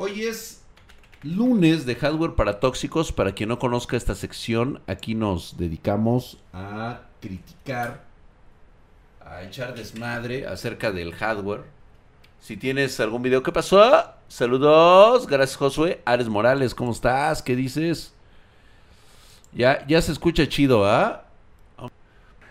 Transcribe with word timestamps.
Hoy 0.00 0.22
es 0.22 0.62
lunes 1.24 1.84
de 1.84 1.96
hardware 1.96 2.36
para 2.36 2.60
tóxicos. 2.60 3.10
Para 3.10 3.32
quien 3.32 3.48
no 3.48 3.58
conozca 3.58 3.96
esta 3.96 4.14
sección, 4.14 4.80
aquí 4.86 5.16
nos 5.16 5.56
dedicamos 5.56 6.38
a 6.52 7.00
criticar, 7.20 8.04
a 9.20 9.42
echar 9.42 9.74
desmadre 9.74 10.46
acerca 10.46 10.92
del 10.92 11.12
hardware. 11.16 11.64
Si 12.38 12.56
tienes 12.56 13.00
algún 13.00 13.22
video, 13.22 13.42
¿qué 13.42 13.50
pasó? 13.50 14.04
Saludos, 14.28 15.26
gracias 15.26 15.56
Josué. 15.56 16.00
Ares 16.04 16.28
Morales, 16.28 16.76
¿cómo 16.76 16.92
estás? 16.92 17.42
¿Qué 17.42 17.56
dices? 17.56 18.14
Ya, 19.52 19.84
ya 19.88 20.00
se 20.00 20.12
escucha 20.12 20.48
chido, 20.48 20.86
¿ah? 20.86 21.24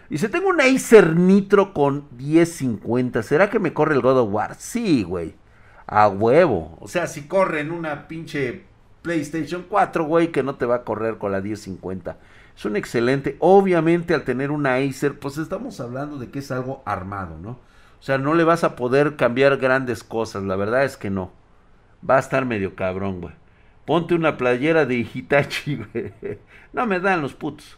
Dice, 0.09 0.27
tengo 0.27 0.50
un 0.50 0.59
Acer 0.59 1.16
Nitro 1.16 1.73
con 1.73 2.09
1050. 2.18 3.23
¿Será 3.23 3.50
que 3.50 3.59
me 3.59 3.71
corre 3.71 3.95
el 3.95 4.02
God 4.02 4.27
War? 4.29 4.55
Sí, 4.59 5.04
güey. 5.04 5.34
A 5.88 6.09
huevo. 6.09 6.77
O 6.81 6.88
sea, 6.88 7.07
si 7.07 7.27
corre 7.27 7.61
en 7.61 7.71
una 7.71 8.07
pinche 8.07 8.63
PlayStation 9.01 9.65
4, 9.69 10.04
güey, 10.04 10.32
que 10.32 10.43
no 10.43 10.55
te 10.55 10.65
va 10.65 10.75
a 10.75 10.83
correr 10.83 11.18
con 11.18 11.32
la 11.32 11.41
1050. 11.41 12.18
Es 12.55 12.65
un 12.65 12.75
excelente. 12.75 13.37
Obviamente, 13.39 14.14
al 14.14 14.23
tener 14.23 14.51
una 14.51 14.75
Acer, 14.75 15.18
pues 15.18 15.37
estamos 15.37 15.79
hablando 15.79 16.18
de 16.18 16.29
que 16.29 16.39
es 16.39 16.51
algo 16.51 16.81
armado, 16.86 17.37
¿no? 17.37 17.51
O 17.51 18.04
sea, 18.04 18.18
no 18.18 18.33
le 18.33 18.43
vas 18.43 18.64
a 18.64 18.75
poder 18.75 19.15
cambiar 19.15 19.57
grandes 19.57 20.04
cosas. 20.04 20.43
La 20.43 20.55
verdad 20.55 20.83
es 20.83 20.97
que 20.97 21.09
no. 21.09 21.31
Va 22.07 22.17
a 22.17 22.19
estar 22.19 22.45
medio 22.45 22.75
cabrón, 22.75 23.21
güey. 23.21 23.33
Ponte 23.86 24.14
una 24.14 24.37
playera 24.37 24.86
de 24.86 25.07
Hitachi, 25.14 25.75
güey. 25.93 26.11
No 26.73 26.86
me 26.86 27.00
dan 27.00 27.21
los 27.21 27.33
putos. 27.33 27.78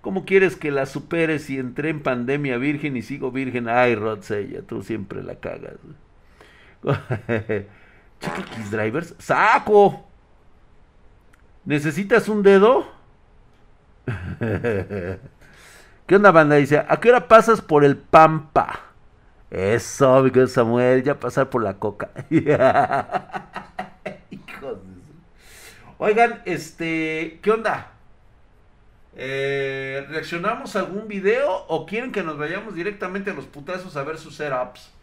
¿Cómo 0.00 0.24
quieres 0.26 0.56
que 0.56 0.70
la 0.70 0.86
superes 0.86 1.44
si 1.44 1.58
entré 1.58 1.88
en 1.88 2.02
pandemia 2.02 2.58
virgen 2.58 2.96
y 2.96 3.02
sigo 3.02 3.30
virgen? 3.30 3.68
Ay, 3.68 3.94
Rod 3.94 4.20
ya 4.22 4.62
tú 4.62 4.82
siempre 4.82 5.22
la 5.22 5.36
cagas. 5.36 5.76
X 8.20 8.70
Drivers. 8.70 9.14
¡Saco! 9.18 10.04
¿Necesitas 11.64 12.28
un 12.28 12.42
dedo? 12.42 12.86
¿Qué 16.06 16.16
onda, 16.16 16.30
banda? 16.30 16.56
Dice, 16.56 16.84
¿a 16.86 17.00
qué 17.00 17.08
hora 17.08 17.26
pasas 17.28 17.62
por 17.62 17.84
el 17.84 17.96
Pampa? 17.96 18.80
Eso, 19.50 20.22
mi 20.22 20.46
Samuel, 20.48 21.02
ya 21.02 21.18
pasar 21.18 21.48
por 21.48 21.62
la 21.62 21.74
coca. 21.78 22.10
Oigan, 25.98 26.42
este, 26.44 27.38
¿qué 27.40 27.50
onda? 27.50 27.92
Eh, 29.16 30.04
¿Reaccionamos 30.08 30.74
a 30.74 30.80
algún 30.80 31.06
video 31.06 31.64
o 31.68 31.86
quieren 31.86 32.10
que 32.10 32.22
nos 32.24 32.36
vayamos 32.36 32.74
directamente 32.74 33.30
a 33.30 33.34
los 33.34 33.46
putazos 33.46 33.96
a 33.96 34.02
ver 34.02 34.18
sus 34.18 34.34
setups? 34.34 34.93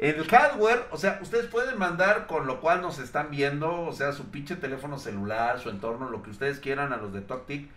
El 0.00 0.26
hardware, 0.26 0.86
o 0.92 0.96
sea, 0.96 1.18
ustedes 1.20 1.44
pueden 1.48 1.78
mandar 1.78 2.26
con 2.26 2.46
lo 2.46 2.62
cual 2.62 2.80
nos 2.80 2.98
están 2.98 3.30
viendo, 3.30 3.82
o 3.82 3.92
sea, 3.92 4.14
su 4.14 4.30
pinche 4.30 4.56
teléfono 4.56 4.98
celular, 4.98 5.60
su 5.60 5.68
entorno, 5.68 6.08
lo 6.08 6.22
que 6.22 6.30
ustedes 6.30 6.58
quieran 6.58 6.94
a 6.94 6.96
los 6.96 7.12
de 7.12 7.20
TokTik. 7.20 7.68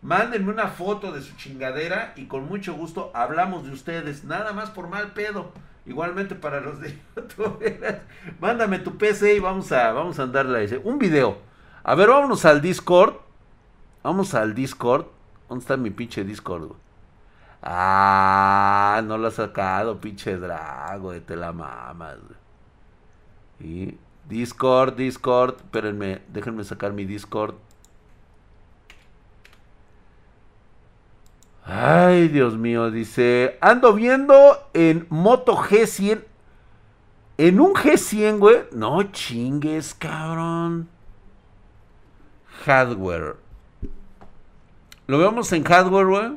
Mándenme 0.00 0.52
una 0.52 0.68
foto 0.68 1.10
de 1.10 1.22
su 1.22 1.34
chingadera 1.34 2.12
y 2.14 2.26
con 2.26 2.46
mucho 2.46 2.74
gusto 2.74 3.10
hablamos 3.14 3.64
de 3.64 3.72
ustedes, 3.72 4.22
nada 4.22 4.52
más 4.52 4.70
por 4.70 4.88
mal 4.88 5.10
pedo. 5.10 5.50
Igualmente 5.84 6.36
para 6.36 6.60
los 6.60 6.80
de 6.80 6.96
YouTube. 7.16 7.60
Mándame 8.38 8.78
tu 8.78 8.96
PC 8.96 9.34
y 9.34 9.40
vamos 9.40 9.72
a, 9.72 9.90
vamos 9.90 10.20
a 10.20 10.22
andarle 10.22 10.62
ese. 10.62 10.78
Un 10.78 11.00
video. 11.00 11.38
A 11.82 11.96
ver, 11.96 12.10
vámonos 12.10 12.44
al 12.44 12.62
Discord. 12.62 13.16
Vamos 14.04 14.34
al 14.34 14.54
Discord. 14.54 15.06
¿Dónde 15.48 15.62
está 15.62 15.76
mi 15.76 15.90
pinche 15.90 16.22
Discord, 16.22 16.76
Ah, 17.62 19.00
no 19.04 19.16
lo 19.18 19.28
ha 19.28 19.30
sacado, 19.30 20.00
pinche 20.00 20.36
Drago, 20.36 21.12
te 21.20 21.36
la 21.36 21.52
mamas, 21.52 22.18
Y 23.60 23.96
Discord, 24.28 24.96
Discord, 24.96 25.56
espérenme, 25.56 26.22
déjenme 26.28 26.64
sacar 26.64 26.92
mi 26.92 27.04
Discord. 27.04 27.54
Ay, 31.64 32.26
Dios 32.28 32.56
mío, 32.56 32.90
dice, 32.90 33.56
ando 33.60 33.94
viendo 33.94 34.58
en 34.74 35.06
Moto 35.10 35.56
G100. 35.56 36.24
En 37.38 37.60
un 37.60 37.74
G100, 37.74 38.38
güey. 38.38 38.64
No 38.72 39.02
chingues, 39.04 39.94
cabrón. 39.94 40.88
Hardware. 42.64 43.36
Lo 45.06 45.18
vemos 45.18 45.52
en 45.52 45.64
hardware, 45.64 46.06
güey. 46.06 46.32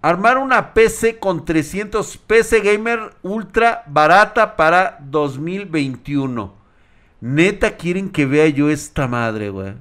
Armar 0.00 0.38
una 0.38 0.74
PC 0.74 1.18
con 1.18 1.44
300 1.44 2.18
PC 2.18 2.60
Gamer 2.60 3.16
ultra 3.22 3.82
barata 3.86 4.54
para 4.56 4.98
2021. 5.00 6.54
Neta 7.20 7.76
quieren 7.76 8.10
que 8.10 8.24
vea 8.24 8.48
yo 8.48 8.70
esta 8.70 9.08
madre, 9.08 9.50
güey. 9.50 9.74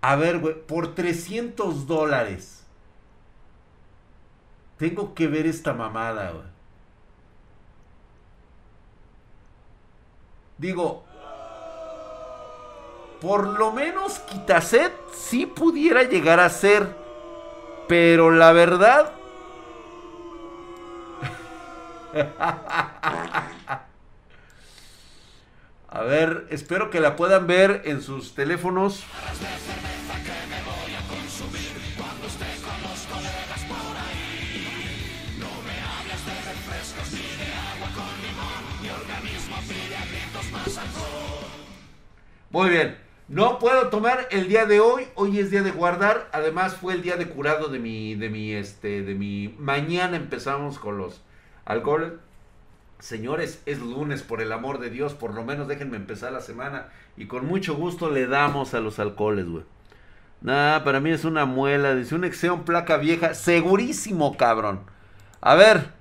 A 0.00 0.16
ver, 0.16 0.40
güey, 0.40 0.54
por 0.54 0.94
300 0.94 1.86
dólares. 1.86 2.64
Tengo 4.76 5.14
que 5.14 5.28
ver 5.28 5.46
esta 5.46 5.72
mamada, 5.72 6.32
güey. 6.32 6.44
Digo, 10.58 11.04
por 13.20 13.46
lo 13.58 13.72
menos 13.72 14.18
Quitaset 14.18 14.92
sí 15.12 15.46
pudiera 15.46 16.02
llegar 16.02 16.40
a 16.40 16.48
ser. 16.50 17.03
Pero 17.88 18.30
la 18.30 18.52
verdad... 18.52 19.12
A 25.88 26.02
ver, 26.02 26.46
espero 26.50 26.90
que 26.90 27.00
la 27.00 27.16
puedan 27.16 27.46
ver 27.46 27.82
en 27.84 28.02
sus 28.02 28.34
teléfonos. 28.34 29.04
Muy 42.50 42.70
bien. 42.70 43.03
No 43.28 43.58
puedo 43.58 43.88
tomar 43.88 44.28
el 44.30 44.48
día 44.48 44.66
de 44.66 44.80
hoy. 44.80 45.08
Hoy 45.14 45.38
es 45.38 45.50
día 45.50 45.62
de 45.62 45.70
guardar. 45.70 46.28
Además 46.32 46.76
fue 46.76 46.92
el 46.92 47.00
día 47.00 47.16
de 47.16 47.26
curado 47.26 47.68
de 47.68 47.78
mi, 47.78 48.14
de 48.16 48.28
mi, 48.28 48.52
este, 48.52 49.02
de 49.02 49.14
mi. 49.14 49.54
Mañana 49.58 50.18
empezamos 50.18 50.78
con 50.78 50.98
los 50.98 51.22
alcoholes. 51.64 52.12
Señores, 52.98 53.62
es 53.64 53.80
lunes, 53.80 54.22
por 54.22 54.42
el 54.42 54.52
amor 54.52 54.78
de 54.78 54.90
Dios. 54.90 55.14
Por 55.14 55.32
lo 55.32 55.42
menos 55.42 55.68
déjenme 55.68 55.96
empezar 55.96 56.32
la 56.32 56.42
semana. 56.42 56.88
Y 57.16 57.26
con 57.26 57.46
mucho 57.46 57.74
gusto 57.76 58.10
le 58.10 58.26
damos 58.26 58.74
a 58.74 58.80
los 58.80 58.98
alcoholes, 58.98 59.48
güey. 59.48 59.64
Nada, 60.42 60.84
para 60.84 61.00
mí 61.00 61.10
es 61.10 61.24
una 61.24 61.46
muela. 61.46 61.94
Dice 61.94 62.14
un 62.14 62.24
Exeon 62.24 62.64
placa 62.66 62.98
vieja. 62.98 63.32
Segurísimo, 63.32 64.36
cabrón. 64.36 64.80
A 65.40 65.54
ver, 65.54 65.92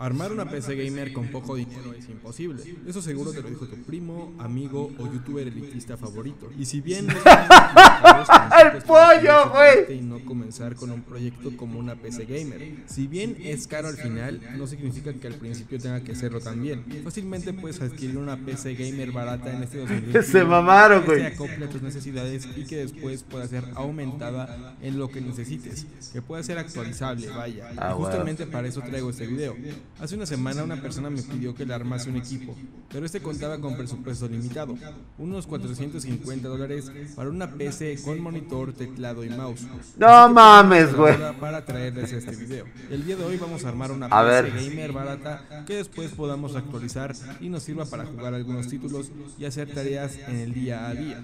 Armar 0.00 0.32
una 0.32 0.48
PC 0.48 0.76
gamer 0.76 1.12
con 1.12 1.28
poco 1.28 1.56
dinero 1.56 1.92
es 1.92 2.08
imposible. 2.08 2.62
Eso 2.86 3.02
seguro 3.02 3.32
te 3.32 3.42
lo 3.42 3.50
dijo 3.50 3.66
tu 3.66 3.76
primo, 3.82 4.32
amigo 4.38 4.90
o 4.98 5.12
youtuber 5.12 5.46
elitista 5.46 5.98
favorito. 5.98 6.48
Y 6.58 6.64
si 6.64 6.80
bien 6.80 7.06
el 7.10 8.82
pollo, 8.84 9.50
güey, 9.50 9.98
y 9.98 10.00
no 10.00 10.24
comenzar 10.24 10.74
con 10.74 10.90
un 10.90 11.02
proyecto 11.02 11.54
como 11.54 11.78
una 11.78 11.96
PC 11.96 12.24
gamer. 12.24 12.76
Si 12.86 13.08
bien 13.08 13.36
es 13.44 13.66
caro 13.66 13.88
al 13.88 13.98
final, 13.98 14.40
no 14.56 14.66
significa 14.66 15.12
que 15.12 15.26
al 15.26 15.34
principio 15.34 15.78
tenga 15.78 16.00
que 16.00 16.14
serlo 16.14 16.40
también. 16.40 16.82
Fácilmente 17.04 17.52
puedes 17.52 17.82
adquirir 17.82 18.16
una 18.16 18.38
PC 18.38 18.76
gamer 18.76 19.12
barata 19.12 19.52
en 19.52 19.64
este 19.64 19.80
2021 19.80 20.22
Se 20.30 20.44
mamaron, 20.44 21.04
güey. 21.04 21.20
Que 21.20 21.26
acople 21.26 21.66
a 21.66 21.68
tus 21.68 21.82
necesidades 21.82 22.48
y 22.56 22.64
que 22.64 22.76
después 22.76 23.22
pueda 23.22 23.46
ser 23.46 23.64
aumentada 23.74 24.78
en 24.80 24.98
lo 24.98 25.08
que 25.10 25.20
necesites, 25.20 25.86
que 26.10 26.22
pueda 26.22 26.42
ser 26.42 26.56
actualizable, 26.56 27.28
vaya. 27.28 27.70
Ah, 27.76 27.92
justamente 27.92 28.46
para 28.46 28.66
eso 28.66 28.80
traigo 28.80 29.10
este 29.10 29.26
video. 29.26 29.54
Hace 29.98 30.14
una 30.14 30.24
semana 30.24 30.64
una 30.64 30.80
persona 30.80 31.10
me 31.10 31.20
pidió 31.20 31.54
que 31.54 31.66
le 31.66 31.74
armase 31.74 32.08
un 32.08 32.16
equipo, 32.16 32.56
pero 32.90 33.04
este 33.04 33.20
contaba 33.20 33.60
con 33.60 33.76
presupuesto 33.76 34.28
limitado, 34.28 34.74
unos 35.18 35.46
450 35.46 36.48
dólares 36.48 36.90
para 37.14 37.28
una 37.28 37.50
PC 37.50 38.00
con 38.02 38.18
monitor, 38.20 38.72
teclado 38.72 39.24
y 39.24 39.28
mouse. 39.28 39.66
No 39.98 40.30
mames, 40.30 40.94
güey. 40.94 41.16
Para 41.38 41.66
traerles 41.66 42.12
este 42.12 42.34
video. 42.34 42.64
El 42.90 43.04
día 43.04 43.16
de 43.16 43.24
hoy 43.24 43.36
vamos 43.36 43.64
a 43.66 43.68
armar 43.68 43.92
una 43.92 44.08
PC 44.08 44.70
gamer 44.70 44.92
barata 44.92 45.64
que 45.66 45.76
después 45.76 46.12
podamos 46.12 46.56
actualizar 46.56 47.14
y 47.38 47.50
nos 47.50 47.62
sirva 47.62 47.84
para 47.84 48.06
jugar 48.06 48.32
algunos 48.32 48.68
títulos 48.68 49.12
y 49.38 49.44
hacer 49.44 49.70
tareas 49.70 50.18
en 50.28 50.36
el 50.36 50.54
día 50.54 50.88
a 50.88 50.94
día. 50.94 51.22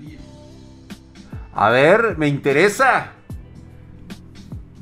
A 1.54 1.70
ver, 1.70 2.18
me 2.18 2.28
interesa. 2.28 3.12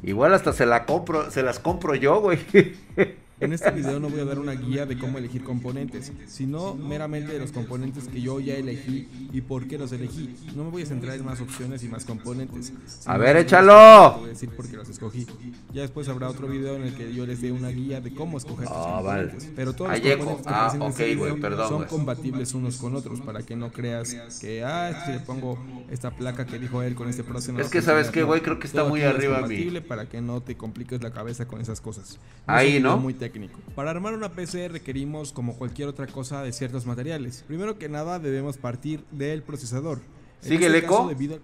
Igual 0.03 0.35
hasta 0.35 0.53
se 0.53 0.67
la 0.67 0.85
compro, 0.85 1.31
se 1.31 1.45
las 1.45 1.61
compro 1.61 1.95
yo, 1.95 2.21
güey. 2.21 2.41
En 3.41 3.53
este 3.53 3.71
video 3.73 3.99
no 3.99 4.09
voy 4.09 4.21
a 4.21 4.25
dar 4.25 4.39
una 4.39 4.53
guía 4.53 4.87
de 4.87 4.97
cómo 4.97 5.19
elegir 5.19 5.43
componentes, 5.43 6.13
sino 6.27 6.75
meramente 6.75 7.33
de 7.33 7.41
los 7.41 7.51
componentes 7.51 8.07
que 8.07 8.21
yo 8.21 8.39
ya 8.39 8.55
elegí 8.55 9.09
y 9.33 9.41
por 9.41 9.67
qué 9.67 9.77
los 9.77 9.91
elegí. 9.93 10.35
No 10.55 10.65
me 10.65 10.71
voy 10.71 10.83
a 10.83 10.87
centrar 10.87 11.17
en 11.17 11.25
más 11.25 11.41
opciones 11.41 11.83
y 11.83 11.89
más 11.89 12.05
componentes. 12.05 12.73
A 13.07 13.19
ver, 13.19 13.37
échalo. 13.37 14.19
Voy 14.19 14.27
a 14.27 14.29
decir 14.29 14.51
por 14.51 14.69
qué 14.69 14.77
los 14.77 14.89
escogí. 14.89 15.27
Ya 15.73 15.83
después 15.83 16.09
habrá 16.09 16.29
otro 16.31 16.47
video 16.47 16.77
en 16.77 16.83
el 16.83 16.95
que 16.95 17.13
yo 17.13 17.27
les 17.27 17.43
dé 17.43 17.51
una 17.51 17.69
guía 17.71 18.01
de 18.01 18.15
cómo 18.15 18.39
escoger 18.39 18.67
los 18.69 18.73
Ah, 18.77 19.01
vale. 19.03 19.23
componentes. 19.25 19.53
Pero 19.57 19.73
todos 19.73 19.91
los 19.91 20.01
componentes 20.01 20.47
que 20.47 20.49
Ah, 20.53 20.57
aparecen 20.67 20.83
en 20.83 20.89
este 20.89 21.05
video 21.17 21.41
perdón, 21.41 21.69
son 21.69 21.77
güey. 21.79 21.89
compatibles 21.89 22.55
unos 22.55 22.77
con 22.77 22.95
otros 22.95 23.21
para 23.21 23.43
que 23.43 23.57
no 23.57 23.73
creas 23.73 24.15
que, 24.41 24.63
ah, 24.65 24.93
que 25.05 25.07
si 25.07 25.19
le 25.19 25.25
pongo 25.25 25.59
esta 25.91 26.13
placa 26.13 26.47
que 26.47 26.59
dijo 26.61 26.83
él 26.83 26.95
con 26.95 27.09
este 27.09 27.25
no 27.53 27.61
Es 27.61 27.67
a 27.67 27.71
que, 27.71 27.83
¿sabes 27.83 28.11
No, 28.13 28.27
güey? 28.29 28.41
Creo 28.43 28.59
que 28.61 28.69
está 28.69 28.81
todo 28.83 28.91
muy 28.91 29.01
aquí 29.03 29.09
es 29.11 29.15
arriba 29.17 29.35
mi- 29.39 29.43
compatible 29.43 29.81
para 29.83 30.09
que 30.09 30.21
no 30.21 30.41
te 30.41 30.57
compliques 30.57 31.03
la 31.03 31.11
cabeza 31.11 31.47
con 31.47 31.61
esas 31.61 31.81
cosas. 31.81 32.19
Ahí, 32.47 32.69
un 32.69 32.73
video 32.75 32.91
¿no? 32.93 32.97
muy 32.99 33.13
técnico. 33.15 33.34
Para 33.75 33.91
armar 33.91 34.15
una 34.15 34.31
PC 34.33 34.69
requerimos, 34.69 35.33
como 35.33 35.57
cualquier 35.57 35.89
otra 35.89 36.07
cosa, 36.07 36.43
de 36.43 36.53
ciertos 36.53 36.87
materiales. 36.87 37.45
Primero 37.47 37.79
que 37.79 37.89
nada, 37.89 38.19
debemos 38.19 38.57
partir 38.59 39.05
del 39.11 39.43
procesador. 39.43 40.01
En 40.43 40.49
¿Sigue 40.49 40.67
el 40.67 40.75
este 40.75 40.87
caso, 40.87 41.01
eco? 41.01 41.09
debido- 41.09 41.41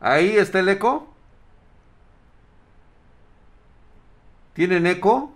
Ahí 0.00 0.30
está 0.36 0.60
el 0.60 0.68
eco. 0.68 1.12
¿Tienen 4.54 4.86
eco? 4.86 5.32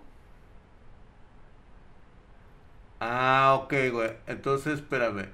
Ah, 3.00 3.60
ok, 3.62 3.74
güey. 3.92 4.10
Entonces, 4.26 4.74
espérame. 4.80 5.28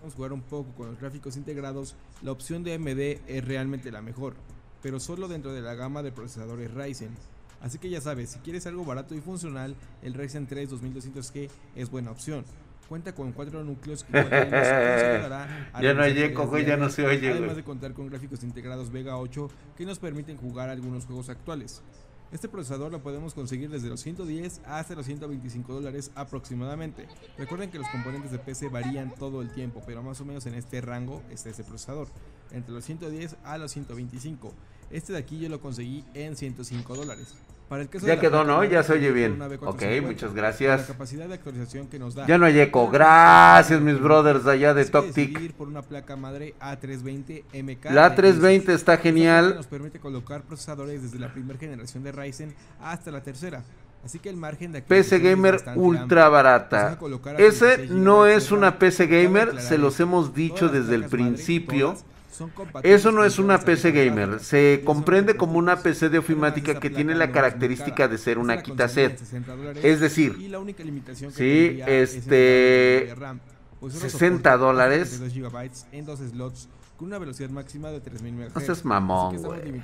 Vamos 0.00 0.12
a 0.14 0.16
jugar 0.16 0.32
un 0.32 0.42
poco 0.42 0.70
con 0.76 0.86
los 0.90 1.00
gráficos 1.00 1.36
integrados, 1.36 1.94
la 2.22 2.32
opción 2.32 2.62
de 2.62 2.74
AMD 2.74 3.20
es 3.26 3.44
realmente 3.44 3.90
la 3.90 4.02
mejor, 4.02 4.34
pero 4.84 5.00
solo 5.00 5.28
dentro 5.28 5.54
de 5.54 5.62
la 5.62 5.74
gama 5.74 6.02
de 6.02 6.12
procesadores 6.12 6.70
Ryzen. 6.74 7.08
Así 7.62 7.78
que 7.78 7.88
ya 7.88 8.02
sabes, 8.02 8.32
si 8.32 8.38
quieres 8.40 8.66
algo 8.66 8.84
barato 8.84 9.14
y 9.14 9.20
funcional, 9.22 9.74
el 10.02 10.12
Ryzen 10.12 10.46
3 10.46 10.70
2200G 10.70 11.48
es 11.74 11.90
buena 11.90 12.10
opción. 12.10 12.44
Cuenta 12.86 13.14
con 13.14 13.32
cuatro 13.32 13.64
núcleos 13.64 14.04
y 14.10 14.12
Ya 14.12 15.94
no 15.94 16.02
hay 16.02 16.22
eco, 16.22 16.46
güey, 16.46 16.66
ya 16.66 16.76
no 16.76 16.90
se 16.90 17.06
oye, 17.06 17.30
Además 17.30 17.56
de 17.56 17.64
contar 17.64 17.94
con 17.94 18.08
gráficos 18.08 18.44
integrados 18.44 18.92
Vega 18.92 19.16
8 19.16 19.48
que 19.74 19.86
nos 19.86 19.98
permiten 19.98 20.36
jugar 20.36 20.68
algunos 20.68 21.06
juegos 21.06 21.30
actuales. 21.30 21.82
Este 22.34 22.48
procesador 22.48 22.90
lo 22.90 23.00
podemos 23.00 23.32
conseguir 23.32 23.70
desde 23.70 23.88
los 23.88 24.00
110 24.00 24.62
hasta 24.66 24.96
los 24.96 25.06
125 25.06 25.72
dólares 25.72 26.10
aproximadamente. 26.16 27.06
Recuerden 27.38 27.70
que 27.70 27.78
los 27.78 27.88
componentes 27.88 28.32
de 28.32 28.38
PC 28.40 28.68
varían 28.70 29.14
todo 29.14 29.40
el 29.40 29.52
tiempo, 29.52 29.82
pero 29.86 30.02
más 30.02 30.20
o 30.20 30.24
menos 30.24 30.44
en 30.46 30.54
este 30.54 30.80
rango 30.80 31.22
está 31.30 31.48
este 31.48 31.62
procesador, 31.62 32.08
entre 32.50 32.74
los 32.74 32.84
110 32.84 33.36
a 33.44 33.56
los 33.56 33.70
125. 33.70 34.52
Este 34.94 35.12
de 35.12 35.18
aquí 35.18 35.40
yo 35.40 35.48
lo 35.48 35.60
conseguí 35.60 36.04
en 36.14 36.36
105 36.36 36.94
dólares. 36.94 37.34
Para 37.68 37.82
el 37.82 37.88
caso 37.88 38.06
Ya 38.06 38.14
de 38.14 38.20
quedó, 38.20 38.44
¿no? 38.44 38.62
Ya 38.62 38.84
se 38.84 38.92
oye 38.92 39.10
bien. 39.10 39.32
una 39.32 39.48
B450, 39.48 39.58
Ok, 39.66 40.06
muchas 40.06 40.34
gracias. 40.34 40.82
La 40.82 40.86
capacidad 40.86 41.26
de 41.26 41.34
actualización 41.34 41.88
que 41.88 41.98
nos 41.98 42.14
da. 42.14 42.28
Ya 42.28 42.38
no 42.38 42.46
hay 42.46 42.60
eco. 42.60 42.88
Gracias, 42.88 43.80
mis 43.80 43.98
brothers 43.98 44.44
de 44.44 44.52
allá 44.52 44.72
de 44.72 44.84
por 45.56 45.66
una 45.66 45.82
placa 45.82 46.14
madre 46.14 46.54
A320 46.60 47.42
MK. 47.52 47.90
La 47.90 48.10
de 48.10 48.16
320 48.16 48.70
Asus. 48.70 48.80
está 48.80 48.92
Esta 48.92 48.92
placa 48.92 49.02
genial. 49.02 49.54
Nos 49.56 49.66
permite 49.66 49.98
colocar 49.98 50.42
procesadores 50.42 51.02
desde 51.02 51.18
la 51.18 51.32
primera 51.32 51.58
generación 51.58 52.04
de 52.04 52.12
Ryzen 52.12 52.54
hasta 52.80 53.10
la 53.10 53.20
tercera. 53.20 53.64
Así 54.04 54.20
que 54.20 54.28
el 54.28 54.36
margen 54.36 54.70
de 54.70 54.82
PC 54.82 55.16
es 55.16 55.22
Gamer 55.24 55.60
ultra 55.74 56.28
barata. 56.28 56.96
Ese 57.38 57.78
16 57.78 57.90
no 57.90 58.28
es 58.28 58.52
una. 58.52 58.78
PC 58.78 59.08
gamer, 59.08 59.60
se 59.60 59.76
los 59.76 59.98
hemos 59.98 60.34
dicho 60.34 60.68
desde 60.68 60.94
el 60.94 61.06
principio. 61.06 61.94
todas 61.94 62.13
Eso 62.82 63.12
no 63.12 63.24
es 63.24 63.38
una 63.38 63.58
PC 63.58 63.92
gamer, 63.92 64.40
se 64.40 64.82
comprende 64.84 65.36
como 65.36 65.58
una 65.58 65.76
PC 65.76 66.08
de 66.08 66.18
ofimática 66.18 66.78
que 66.80 66.90
tiene 66.90 67.14
la 67.14 67.30
característica 67.30 67.94
cara. 67.94 68.08
de 68.08 68.18
ser 68.18 68.38
una 68.38 68.62
quitaset. 68.62 69.18
60 69.18 69.56
dólares, 69.56 69.84
Es 69.84 70.00
decir, 70.00 70.36
sí, 71.32 71.80
este, 71.86 73.06
la 73.08 73.14
memoria 73.14 73.14
RAM, 73.14 73.40
pues 73.80 73.94
solo 73.94 74.10
60 74.10 74.50
soporta 74.50 74.56
dólares. 74.56 75.08
32 75.20 75.52
GB 75.52 75.70
en 75.92 76.06
dos 76.06 76.18
slots 76.20 76.68
con 76.96 77.08
una 77.08 77.18
velocidad 77.18 77.50
máxima 77.50 77.90
de 77.90 78.00
3000 78.00 78.34
MHz. 78.34 78.54
No 78.54 78.60
seas 78.60 78.84
mamón, 78.84 79.42
güey. 79.42 79.82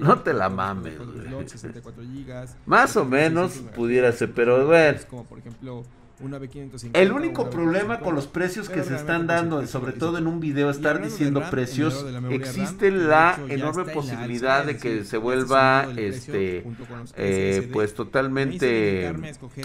No 0.00 0.20
te 0.20 0.32
la 0.34 0.48
mames, 0.48 0.94
poner 0.94 0.96
cuatro 0.98 1.14
güey. 1.14 1.26
slots, 1.28 1.52
64 1.52 2.02
GB, 2.02 2.48
Más 2.66 2.96
o 2.96 3.04
menos 3.04 3.52
pudiera 3.74 4.12
ser, 4.12 4.32
pero 4.32 4.66
bueno. 4.66 4.98
Como 5.08 5.24
por 5.24 5.38
ejemplo 5.38 5.84
una 6.20 6.38
B550. 6.38 6.90
El 6.94 7.12
único 7.12 7.42
una 7.42 7.50
problema 7.50 7.98
B550, 7.98 8.04
con 8.04 8.14
los 8.14 8.26
precios 8.26 8.68
que 8.68 8.82
se 8.82 8.94
están 8.96 9.26
dando, 9.26 9.66
sobre 9.66 9.92
todo 9.92 10.12
sí. 10.12 10.22
en 10.22 10.26
un 10.26 10.40
video 10.40 10.70
estar 10.70 11.02
diciendo 11.02 11.40
RAM, 11.40 11.50
precios, 11.50 12.12
RAM, 12.12 12.32
existe 12.32 12.90
la 12.90 13.38
hecho 13.44 13.54
enorme 13.54 13.84
la 13.86 13.92
posibilidad 13.92 14.64
de 14.64 14.76
que 14.76 15.04
se 15.04 15.16
vuelva 15.16 15.88
este 15.96 16.64
eh, 17.16 17.70
pues 17.72 17.94
totalmente 17.94 19.12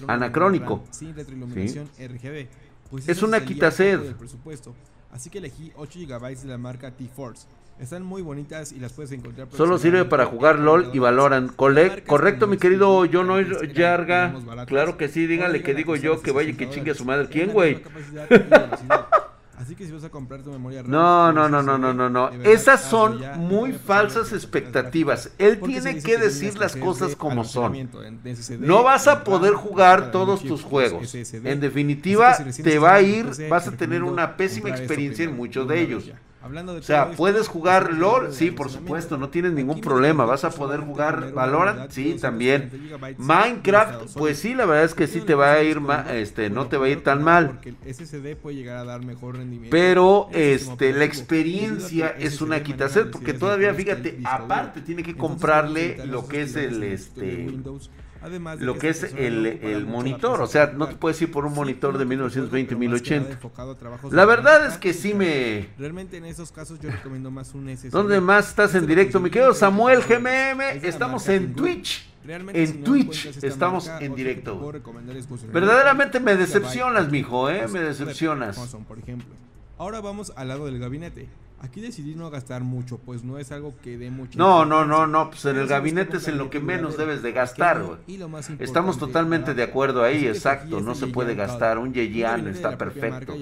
anacrónico. 0.08 0.84
Sin 0.92 1.16
retroiluminación 1.16 1.90
RGB. 1.98 2.48
Pues 2.90 3.10
Es 3.10 3.24
una 3.24 3.44
quitased. 3.44 4.00
Así 5.12 5.30
que 5.30 5.38
elegí 5.38 5.72
8 5.76 6.00
GB 6.08 6.42
de 6.42 6.48
la 6.48 6.58
marca 6.58 6.92
T-Force. 6.92 7.48
Están 7.80 8.04
muy 8.04 8.22
bonitas 8.22 8.72
y 8.72 8.80
las 8.80 8.94
puedes 8.94 9.12
encontrar 9.12 9.48
Solo 9.52 9.78
sirve 9.78 10.06
para 10.06 10.26
jugar 10.26 10.60
LOL 10.60 10.92
y 10.94 11.00
Valorant. 11.00 11.54
Correcto, 11.56 12.48
mi 12.48 12.58
querido 12.58 13.06
Jonoy 13.12 13.74
Yarga. 13.74 14.34
Claro 14.68 14.98
que 14.98 15.10
sí, 15.10 15.28
dígale 15.28 15.62
que 15.64 15.74
digo 15.74 15.96
yo 15.96 16.22
que 16.22 16.32
vaya 16.32 16.52
y 16.52 16.54
que 16.54 16.70
chingue 16.70 16.92
a 16.92 16.96
su 16.96 17.04
madre. 17.04 17.28
¿Quién, 17.30 17.52
güey? 17.52 17.82
Así 19.64 19.76
que 19.76 19.86
si 19.86 19.92
vas 19.92 20.04
a 20.04 20.10
comprar 20.10 20.42
tu 20.42 20.52
memoria 20.52 20.82
RAM, 20.82 20.92
No, 20.92 21.32
no, 21.32 21.48
no, 21.48 21.62
no, 21.62 21.78
no, 21.78 21.94
no, 21.94 22.10
no. 22.10 22.30
Esas 22.44 22.82
son 22.82 23.20
ya, 23.20 23.36
muy 23.36 23.72
falsas 23.72 24.34
expectativas. 24.34 25.32
Él 25.38 25.60
tiene 25.60 26.02
que 26.02 26.18
decir 26.18 26.58
las 26.58 26.76
cosas 26.76 27.16
como 27.16 27.44
son. 27.44 27.90
No 28.60 28.84
vas 28.84 29.08
a 29.08 29.24
poder 29.24 29.54
jugar 29.54 30.12
todos 30.12 30.42
tus 30.44 30.64
juegos. 30.64 31.16
En 31.16 31.60
definitiva, 31.60 32.36
te 32.64 32.80
va 32.80 32.96
a 32.96 33.02
ir, 33.02 33.26
vas 33.50 33.68
a 33.68 33.72
te 33.72 33.78
tener 33.78 34.04
una 34.04 34.36
pésima 34.36 34.70
experiencia 34.70 35.26
en 35.26 35.36
muchos 35.36 35.68
de 35.68 35.82
ellos. 35.82 36.12
Ya. 36.44 36.46
Hablando 36.46 36.74
de 36.74 36.80
O 36.80 36.84
sea, 36.84 37.12
puedes 37.12 37.48
jugar 37.48 37.94
LOL, 37.94 38.34
sí, 38.34 38.52
por 38.52 38.70
supuesto, 38.70 39.18
no 39.18 39.30
tienes 39.30 39.54
ningún 39.54 39.82
problema. 39.82 40.26
Vas 40.26 40.44
a 40.44 40.50
poder 40.52 40.82
jugar 40.82 41.32
Valorant, 41.34 41.92
sí, 41.92 42.14
240 42.14 42.22
también. 42.22 43.16
Minecraft, 43.18 44.18
pues 44.18 44.40
sí, 44.40 44.54
la 44.54 44.66
verdad 44.66 44.86
es 44.86 44.94
que 44.94 45.08
sí 45.08 45.22
te 45.22 45.36
va 45.36 45.54
a 45.54 45.64
ir, 45.64 45.82
este, 46.12 46.50
no 46.50 46.68
te 46.68 46.78
va 46.78 46.88
a 46.88 46.90
ir 46.90 47.04
tan 47.04 47.24
mal. 47.24 47.60
Pero 49.70 50.30
este, 50.32 50.94
la 50.94 51.06
experiencia 51.06 52.16
es 52.18 52.42
una 52.42 52.58
SSD 52.58 52.64
quitaset 52.64 53.12
porque 53.12 53.34
todavía, 53.34 53.74
fíjate, 53.74 54.20
aparte 54.24 54.82
tiene 54.82 55.04
que 55.04 55.16
comprarle 55.16 56.06
lo 56.06 56.28
que 56.28 56.44
es 56.44 56.56
el 56.56 56.84
este 56.84 57.48
además 58.24 58.60
de 58.60 58.66
lo 58.66 58.78
que 58.78 58.90
es 58.90 59.04
el, 59.04 59.46
no 59.46 59.68
el 59.68 59.86
monitor, 59.86 60.42
o 60.42 60.48
sea, 60.48 60.68
no 60.68 60.88
te 60.88 60.96
puedes 60.96 61.22
ir 61.22 61.32
por 61.32 61.46
un 61.46 61.54
monitor 61.54 61.98
de 61.98 62.06
que 62.06 62.24
otro 62.24 62.30
juego, 62.30 62.70
1920 62.70 62.76
pero 62.76 62.80
más 62.90 63.02
que 63.02 63.10
nada 63.10 63.22
1080. 63.30 63.34
enfocado 63.34 63.72
a 63.72 63.76
trabajos 63.76 64.14
La 64.14 64.26
verdad 64.26 64.66
es 64.66 64.78
que 64.78 64.94
sí 64.94 65.14
me 65.14 65.70
Realmente 65.78 66.18
en 66.18 66.26
esos 66.26 66.52
casos 66.52 66.80
yo 66.80 66.90
recomiendo 66.90 67.30
más 67.32 67.54
un 67.54 67.70
SSD. 67.70 67.90
¿Dónde 67.90 68.22
más 68.22 68.50
estás 68.50 68.72
en 68.72 68.82
Este 68.82 68.88
directo, 68.88 69.20
mi 69.20 69.30
querido 69.30 69.54
Samuel 69.54 70.02
GMM? 70.02 70.62
Estamos 70.84 71.28
en. 71.30 71.54
Twitch. 71.54 72.10
Realmente, 72.26 72.62
En 72.62 72.68
si 72.68 72.78
no 72.78 72.84
Twitch 72.86 73.26
esta 73.26 73.48
estamos 73.48 73.88
marca, 73.88 74.06
en 74.06 74.16
directo, 74.16 74.72
Verdaderamente 75.52 76.22
me 76.22 76.38
decepcionas, 76.38 77.12
mijo, 77.12 77.50
eh, 77.50 77.68
me 77.68 77.82
decepcionas. 77.82 78.58
Por 78.88 78.98
ejemplo. 79.00 79.36
Ahora 79.78 80.00
vamos 80.00 80.32
al 80.38 80.48
lado 80.48 80.66
del 80.66 80.80
gabinete. 80.80 81.28
Aquí 81.64 81.80
decidí 81.80 82.14
no 82.14 82.30
gastar 82.30 82.62
mucho, 82.62 82.98
pues 82.98 83.24
no 83.24 83.38
es 83.38 83.54
algo 83.54 83.74
que 83.82 83.98
dé 83.98 84.12
mucho. 84.12 84.38
No, 84.38 84.66
no, 84.66 84.84
no, 84.84 85.08
no, 85.08 85.30
pues 85.30 85.46
en 85.46 85.56
el 85.56 85.66
gabinete 85.66 86.18
es 86.18 86.28
en 86.28 86.38
lo 86.38 86.50
que 86.50 86.60
menos 86.60 86.98
debes 86.98 87.24
de 87.24 87.32
gastar, 87.32 87.82
güey. 87.82 88.00
Estamos 88.60 89.00
totalmente 89.00 89.54
de 89.54 89.64
acuerdo 89.64 90.04
ahí, 90.04 90.28
exacto, 90.28 90.82
no 90.82 90.94
se 90.94 91.08
puede 91.08 91.36
gastar, 91.36 91.78
un 91.78 91.94
Yeyan 91.94 92.50
está 92.50 92.78
perfecto. 92.78 93.34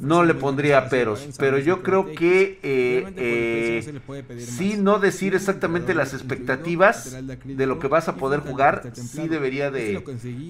No 0.00 0.24
le 0.24 0.32
pondría 0.32 0.88
peros, 0.88 1.28
pero 1.38 1.58
yo 1.58 1.82
creo 1.82 2.06
que 2.14 2.58
eh, 2.62 3.12
eh, 3.16 4.00
sí 4.38 4.76
no 4.78 4.98
decir 4.98 5.34
exactamente 5.34 5.94
las 5.94 6.14
expectativas 6.14 7.14
de 7.44 7.66
lo 7.66 7.78
que 7.78 7.86
vas 7.86 8.08
a 8.08 8.16
poder 8.16 8.40
jugar, 8.40 8.92
sí 8.94 9.28
debería 9.28 9.70
de 9.70 10.02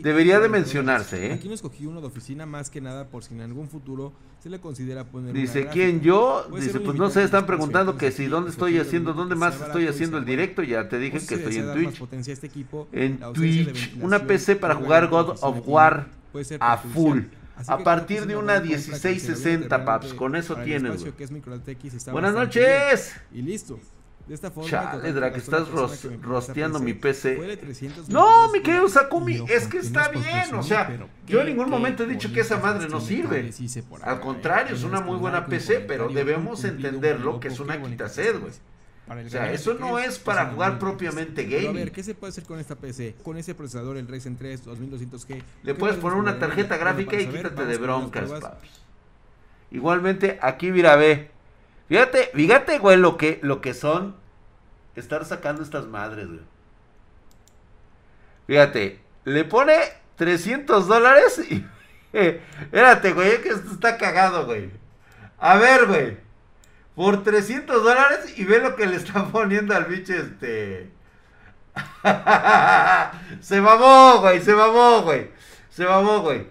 debería 0.03 0.39
de 0.39 0.49
mencionarse, 0.49 1.27
¿eh? 1.27 1.33
Aquí 1.33 1.49
no 1.49 1.55
escogí 1.55 1.85
uno 1.85 2.01
de 2.01 2.07
oficina 2.07 2.47
más 2.47 2.71
que 2.71 2.81
nada 2.81 3.09
por 3.09 3.25
si 3.25 3.35
en 3.35 3.41
algún 3.41 3.69
futuro 3.69 4.13
se 4.43 4.51
le 4.51 4.59
considera 4.59 5.05
poner 5.05 5.33
Dice, 5.33 5.69
¿quién 5.69 6.01
yo? 6.01 6.49
Dice, 6.59 6.81
pues 6.81 6.99
no 6.99 7.11
sé, 7.11 7.23
están 7.23 7.47
preguntando 7.47 7.97
que 7.97 8.11
si 8.11 8.27
dónde 8.27 8.51
estoy 8.51 8.77
haciendo, 8.79 9.13
dónde 9.13 9.37
más 9.37 9.61
estoy 9.61 9.87
haciendo 9.87 10.19
el 10.19 10.25
directo, 10.25 10.65
ya 10.65 10.89
te 10.89 10.99
dije 10.99 11.25
que 11.25 11.37
estoy 11.37 11.59
en 11.59 11.73
Twitch. 11.73 12.29
este 12.29 12.49
equipo, 12.49 12.89
En 12.91 13.21
Twitch, 13.35 13.97
una 14.01 14.27
PC 14.27 14.57
para 14.57 14.75
jugar 14.75 15.07
God 15.07 15.39
of 15.43 15.63
War 15.65 16.09
a 16.59 16.77
full. 16.77 17.21
A 17.69 17.79
partir 17.79 18.27
de 18.27 18.35
una 18.37 18.55
buena 18.55 18.63
compra 18.63 18.73
que 18.73 18.81
se 18.81 19.09
debería 19.09 19.29
1660, 19.69 19.79
de 19.79 19.85
paps, 19.85 20.15
con 20.15 20.35
eso 20.35 20.57
tienes, 20.57 21.05
Buenas 22.11 22.35
noches. 22.35 23.13
Y 23.33 23.43
listo. 23.43 23.79
De 24.26 24.35
esta 24.35 24.50
forma, 24.52 24.71
Chale, 24.71 25.12
Drake, 25.12 25.38
estás 25.38 25.69
ros- 25.69 26.07
rosteando 26.23 26.79
mi 26.79 26.95
PC. 26.95 27.37
Fue 27.37 27.47
de 27.49 27.57
322 27.57 28.09
No, 28.09 28.50
mi 28.52 28.62
querido. 28.62 28.88
Sakumi, 28.88 29.41
ojo, 29.41 29.52
es 29.52 29.67
que 29.67 29.79
no 29.79 29.83
está 29.83 30.09
bien, 30.11 30.55
o 30.55 30.62
sea, 30.62 30.88
yo 31.26 31.41
en 31.41 31.47
ningún 31.49 31.69
momento 31.69 32.05
he 32.05 32.07
dicho 32.07 32.33
que 32.33 32.41
esa 32.41 32.59
madre 32.59 32.88
no 32.88 33.00
sirve. 33.00 33.50
Al 34.02 34.21
contrario, 34.21 34.76
es 34.76 34.85
una 34.85 35.00
muy 35.00 35.17
buena 35.19 35.47
PC, 35.47 35.81
pero 35.81 36.09
debemos 36.09 36.64
entenderlo 36.64 37.41
que 37.41 37.49
es 37.49 37.59
una 37.61 37.81
quitaset, 37.83 38.38
güey. 38.41 38.52
gestiones. 38.52 39.26
o 39.26 39.31
sea, 39.31 39.52
eso 39.52 39.75
no 39.75 39.99
es 39.99 40.19
para 40.21 40.47
jugar 40.47 40.79
propiamente 40.79 41.45
gaming. 41.45 41.69
a 41.69 41.73
ver, 41.73 41.93
¿qué 41.93 42.02
se 42.05 42.14
puede 42.14 42.31
hacer 42.31 42.45
con 42.45 42.61
esta 42.61 42.76
PC? 42.76 43.17
Con 43.25 43.37
ese 43.37 43.55
procesador, 43.55 43.97
el 43.97 44.07
Ryzen 44.07 44.37
3 44.37 44.64
2200G. 44.64 45.43
Le 45.64 45.75
puedes 45.75 45.97
poner 45.97 46.17
una 46.17 46.38
tarjeta 46.38 46.76
gráfica 46.76 47.21
y 47.21 47.26
quítate 47.26 47.64
de 47.67 47.76
broncas, 47.76 48.31
papi. 48.31 48.69
Igualmente, 49.73 50.38
aquí 50.41 50.71
mira, 50.71 50.95
ve. 50.97 51.32
Fíjate, 51.89 52.31
fíjate, 52.35 52.79
güey, 52.79 52.97
lo 52.97 53.17
que, 53.17 53.39
lo 53.43 53.61
que 53.61 53.75
son 53.75 54.17
estar 54.97 55.25
sacando 55.25 55.62
estas 55.62 55.87
madres, 55.87 56.29
güey. 56.29 56.41
Fíjate, 58.47 59.01
le 59.25 59.45
pone 59.45 59.77
300 60.17 60.87
dólares 60.87 61.41
y... 61.51 61.67
espérate, 62.12 63.12
güey, 63.12 63.41
que 63.41 63.51
esto 63.51 63.73
está 63.73 63.97
cagado, 63.97 64.47
güey. 64.47 64.71
A 65.39 65.57
ver, 65.57 65.87
güey. 65.87 66.19
Por 66.95 67.23
300 67.23 67.83
dólares 67.83 68.39
y 68.39 68.45
ve 68.45 68.59
lo 68.59 68.77
que 68.77 68.87
le 68.87 68.97
está 68.97 69.27
poniendo 69.33 69.75
al 69.75 69.85
bicho 69.87 70.15
este... 70.15 70.91
se 73.41 73.61
mamó, 73.62 74.21
güey, 74.21 74.43
se 74.43 74.55
mamó, 74.55 75.03
güey. 75.03 75.31
Se 75.71 75.87
mamó, 75.87 76.21
güey. 76.21 76.47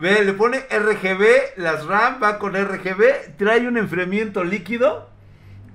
Ve, 0.00 0.24
le 0.24 0.32
pone 0.32 0.64
RGB, 0.70 1.58
las 1.58 1.84
RAM 1.84 2.22
va 2.22 2.38
con 2.38 2.54
RGB, 2.54 3.36
trae 3.36 3.68
un 3.68 3.76
enfriamiento 3.76 4.44
líquido. 4.44 5.10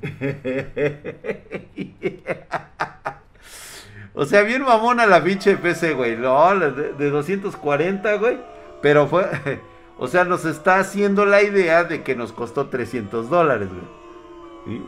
o 4.16 4.26
sea, 4.26 4.42
bien 4.42 4.64
mamona 4.64 5.06
la 5.06 5.24
pinche 5.24 5.58
PC, 5.58 5.94
güey. 5.94 6.18
No, 6.18 6.60
de, 6.60 6.94
de 6.94 7.10
240, 7.12 8.16
güey. 8.16 8.40
Pero 8.82 9.08
fue, 9.08 9.30
o 10.00 10.08
sea, 10.08 10.24
nos 10.24 10.46
está 10.46 10.80
haciendo 10.80 11.28
la 11.28 11.44
idea 11.44 11.84
de 11.84 12.02
que 12.02 12.16
nos 12.16 12.32
costó 12.32 12.70
300 12.70 13.30
dólares, 13.30 13.70
güey. 13.70 13.84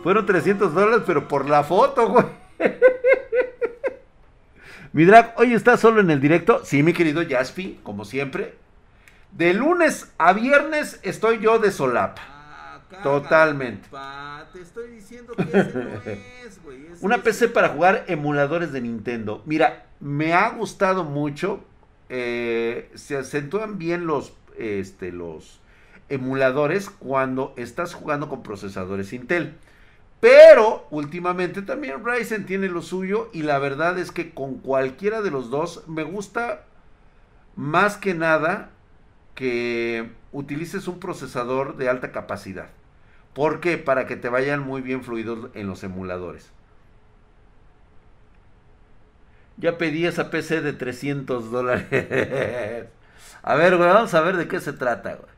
Fueron 0.01 0.25
300 0.25 0.73
dólares, 0.73 1.03
pero 1.05 1.27
por 1.27 1.47
la 1.47 1.63
foto, 1.63 2.09
güey. 2.09 2.25
mi 4.93 5.05
drag, 5.05 5.35
hoy 5.37 5.53
está 5.53 5.77
solo 5.77 6.01
en 6.01 6.09
el 6.09 6.19
directo. 6.19 6.61
Sí, 6.63 6.81
mi 6.81 6.93
querido 6.93 7.21
Jaspi, 7.29 7.81
como 7.83 8.03
siempre. 8.03 8.55
De 9.31 9.53
lunes 9.53 10.11
a 10.17 10.33
viernes 10.33 10.99
estoy 11.03 11.39
yo 11.39 11.59
de 11.59 11.71
solapa. 11.71 12.21
Ah, 12.27 12.79
Totalmente. 13.03 13.87
te 14.53 14.61
estoy 14.61 14.89
diciendo 14.91 15.33
que 15.35 15.43
ese 15.43 15.73
no 15.73 16.11
es, 16.45 16.63
güey. 16.63 16.87
Una 17.01 17.21
PC 17.21 17.49
para 17.49 17.69
jugar 17.69 18.05
emuladores 18.07 18.71
de 18.71 18.81
Nintendo. 18.81 19.43
Mira, 19.45 19.85
me 19.99 20.33
ha 20.33 20.49
gustado 20.49 21.03
mucho. 21.03 21.63
Eh, 22.09 22.89
se 22.95 23.17
acentúan 23.17 23.77
bien 23.77 24.07
los, 24.07 24.33
este, 24.57 25.11
los 25.11 25.59
emuladores 26.09 26.89
cuando 26.89 27.53
estás 27.57 27.93
jugando 27.93 28.29
con 28.29 28.43
procesadores 28.43 29.13
Intel. 29.13 29.55
Pero 30.19 30.87
últimamente 30.89 31.61
también 31.61 32.03
Ryzen 32.03 32.45
tiene 32.45 32.69
lo 32.69 32.81
suyo 32.81 33.29
y 33.33 33.43
la 33.43 33.59
verdad 33.59 33.99
es 33.99 34.11
que 34.11 34.33
con 34.33 34.55
cualquiera 34.55 35.21
de 35.21 35.29
los 35.29 35.51
dos 35.51 35.83
me 35.87 36.03
gusta 36.03 36.63
más 37.55 37.97
que 37.97 38.15
nada 38.15 38.71
que 39.37 40.09
utilices 40.31 40.87
un 40.87 40.99
procesador 40.99 41.77
de 41.77 41.87
alta 41.87 42.11
capacidad. 42.11 42.69
¿Por 43.35 43.59
qué? 43.59 43.77
Para 43.77 44.07
que 44.07 44.15
te 44.15 44.29
vayan 44.29 44.61
muy 44.61 44.81
bien 44.81 45.03
fluidos 45.03 45.51
en 45.53 45.67
los 45.67 45.83
emuladores. 45.83 46.49
Ya 49.57 49.77
pedí 49.77 50.07
esa 50.07 50.31
PC 50.31 50.61
de 50.61 50.73
300 50.73 51.51
dólares. 51.51 51.85
a 53.43 53.55
ver, 53.55 53.77
güey, 53.77 53.87
vamos 53.87 54.15
a 54.15 54.21
ver 54.21 54.37
de 54.37 54.47
qué 54.47 54.59
se 54.59 54.73
trata, 54.73 55.13
güey. 55.13 55.29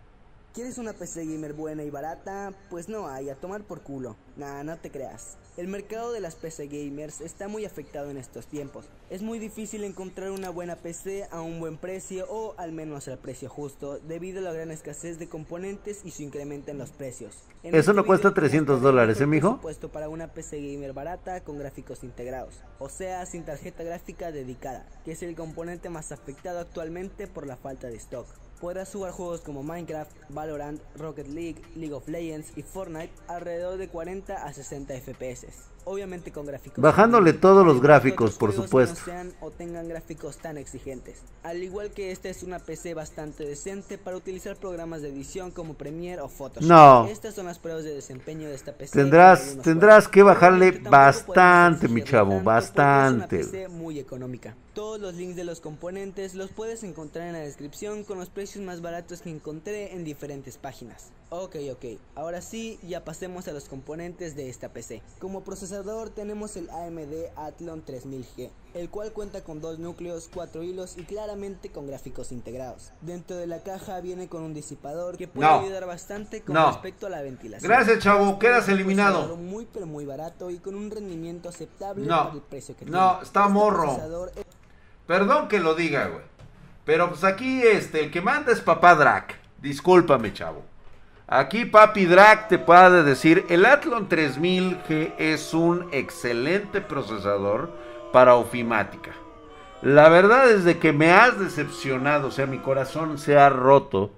¿Quieres 0.54 0.78
una 0.78 0.94
PC 0.94 1.26
gamer 1.26 1.52
buena 1.52 1.84
y 1.84 1.90
barata? 1.90 2.54
Pues 2.70 2.88
no 2.88 3.10
hay, 3.10 3.30
a 3.30 3.36
tomar 3.36 3.64
por 3.64 3.82
culo. 3.82 4.16
Nah, 4.38 4.64
no 4.64 4.78
te 4.78 4.92
creas. 4.92 5.38
El 5.60 5.68
mercado 5.68 6.14
de 6.14 6.22
las 6.22 6.36
PC 6.36 6.68
gamers 6.68 7.20
está 7.20 7.50
muy 7.50 7.66
afectado 7.66 8.10
en 8.10 8.16
estos 8.16 8.48
tiempos. 8.48 8.86
Es 9.10 9.22
muy 9.22 9.40
difícil 9.40 9.84
encontrar 9.84 10.32
una 10.32 10.50
buena 10.50 10.78
PC 10.78 11.28
a 11.32 11.42
un 11.42 11.60
buen 11.60 11.76
precio 11.76 12.26
o 12.30 12.56
al 12.58 12.72
menos 12.72 13.10
al 13.10 13.18
precio 13.18 13.50
justo 13.50 14.00
debido 14.08 14.40
a 14.40 14.42
la 14.42 14.54
gran 14.54 14.72
escasez 14.72 15.20
de 15.20 15.28
componentes 15.28 16.00
y 16.06 16.12
su 16.12 16.24
incremento 16.24 16.72
en 16.72 16.78
los 16.78 16.92
precios. 16.92 17.44
Eso 17.62 17.78
este 17.78 17.94
no 17.94 18.06
cuesta 18.06 18.34
300 18.34 18.82
dólares, 18.82 19.20
¿eh, 19.20 19.26
mijo? 19.26 19.60
Puesto 19.60 19.90
para 19.92 20.08
una 20.08 20.30
PC 20.30 20.62
gamer 20.62 20.94
barata 20.94 21.44
con 21.44 21.60
gráficos 21.60 22.06
integrados, 22.06 22.62
o 22.80 22.88
sea, 22.88 23.26
sin 23.26 23.44
tarjeta 23.44 23.84
gráfica 23.84 24.32
dedicada, 24.32 24.88
que 25.04 25.12
es 25.12 25.24
el 25.24 25.36
componente 25.36 25.90
más 25.90 26.14
afectado 26.14 26.60
actualmente 26.60 27.28
por 27.28 27.46
la 27.46 27.58
falta 27.58 27.88
de 27.88 27.98
stock. 27.98 28.28
Podrás 28.60 28.92
jugar 28.92 29.12
juegos 29.12 29.42
como 29.42 29.64
Minecraft, 29.64 30.12
Valorant, 30.30 30.82
Rocket 30.96 31.28
League, 31.28 31.62
League 31.76 31.94
of 31.94 32.08
Legends 32.08 32.52
y 32.58 32.64
Fortnite 32.64 33.14
alrededor 33.28 33.78
de 33.78 33.88
40 33.88 34.36
a 34.36 34.54
60 34.54 34.94
FPS 35.00 35.79
obviamente 35.90 36.32
con 36.32 36.46
gráficos. 36.46 36.82
Bajándole 36.82 37.34
todos 37.34 37.66
los 37.66 37.82
gráficos, 37.82 38.38
por 38.38 38.54
supuesto. 38.54 39.00
No 39.00 39.06
sean 39.06 39.34
o 39.42 39.50
tengan 39.50 39.88
gráficos 39.88 40.38
tan 40.38 40.58
exigentes. 40.58 41.24
Al 41.44 41.64
igual 41.64 41.90
que 41.92 42.12
esta 42.12 42.30
es 42.30 42.44
una 42.44 42.60
PC 42.60 42.94
bastante 42.94 43.44
decente 43.44 43.98
para 43.98 44.16
utilizar 44.16 44.56
programas 44.56 45.02
de 45.02 45.10
edición 45.10 45.50
como 45.50 45.74
Premiere 45.74 46.22
o 46.22 46.30
Photoshop. 46.30 46.70
No. 46.70 47.08
Estas 47.08 47.34
son 47.34 47.48
las 47.48 47.58
pruebas 47.58 47.84
de 47.84 47.96
desempeño 47.96 48.48
de 48.48 48.56
esta 48.56 48.74
PC. 48.74 48.98
Tendrás, 48.98 49.58
tendrás 49.64 50.08
que 50.08 50.22
bajarle 50.22 50.72
bastante, 50.72 51.88
mi 51.88 52.04
chavo, 52.04 52.40
bastante. 52.40 53.40
Es 53.40 53.48
una 53.48 53.54
PC 53.54 53.68
muy 53.70 53.98
económica. 53.98 54.56
Todos 54.74 55.00
los 55.00 55.16
links 55.16 55.36
de 55.36 55.44
los 55.44 55.60
componentes 55.60 56.36
los 56.36 56.52
puedes 56.52 56.84
encontrar 56.84 57.28
en 57.28 57.34
la 57.34 57.40
descripción 57.40 58.04
con 58.04 58.20
los 58.20 58.30
precios 58.30 58.64
más 58.64 58.82
baratos 58.82 59.22
que 59.22 59.32
encontré 59.32 59.96
en 59.96 60.04
diferentes 60.04 60.58
páginas. 60.58 61.12
Ok, 61.32 61.58
ok, 61.72 61.86
ahora 62.16 62.42
sí, 62.42 62.80
ya 62.82 63.06
pasemos 63.06 63.48
a 63.48 63.52
los 63.52 63.66
componentes 63.66 64.36
de 64.36 64.50
esta 64.50 64.70
PC. 64.70 65.04
Como 65.20 65.44
procesador 65.44 66.10
tenemos 66.10 66.58
el 66.58 66.68
AMD 66.72 67.14
Athlon 67.36 67.86
3000G, 67.86 68.50
el 68.74 68.90
cual 68.90 69.12
cuenta 69.12 69.44
con 69.44 69.62
dos 69.62 69.78
núcleos, 69.78 70.28
cuatro 70.34 70.64
hilos 70.64 70.98
y 70.98 71.04
claramente 71.04 71.70
con 71.70 71.86
gráficos 71.86 72.32
integrados. 72.32 72.94
Dentro 73.02 73.38
de 73.38 73.46
la 73.46 73.62
caja 73.62 74.02
viene 74.02 74.28
con 74.28 74.42
un 74.42 74.56
disipador 74.56 75.18
que 75.18 75.28
puede 75.28 75.48
ayudar 75.48 75.86
bastante 75.86 76.42
con 76.42 76.56
respecto 76.56 77.06
a 77.06 77.12
la 77.12 77.22
ventilación. 77.22 77.72
Gracias 77.72 78.00
chavo, 78.00 78.40
quedas 78.40 78.68
eliminado. 78.68 79.36
Muy 79.36 79.68
pero 79.72 79.86
muy 79.86 80.06
barato 80.06 80.50
y 80.50 80.58
con 80.58 80.74
un 80.74 80.90
rendimiento 80.90 81.48
aceptable 81.48 82.08
para 82.08 82.34
el 82.34 82.42
precio 82.42 82.76
que 82.76 82.86
tiene. 82.86 82.98
No, 82.98 83.22
está 83.22 83.42
este 83.42 83.54
morro. 83.54 83.98
Perdón 85.06 85.48
que 85.48 85.60
lo 85.60 85.76
diga, 85.76 86.08
güey. 86.08 86.24
Pero 86.86 87.10
pues 87.10 87.24
aquí 87.24 87.62
este, 87.62 88.06
el 88.06 88.10
que 88.12 88.20
manda 88.20 88.52
es 88.52 88.62
papá 88.62 88.96
Drac. 88.96 89.36
Discúlpame, 89.62 90.34
chavo. 90.34 90.69
Aquí 91.32 91.66
Papi 91.66 92.08
Drag 92.08 92.48
te 92.48 92.58
puede 92.58 93.04
decir, 93.04 93.46
el 93.50 93.68
Athlon 93.68 94.10
3000G 94.10 95.14
es 95.20 95.54
un 95.54 95.88
excelente 95.92 96.82
procesador 96.82 97.72
para 98.12 98.34
ofimática. 98.34 99.12
La 99.84 100.10
verdad 100.10 100.50
es 100.50 100.64
de 100.64 100.80
que 100.80 100.92
me 100.92 101.12
has 101.12 101.40
decepcionado, 101.40 102.30
o 102.30 102.32
sea, 102.32 102.48
mi 102.48 102.58
corazón 102.58 103.20
se 103.20 103.38
ha 103.38 103.48
roto, 103.50 104.10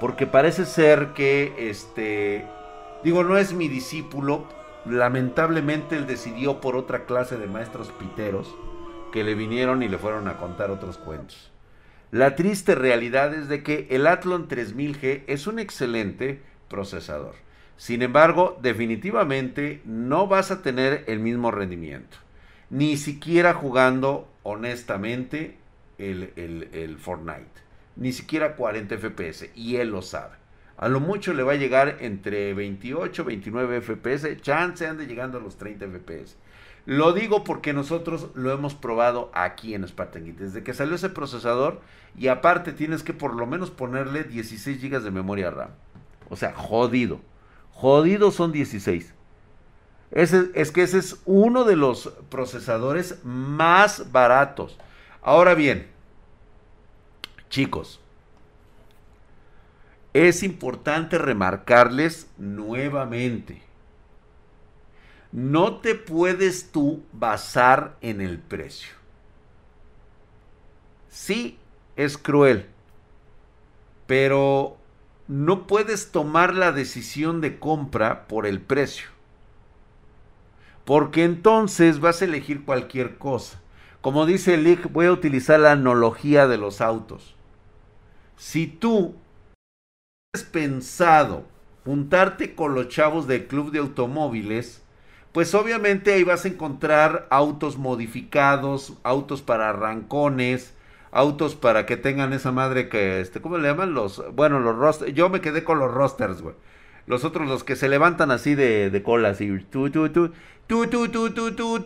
porque 0.00 0.26
parece 0.26 0.64
ser 0.64 1.08
que, 1.08 1.54
este, 1.68 2.46
digo, 3.02 3.24
no 3.24 3.36
es 3.36 3.52
mi 3.52 3.68
discípulo, 3.68 4.46
lamentablemente 4.86 5.96
él 5.96 6.06
decidió 6.06 6.62
por 6.62 6.76
otra 6.76 7.04
clase 7.04 7.36
de 7.36 7.46
maestros 7.46 7.92
piteros 7.92 8.54
que 9.12 9.22
le 9.22 9.34
vinieron 9.34 9.82
y 9.82 9.88
le 9.88 9.98
fueron 9.98 10.28
a 10.28 10.38
contar 10.38 10.70
otros 10.70 10.96
cuentos. 10.96 11.52
La 12.10 12.36
triste 12.36 12.74
realidad 12.74 13.34
es 13.34 13.48
de 13.48 13.62
que 13.62 13.86
el 13.90 14.06
Athlon 14.06 14.48
3000G 14.48 15.24
es 15.26 15.46
un 15.46 15.58
excelente 15.58 16.53
procesador. 16.68 17.34
Sin 17.76 18.02
embargo, 18.02 18.58
definitivamente 18.62 19.82
no 19.84 20.26
vas 20.26 20.50
a 20.50 20.62
tener 20.62 21.04
el 21.08 21.18
mismo 21.18 21.50
rendimiento. 21.50 22.18
Ni 22.70 22.96
siquiera 22.96 23.52
jugando 23.54 24.28
honestamente 24.42 25.58
el, 25.98 26.32
el, 26.72 26.98
Fortnite. 26.98 27.62
Ni 27.96 28.12
siquiera 28.12 28.56
40 28.56 28.96
FPS. 28.96 29.50
Y 29.54 29.76
él 29.76 29.90
lo 29.90 30.02
sabe. 30.02 30.36
A 30.76 30.88
lo 30.88 31.00
mucho 31.00 31.34
le 31.34 31.42
va 31.42 31.52
a 31.52 31.56
llegar 31.56 31.98
entre 32.00 32.54
28, 32.54 33.24
29 33.24 33.80
FPS. 33.80 34.40
Chance 34.40 34.86
ande 34.86 35.06
llegando 35.06 35.38
a 35.38 35.40
los 35.40 35.56
30 35.56 35.86
FPS. 35.86 36.36
Lo 36.86 37.12
digo 37.12 37.44
porque 37.44 37.72
nosotros 37.72 38.30
lo 38.34 38.52
hemos 38.52 38.74
probado 38.74 39.30
aquí 39.32 39.74
en 39.74 39.86
Spartan 39.88 40.36
Desde 40.36 40.62
que 40.62 40.74
salió 40.74 40.96
ese 40.96 41.08
procesador. 41.08 41.80
Y 42.16 42.28
aparte 42.28 42.72
tienes 42.72 43.02
que 43.02 43.12
por 43.12 43.34
lo 43.34 43.46
menos 43.46 43.70
ponerle 43.70 44.24
16 44.24 44.80
GB 44.82 45.00
de 45.00 45.10
memoria 45.10 45.50
RAM. 45.50 45.70
O 46.30 46.36
sea, 46.36 46.54
jodido. 46.54 47.20
Jodido 47.72 48.30
son 48.30 48.52
16. 48.52 49.12
Ese, 50.10 50.50
es 50.54 50.70
que 50.70 50.82
ese 50.82 50.98
es 50.98 51.20
uno 51.24 51.64
de 51.64 51.76
los 51.76 52.12
procesadores 52.28 53.18
más 53.24 54.12
baratos. 54.12 54.78
Ahora 55.22 55.54
bien, 55.54 55.88
chicos, 57.48 58.00
es 60.12 60.44
importante 60.44 61.18
remarcarles 61.18 62.28
nuevamente. 62.38 63.62
No 65.32 65.78
te 65.78 65.96
puedes 65.96 66.70
tú 66.70 67.02
basar 67.12 67.96
en 68.00 68.20
el 68.20 68.38
precio. 68.38 68.94
Sí, 71.08 71.58
es 71.96 72.16
cruel, 72.16 72.66
pero 74.06 74.76
no 75.26 75.66
puedes 75.66 76.12
tomar 76.12 76.54
la 76.54 76.72
decisión 76.72 77.40
de 77.40 77.58
compra 77.58 78.26
por 78.28 78.46
el 78.46 78.60
precio. 78.60 79.08
Porque 80.84 81.24
entonces 81.24 82.00
vas 82.00 82.20
a 82.20 82.26
elegir 82.26 82.64
cualquier 82.64 83.16
cosa. 83.16 83.60
Como 84.02 84.26
dice 84.26 84.58
Lick, 84.58 84.92
voy 84.92 85.06
a 85.06 85.12
utilizar 85.12 85.58
la 85.60 85.72
analogía 85.72 86.46
de 86.46 86.58
los 86.58 86.82
autos. 86.82 87.34
Si 88.36 88.66
tú 88.66 89.14
has 90.34 90.42
pensado 90.42 91.46
juntarte 91.84 92.54
con 92.54 92.74
los 92.74 92.88
chavos 92.88 93.26
del 93.26 93.46
club 93.46 93.70
de 93.70 93.78
automóviles, 93.78 94.82
pues 95.32 95.54
obviamente 95.54 96.12
ahí 96.12 96.22
vas 96.22 96.44
a 96.44 96.48
encontrar 96.48 97.26
autos 97.30 97.78
modificados, 97.78 98.92
autos 99.02 99.42
para 99.42 99.70
arrancones, 99.70 100.74
autos 101.14 101.54
para 101.54 101.86
que 101.86 101.96
tengan 101.96 102.32
esa 102.32 102.50
madre 102.52 102.88
que, 102.88 103.20
este, 103.20 103.40
¿cómo 103.40 103.56
le 103.56 103.68
llaman? 103.68 103.94
Los, 103.94 104.22
bueno, 104.34 104.58
los 104.58 104.76
rosters, 104.76 105.14
yo 105.14 105.30
me 105.30 105.40
quedé 105.40 105.62
con 105.64 105.78
los 105.78 105.92
rosters, 105.94 106.42
güey. 106.42 106.56
Los 107.06 107.24
otros, 107.24 107.48
los 107.48 107.64
que 107.64 107.76
se 107.76 107.88
levantan 107.88 108.30
así 108.30 108.54
de, 108.54 108.90
de 108.90 109.02
cola, 109.02 109.30
así, 109.30 109.46
tu, 109.70 109.90
tu, 109.90 110.08
tu, 110.10 110.32
tu, 110.66 110.86
tu, 110.88 111.08
tu, 111.08 111.30
tu, 111.30 111.54
tu, 111.54 111.80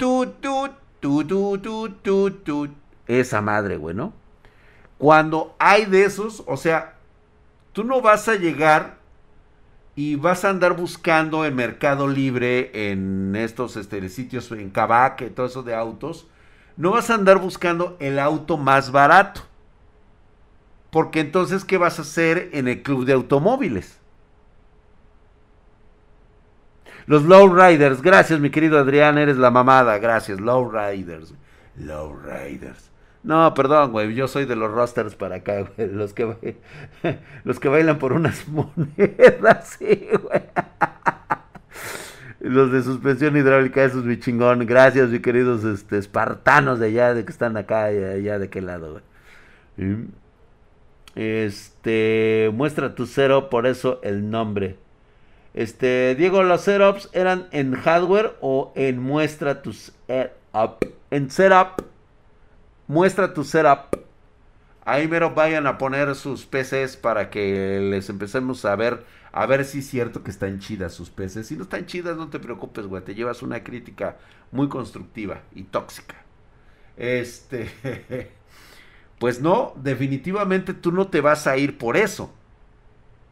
tu, 1.00 1.58
tu, 1.58 1.88
tu, 2.02 2.30
tu. 2.30 2.68
Esa 3.06 3.40
madre, 3.42 3.76
güey, 3.76 3.94
¿no? 3.94 4.14
Cuando 4.96 5.54
hay 5.58 5.84
de 5.84 6.04
esos, 6.04 6.42
o 6.46 6.56
sea, 6.56 6.94
tú 7.72 7.84
no 7.84 8.00
vas 8.00 8.28
a 8.28 8.34
llegar 8.36 8.96
y 9.94 10.16
vas 10.16 10.44
a 10.44 10.50
andar 10.50 10.74
buscando 10.74 11.44
en 11.44 11.54
Mercado 11.54 12.08
Libre, 12.08 12.90
en 12.90 13.36
estos 13.36 13.76
este, 13.76 14.08
sitios, 14.08 14.50
en 14.52 14.70
Cabaque, 14.70 15.28
todo 15.28 15.46
eso 15.46 15.62
de 15.62 15.74
autos. 15.74 16.28
No 16.78 16.92
vas 16.92 17.10
a 17.10 17.14
andar 17.14 17.38
buscando 17.38 17.96
el 17.98 18.20
auto 18.20 18.56
más 18.56 18.92
barato. 18.92 19.42
Porque 20.90 21.18
entonces, 21.18 21.64
¿qué 21.64 21.76
vas 21.76 21.98
a 21.98 22.02
hacer 22.02 22.50
en 22.52 22.68
el 22.68 22.82
club 22.82 23.04
de 23.04 23.14
automóviles? 23.14 23.98
Los 27.06 27.24
lowriders, 27.24 28.00
gracias 28.00 28.38
mi 28.38 28.50
querido 28.50 28.78
Adrián, 28.78 29.18
eres 29.18 29.38
la 29.38 29.50
mamada, 29.50 29.98
gracias, 29.98 30.40
lowriders. 30.40 31.34
Lowriders. 31.76 32.90
No, 33.24 33.52
perdón, 33.54 33.90
güey, 33.90 34.14
yo 34.14 34.28
soy 34.28 34.44
de 34.44 34.54
los 34.54 34.70
rosters 34.70 35.16
para 35.16 35.36
acá, 35.36 35.62
güey, 35.62 35.88
los 35.90 36.14
que, 36.14 36.58
los 37.44 37.58
que 37.58 37.68
bailan 37.68 37.98
por 37.98 38.12
unas 38.12 38.46
monedas, 38.46 39.76
sí, 39.78 40.08
güey. 40.22 40.42
Los 42.40 42.70
de 42.70 42.82
suspensión 42.82 43.36
hidráulica, 43.36 43.82
esos 43.82 44.04
mi 44.04 44.18
chingón. 44.18 44.64
Gracias, 44.64 45.10
mi 45.10 45.20
queridos 45.20 45.64
este, 45.64 45.98
espartanos 45.98 46.78
de 46.78 46.86
allá, 46.86 47.14
de 47.14 47.24
que 47.24 47.32
están 47.32 47.56
acá, 47.56 47.84
allá 47.84 48.38
de 48.38 48.48
qué 48.48 48.60
lado, 48.60 49.00
güey. 49.76 50.06
Este, 51.16 52.50
muestra 52.54 52.94
tu 52.94 53.06
cero, 53.06 53.50
por 53.50 53.66
eso 53.66 54.00
el 54.04 54.30
nombre. 54.30 54.76
Este, 55.54 56.14
Diego, 56.16 56.44
los 56.44 56.60
setups 56.60 57.10
eran 57.12 57.48
en 57.50 57.74
hardware 57.74 58.36
o 58.40 58.72
en 58.76 59.00
muestra 59.00 59.60
tu 59.62 59.72
setup. 59.72 60.84
En 61.10 61.30
setup, 61.30 61.84
muestra 62.86 63.34
tu 63.34 63.42
setup. 63.42 64.07
Ahí 64.88 65.06
mero 65.06 65.34
vayan 65.34 65.66
a 65.66 65.76
poner 65.76 66.14
sus 66.14 66.46
PCs 66.46 66.96
para 66.96 67.28
que 67.28 67.78
les 67.78 68.08
empecemos 68.08 68.64
a 68.64 68.74
ver, 68.74 69.04
a 69.32 69.44
ver 69.44 69.66
si 69.66 69.80
es 69.80 69.86
cierto 69.86 70.22
que 70.24 70.30
están 70.30 70.60
chidas 70.60 70.94
sus 70.94 71.10
PCs. 71.10 71.46
Si 71.46 71.56
no 71.56 71.64
están 71.64 71.84
chidas, 71.84 72.16
no 72.16 72.30
te 72.30 72.38
preocupes, 72.40 72.86
güey. 72.86 73.04
Te 73.04 73.14
llevas 73.14 73.42
una 73.42 73.62
crítica 73.62 74.16
muy 74.50 74.70
constructiva 74.70 75.42
y 75.54 75.64
tóxica. 75.64 76.14
Este, 76.96 77.70
pues 79.18 79.42
no, 79.42 79.74
definitivamente 79.76 80.72
tú 80.72 80.90
no 80.90 81.08
te 81.08 81.20
vas 81.20 81.46
a 81.46 81.58
ir 81.58 81.76
por 81.76 81.98
eso. 81.98 82.32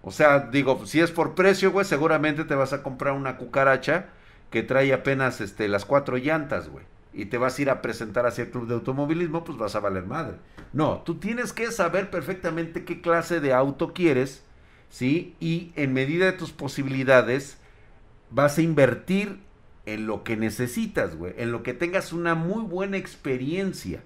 O 0.02 0.10
sea, 0.10 0.40
digo, 0.40 0.84
si 0.84 1.00
es 1.00 1.10
por 1.10 1.34
precio, 1.34 1.72
güey, 1.72 1.86
seguramente 1.86 2.44
te 2.44 2.54
vas 2.54 2.74
a 2.74 2.82
comprar 2.82 3.14
una 3.14 3.38
cucaracha 3.38 4.10
que 4.50 4.62
trae 4.62 4.92
apenas 4.92 5.40
este, 5.40 5.68
las 5.68 5.86
cuatro 5.86 6.18
llantas, 6.18 6.68
güey. 6.68 6.84
Y 7.16 7.26
te 7.26 7.38
vas 7.38 7.58
a 7.58 7.62
ir 7.62 7.70
a 7.70 7.80
presentar 7.80 8.26
hacia 8.26 8.44
el 8.44 8.50
club 8.50 8.68
de 8.68 8.74
automovilismo, 8.74 9.42
pues 9.42 9.56
vas 9.56 9.74
a 9.74 9.80
valer 9.80 10.04
madre. 10.04 10.36
No, 10.74 10.98
tú 10.98 11.14
tienes 11.14 11.54
que 11.54 11.72
saber 11.72 12.10
perfectamente 12.10 12.84
qué 12.84 13.00
clase 13.00 13.40
de 13.40 13.54
auto 13.54 13.94
quieres, 13.94 14.44
¿sí? 14.90 15.34
Y 15.40 15.72
en 15.76 15.94
medida 15.94 16.26
de 16.26 16.32
tus 16.32 16.52
posibilidades, 16.52 17.56
vas 18.30 18.58
a 18.58 18.62
invertir 18.62 19.40
en 19.86 20.06
lo 20.06 20.24
que 20.24 20.36
necesitas, 20.36 21.16
güey. 21.16 21.32
En 21.38 21.52
lo 21.52 21.62
que 21.62 21.72
tengas 21.72 22.12
una 22.12 22.34
muy 22.34 22.62
buena 22.62 22.98
experiencia. 22.98 24.02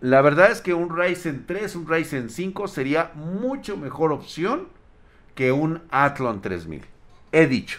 La 0.00 0.22
verdad 0.22 0.50
es 0.50 0.62
que 0.62 0.72
un 0.72 0.96
Ryzen 0.96 1.44
3, 1.46 1.76
un 1.76 1.86
Ryzen 1.86 2.30
5 2.30 2.66
sería 2.66 3.12
mucho 3.14 3.76
mejor 3.76 4.10
opción 4.10 4.68
que 5.34 5.52
un 5.52 5.82
Athlon 5.90 6.40
3000. 6.40 6.82
He 7.30 7.46
dicho. 7.46 7.78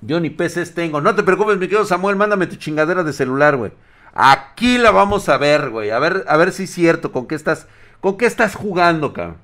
Yo 0.00 0.20
ni 0.20 0.30
PCs 0.30 0.74
tengo. 0.74 1.00
No 1.00 1.14
te 1.14 1.22
preocupes, 1.22 1.56
mi 1.58 1.66
querido 1.66 1.84
Samuel, 1.84 2.16
mándame 2.16 2.46
tu 2.46 2.56
chingadera 2.56 3.02
de 3.02 3.12
celular, 3.12 3.56
güey. 3.56 3.72
Aquí 4.14 4.78
la 4.78 4.90
vamos 4.90 5.28
a 5.28 5.38
ver, 5.38 5.70
güey. 5.70 5.90
A 5.90 5.98
ver, 5.98 6.24
a 6.28 6.36
ver 6.36 6.52
si 6.52 6.64
es 6.64 6.70
cierto. 6.70 7.12
¿Con 7.12 7.26
qué 7.26 7.34
estás, 7.34 7.66
con 8.00 8.16
qué 8.16 8.26
estás 8.26 8.54
jugando, 8.54 9.12
cabrón? 9.12 9.38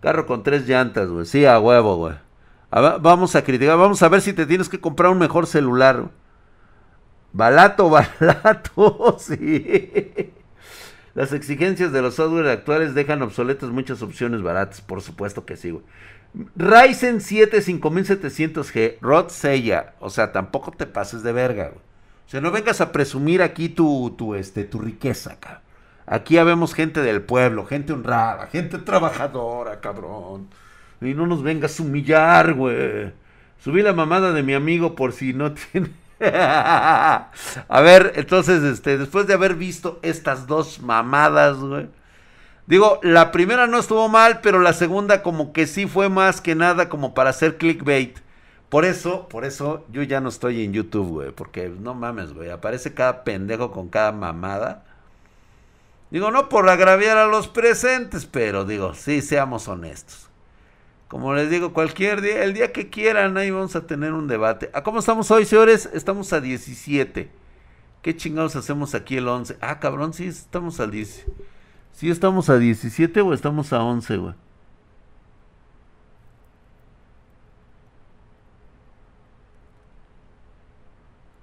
Carro 0.00 0.26
con 0.26 0.42
tres 0.42 0.66
llantas, 0.66 1.08
güey. 1.08 1.26
Sí, 1.26 1.44
a 1.46 1.58
huevo, 1.58 1.96
güey. 1.96 2.14
vamos 2.70 3.36
a 3.36 3.44
criticar. 3.44 3.76
Vamos 3.78 4.02
a 4.02 4.08
ver 4.08 4.20
si 4.20 4.32
te 4.32 4.46
tienes 4.46 4.68
que 4.68 4.80
comprar 4.80 5.10
un 5.12 5.18
mejor 5.18 5.46
celular. 5.46 6.10
Balato, 7.32 7.90
balato, 8.20 9.16
sí. 9.18 10.32
Las 11.14 11.32
exigencias 11.32 11.92
de 11.92 12.02
los 12.02 12.14
software 12.14 12.48
actuales 12.48 12.94
dejan 12.94 13.22
obsoletas 13.22 13.70
muchas 13.70 14.02
opciones 14.02 14.42
baratas, 14.42 14.80
por 14.80 15.02
supuesto 15.02 15.44
que 15.44 15.56
sí, 15.56 15.70
güey. 15.70 15.84
Ryzen 16.56 17.20
7 17.20 17.62
5700G, 17.62 18.98
Rod 19.00 19.28
Sella, 19.28 19.94
o 20.00 20.10
sea, 20.10 20.32
tampoco 20.32 20.72
te 20.72 20.86
pases 20.86 21.22
de 21.22 21.32
verga, 21.32 21.68
güey. 21.68 21.82
O 22.26 22.30
sea, 22.32 22.40
no 22.40 22.50
vengas 22.50 22.80
a 22.80 22.92
presumir 22.92 23.42
aquí 23.42 23.68
tu, 23.68 24.14
tu, 24.16 24.34
este, 24.34 24.64
tu 24.64 24.78
riqueza, 24.78 25.38
cabrón. 25.38 25.60
Aquí 26.06 26.38
habemos 26.38 26.74
gente 26.74 27.00
del 27.00 27.22
pueblo, 27.22 27.66
gente 27.66 27.92
honrada, 27.92 28.46
gente 28.46 28.78
trabajadora, 28.78 29.80
cabrón. 29.80 30.48
Y 31.00 31.14
no 31.14 31.26
nos 31.26 31.42
vengas 31.42 31.78
a 31.78 31.82
humillar, 31.82 32.54
güey. 32.54 33.12
Subí 33.58 33.82
la 33.82 33.92
mamada 33.92 34.32
de 34.32 34.42
mi 34.42 34.54
amigo 34.54 34.94
por 34.94 35.12
si 35.12 35.32
no 35.32 35.52
tiene 35.72 35.90
a 36.24 37.80
ver, 37.82 38.12
entonces, 38.16 38.62
este, 38.62 38.98
después 38.98 39.26
de 39.26 39.34
haber 39.34 39.54
visto 39.54 39.98
estas 40.02 40.46
dos 40.46 40.80
mamadas, 40.80 41.58
güey. 41.58 41.88
Digo, 42.66 43.00
la 43.02 43.32
primera 43.32 43.66
no 43.66 43.78
estuvo 43.78 44.08
mal, 44.08 44.40
pero 44.40 44.60
la 44.60 44.72
segunda 44.72 45.22
como 45.22 45.52
que 45.52 45.66
sí 45.66 45.86
fue 45.86 46.08
más 46.08 46.40
que 46.40 46.54
nada 46.54 46.88
como 46.88 47.14
para 47.14 47.30
hacer 47.30 47.58
clickbait. 47.58 48.18
Por 48.68 48.84
eso, 48.84 49.28
por 49.28 49.44
eso 49.44 49.84
yo 49.92 50.02
ya 50.02 50.20
no 50.20 50.28
estoy 50.30 50.64
en 50.64 50.72
YouTube, 50.72 51.08
güey. 51.08 51.30
Porque 51.32 51.68
no 51.68 51.94
mames, 51.94 52.32
güey. 52.32 52.50
Aparece 52.50 52.94
cada 52.94 53.24
pendejo 53.24 53.70
con 53.70 53.88
cada 53.88 54.12
mamada. 54.12 54.84
Digo, 56.10 56.30
no 56.30 56.48
por 56.48 56.68
agraviar 56.68 57.18
a 57.18 57.26
los 57.26 57.48
presentes, 57.48 58.26
pero 58.26 58.64
digo, 58.64 58.94
sí, 58.94 59.22
seamos 59.22 59.66
honestos. 59.68 60.28
Como 61.08 61.34
les 61.34 61.50
digo, 61.50 61.74
cualquier 61.74 62.22
día, 62.22 62.44
el 62.44 62.54
día 62.54 62.72
que 62.72 62.88
quieran, 62.88 63.36
ahí 63.36 63.50
vamos 63.50 63.76
a 63.76 63.86
tener 63.86 64.14
un 64.14 64.28
debate. 64.28 64.70
¿A 64.72 64.82
cómo 64.82 65.00
estamos 65.00 65.30
hoy, 65.30 65.44
señores? 65.44 65.90
Estamos 65.92 66.32
a 66.32 66.40
17. 66.40 67.30
¿Qué 68.00 68.16
chingados 68.16 68.56
hacemos 68.56 68.94
aquí 68.94 69.18
el 69.18 69.28
11? 69.28 69.58
Ah, 69.60 69.78
cabrón, 69.80 70.14
sí, 70.14 70.26
estamos 70.26 70.80
al 70.80 70.90
10. 70.90 71.26
¿Sí 71.92 72.10
estamos 72.10 72.50
a 72.50 72.58
17 72.58 73.20
o 73.20 73.32
estamos 73.32 73.72
a 73.72 73.82
11, 73.82 74.16
güey? 74.16 74.34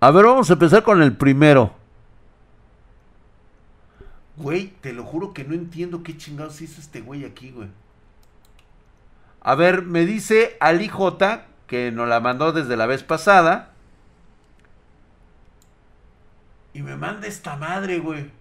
A 0.02 0.12
ver, 0.12 0.26
vamos 0.26 0.50
a 0.50 0.54
empezar 0.54 0.84
con 0.84 1.02
el 1.02 1.16
primero. 1.16 1.74
Güey, 4.38 4.68
te 4.80 4.94
lo 4.94 5.04
juro 5.04 5.34
que 5.34 5.44
no 5.44 5.54
entiendo 5.54 6.04
qué 6.04 6.16
chingados 6.16 6.62
hizo 6.62 6.80
este 6.80 7.02
güey 7.02 7.26
aquí, 7.26 7.52
güey. 7.52 7.68
A 9.42 9.56
ver, 9.56 9.84
me 9.84 10.06
dice 10.06 10.56
Ali 10.62 10.88
J, 10.88 11.46
que 11.68 11.92
nos 11.92 12.08
la 12.08 12.22
mandó 12.22 12.54
desde 12.54 12.78
la 12.78 12.86
vez 12.86 13.04
pasada. 13.04 13.74
Y 16.74 16.82
me 16.82 16.96
manda 16.96 17.28
esta 17.28 17.58
madre, 17.58 18.00
güey. 18.00 18.32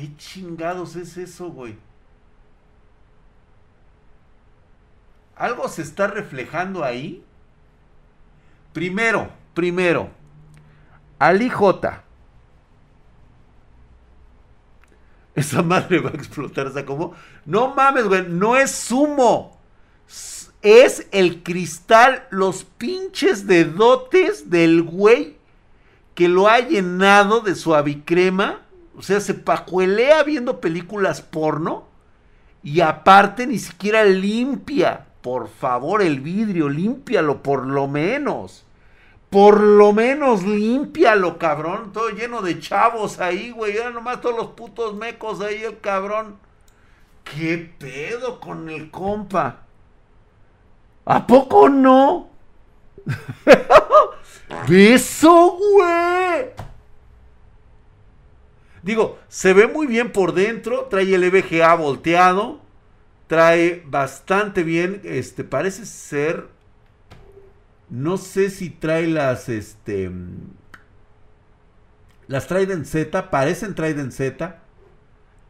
¿Qué 0.00 0.16
chingados 0.16 0.96
es 0.96 1.18
eso, 1.18 1.50
güey? 1.50 1.76
¿Algo 5.36 5.68
se 5.68 5.82
está 5.82 6.06
reflejando 6.06 6.82
ahí? 6.82 7.22
Primero, 8.72 9.30
primero, 9.52 10.08
Ali 11.18 11.50
J 11.50 12.02
esa 15.34 15.62
madre 15.62 16.00
va 16.00 16.08
a 16.08 16.14
explotar. 16.14 16.68
O 16.68 16.72
sea, 16.72 16.86
como, 16.86 17.14
no 17.44 17.74
mames, 17.74 18.06
güey, 18.06 18.26
no 18.26 18.56
es 18.56 18.90
humo. 18.90 19.60
Es 20.62 21.08
el 21.12 21.42
cristal, 21.42 22.26
los 22.30 22.64
pinches 22.64 23.46
dedotes 23.46 24.48
del 24.48 24.82
güey 24.82 25.36
que 26.14 26.26
lo 26.26 26.48
ha 26.48 26.60
llenado 26.60 27.40
de 27.40 27.54
suavicrema. 27.54 28.62
O 28.96 29.02
sea, 29.02 29.20
se 29.20 29.34
pajuelea 29.34 30.22
viendo 30.22 30.60
películas 30.60 31.22
porno. 31.22 31.84
Y 32.62 32.80
aparte 32.80 33.46
ni 33.46 33.58
siquiera 33.58 34.04
limpia. 34.04 35.06
Por 35.22 35.48
favor, 35.48 36.02
el 36.02 36.20
vidrio, 36.20 36.68
límpialo 36.68 37.42
por 37.42 37.66
lo 37.66 37.86
menos. 37.88 38.64
Por 39.28 39.60
lo 39.60 39.92
menos 39.92 40.42
límpialo, 40.42 41.38
cabrón. 41.38 41.92
Todo 41.92 42.10
lleno 42.10 42.42
de 42.42 42.58
chavos 42.58 43.20
ahí, 43.20 43.50
güey. 43.50 43.76
Era 43.76 43.90
nomás 43.90 44.20
todos 44.20 44.36
los 44.36 44.48
putos 44.48 44.94
mecos 44.94 45.40
ahí, 45.40 45.62
el 45.62 45.78
cabrón. 45.80 46.36
¿Qué 47.24 47.72
pedo 47.78 48.40
con 48.40 48.68
el 48.68 48.90
compa? 48.90 49.60
¿A 51.04 51.26
poco 51.26 51.68
no? 51.68 52.28
Beso, 54.68 55.56
güey. 55.58 56.69
Digo, 58.82 59.18
se 59.28 59.52
ve 59.52 59.66
muy 59.66 59.86
bien 59.86 60.12
por 60.12 60.32
dentro. 60.34 60.86
Trae 60.86 61.14
el 61.14 61.24
EVGA 61.24 61.74
volteado. 61.74 62.60
Trae 63.26 63.82
bastante 63.86 64.62
bien. 64.62 65.00
Este, 65.04 65.44
parece 65.44 65.86
ser. 65.86 66.48
No 67.88 68.16
sé 68.16 68.50
si 68.50 68.70
trae 68.70 69.06
las. 69.06 69.48
Este. 69.48 70.10
Las 72.26 72.46
Trident 72.46 72.86
Z. 72.86 73.30
Parecen 73.30 73.74
Trident 73.74 74.12
Z. 74.12 74.60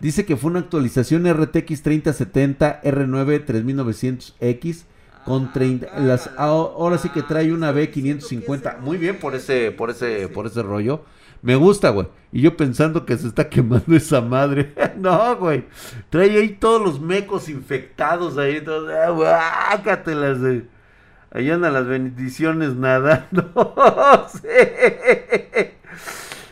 Dice 0.00 0.24
que 0.24 0.36
fue 0.36 0.50
una 0.50 0.60
actualización 0.60 1.30
RTX 1.30 1.82
3070 1.82 2.80
R9 2.82 3.44
3900X 3.44 4.84
con 5.24 5.52
30 5.52 5.98
las 6.00 6.30
ahora 6.36 6.98
sí 6.98 7.08
que 7.10 7.22
trae 7.22 7.52
una 7.52 7.72
B550. 7.72 8.78
Muy 8.78 8.98
bien 8.98 9.18
por 9.18 9.34
ese 9.34 9.70
por 9.70 9.90
ese 9.90 10.28
por 10.28 10.46
ese 10.46 10.62
rollo. 10.62 11.04
Me 11.42 11.56
gusta, 11.56 11.90
güey. 11.90 12.06
Y 12.32 12.42
yo 12.42 12.56
pensando 12.56 13.06
que 13.06 13.16
se 13.16 13.26
está 13.26 13.48
quemando 13.48 13.96
esa 13.96 14.20
madre. 14.20 14.74
no, 14.96 15.36
güey. 15.36 15.64
Trae 16.10 16.36
ahí 16.38 16.50
todos 16.50 16.82
los 16.82 17.00
mecos 17.00 17.48
infectados 17.48 18.36
ahí. 18.38 18.60
Todos, 18.60 18.90
ah, 18.92 19.80
güey. 19.82 20.64
Ahí 21.32 21.50
andan 21.50 21.72
las 21.72 21.86
bendiciones 21.86 22.74
nadando. 22.74 23.74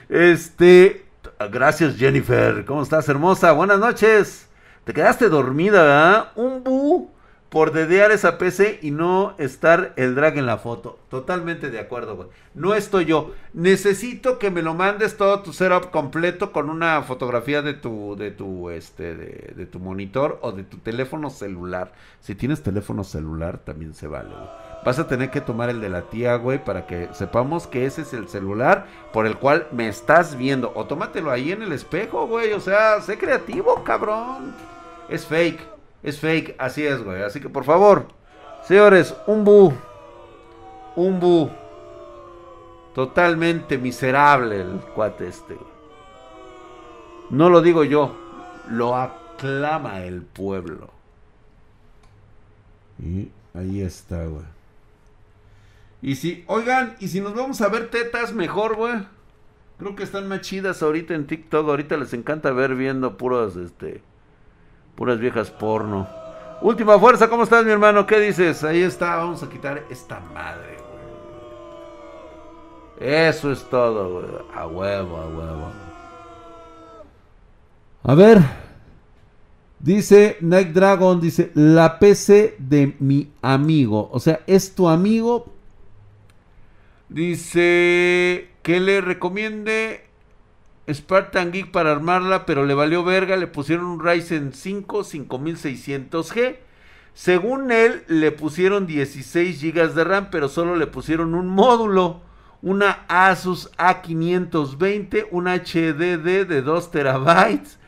Este. 0.08 1.04
Gracias, 1.52 1.96
Jennifer. 1.96 2.64
¿Cómo 2.64 2.82
estás, 2.82 3.08
hermosa? 3.10 3.52
Buenas 3.52 3.78
noches. 3.78 4.48
Te 4.84 4.94
quedaste 4.94 5.28
dormida, 5.28 5.82
¿verdad? 5.82 6.32
Un 6.34 6.64
bu 6.64 7.10
por 7.48 7.72
dedear 7.72 8.10
esa 8.10 8.36
PC 8.36 8.78
y 8.82 8.90
no 8.90 9.34
estar 9.38 9.92
el 9.96 10.14
drag 10.14 10.36
en 10.36 10.46
la 10.46 10.58
foto. 10.58 10.98
Totalmente 11.08 11.70
de 11.70 11.78
acuerdo, 11.78 12.16
güey. 12.16 12.28
No 12.54 12.74
estoy 12.74 13.06
yo. 13.06 13.32
Necesito 13.54 14.38
que 14.38 14.50
me 14.50 14.60
lo 14.60 14.74
mandes 14.74 15.16
todo 15.16 15.40
tu 15.40 15.52
setup 15.52 15.90
completo 15.90 16.52
con 16.52 16.68
una 16.68 17.00
fotografía 17.02 17.62
de 17.62 17.72
tu, 17.74 18.16
de 18.16 18.30
tu, 18.30 18.68
este, 18.68 19.14
de, 19.14 19.54
de 19.56 19.66
tu 19.66 19.78
monitor 19.78 20.38
o 20.42 20.52
de 20.52 20.64
tu 20.64 20.76
teléfono 20.78 21.30
celular. 21.30 21.92
Si 22.20 22.34
tienes 22.34 22.62
teléfono 22.62 23.02
celular, 23.02 23.58
también 23.58 23.94
se 23.94 24.08
vale, 24.08 24.28
güey. 24.28 24.68
Vas 24.84 24.98
a 24.98 25.08
tener 25.08 25.30
que 25.30 25.40
tomar 25.40 25.70
el 25.70 25.80
de 25.80 25.88
la 25.88 26.02
tía, 26.02 26.36
güey, 26.36 26.62
para 26.62 26.86
que 26.86 27.08
sepamos 27.12 27.66
que 27.66 27.84
ese 27.86 28.02
es 28.02 28.12
el 28.12 28.28
celular 28.28 28.86
por 29.12 29.26
el 29.26 29.36
cual 29.36 29.66
me 29.72 29.88
estás 29.88 30.36
viendo. 30.36 30.72
O 30.74 30.84
tómatelo 30.84 31.30
ahí 31.30 31.50
en 31.50 31.62
el 31.62 31.72
espejo, 31.72 32.26
güey. 32.26 32.52
O 32.52 32.60
sea, 32.60 33.00
sé 33.00 33.18
creativo, 33.18 33.82
cabrón. 33.84 34.54
Es 35.08 35.26
fake. 35.26 35.77
Es 36.02 36.20
fake, 36.20 36.56
así 36.58 36.86
es, 36.86 37.02
güey. 37.02 37.22
Así 37.22 37.40
que 37.40 37.48
por 37.48 37.64
favor, 37.64 38.06
señores, 38.66 39.14
un 39.26 39.44
bu. 39.44 39.72
Un 40.96 41.20
bu. 41.20 41.50
Totalmente 42.94 43.78
miserable 43.78 44.60
el 44.60 44.80
cuate 44.94 45.28
este. 45.28 45.56
No 47.30 47.50
lo 47.50 47.60
digo 47.60 47.84
yo, 47.84 48.16
lo 48.70 48.96
aclama 48.96 50.02
el 50.04 50.22
pueblo. 50.22 50.90
Y 52.98 53.30
ahí 53.54 53.82
está, 53.82 54.24
güey. 54.24 54.44
Y 56.00 56.16
si, 56.16 56.44
oigan, 56.46 56.96
y 57.00 57.08
si 57.08 57.20
nos 57.20 57.34
vamos 57.34 57.60
a 57.60 57.68
ver 57.68 57.90
tetas, 57.90 58.32
mejor, 58.32 58.76
güey. 58.76 58.94
Creo 59.78 59.94
que 59.94 60.02
están 60.02 60.28
más 60.28 60.40
chidas 60.40 60.82
ahorita 60.82 61.14
en 61.14 61.26
TikTok. 61.26 61.68
Ahorita 61.68 61.96
les 61.96 62.12
encanta 62.12 62.50
ver 62.50 62.74
viendo 62.74 63.16
puros, 63.16 63.56
este, 63.56 64.00
Puras 64.98 65.20
viejas 65.20 65.48
porno. 65.48 66.08
Última 66.60 66.98
fuerza, 66.98 67.28
¿cómo 67.28 67.44
estás, 67.44 67.64
mi 67.64 67.70
hermano? 67.70 68.04
¿Qué 68.04 68.18
dices? 68.18 68.64
Ahí 68.64 68.82
está, 68.82 69.14
vamos 69.14 69.40
a 69.44 69.48
quitar 69.48 69.84
esta 69.88 70.18
madre. 70.18 70.76
Eso 72.98 73.52
es 73.52 73.62
todo, 73.70 74.14
güey. 74.14 74.26
A 74.52 74.66
huevo, 74.66 75.16
a 75.18 75.26
huevo. 75.28 75.72
A 78.02 78.14
ver. 78.16 78.40
Dice 79.78 80.36
Night 80.40 80.70
Dragon, 80.70 81.20
dice, 81.20 81.52
la 81.54 82.00
PC 82.00 82.56
de 82.58 82.96
mi 82.98 83.30
amigo. 83.40 84.10
O 84.10 84.18
sea, 84.18 84.40
es 84.48 84.74
tu 84.74 84.88
amigo. 84.88 85.46
Dice 87.08 88.50
que 88.62 88.80
le 88.80 89.00
recomiende 89.00 90.07
Spartan 90.92 91.52
Geek 91.52 91.70
para 91.70 91.92
armarla, 91.92 92.46
pero 92.46 92.64
le 92.64 92.74
valió 92.74 93.04
verga, 93.04 93.36
le 93.36 93.46
pusieron 93.46 93.86
un 93.86 94.04
Ryzen 94.04 94.52
5 94.52 95.04
5600G. 95.04 96.56
Según 97.14 97.72
él, 97.72 98.04
le 98.06 98.32
pusieron 98.32 98.86
16 98.86 99.60
GB 99.60 99.94
de 99.94 100.04
RAM, 100.04 100.28
pero 100.30 100.48
solo 100.48 100.76
le 100.76 100.86
pusieron 100.86 101.34
un 101.34 101.48
módulo, 101.48 102.20
una 102.62 103.04
Asus 103.08 103.70
A520, 103.76 105.26
un 105.30 105.46
HDD 105.46 106.46
de 106.46 106.62
2 106.62 106.90
terabytes 106.90 107.78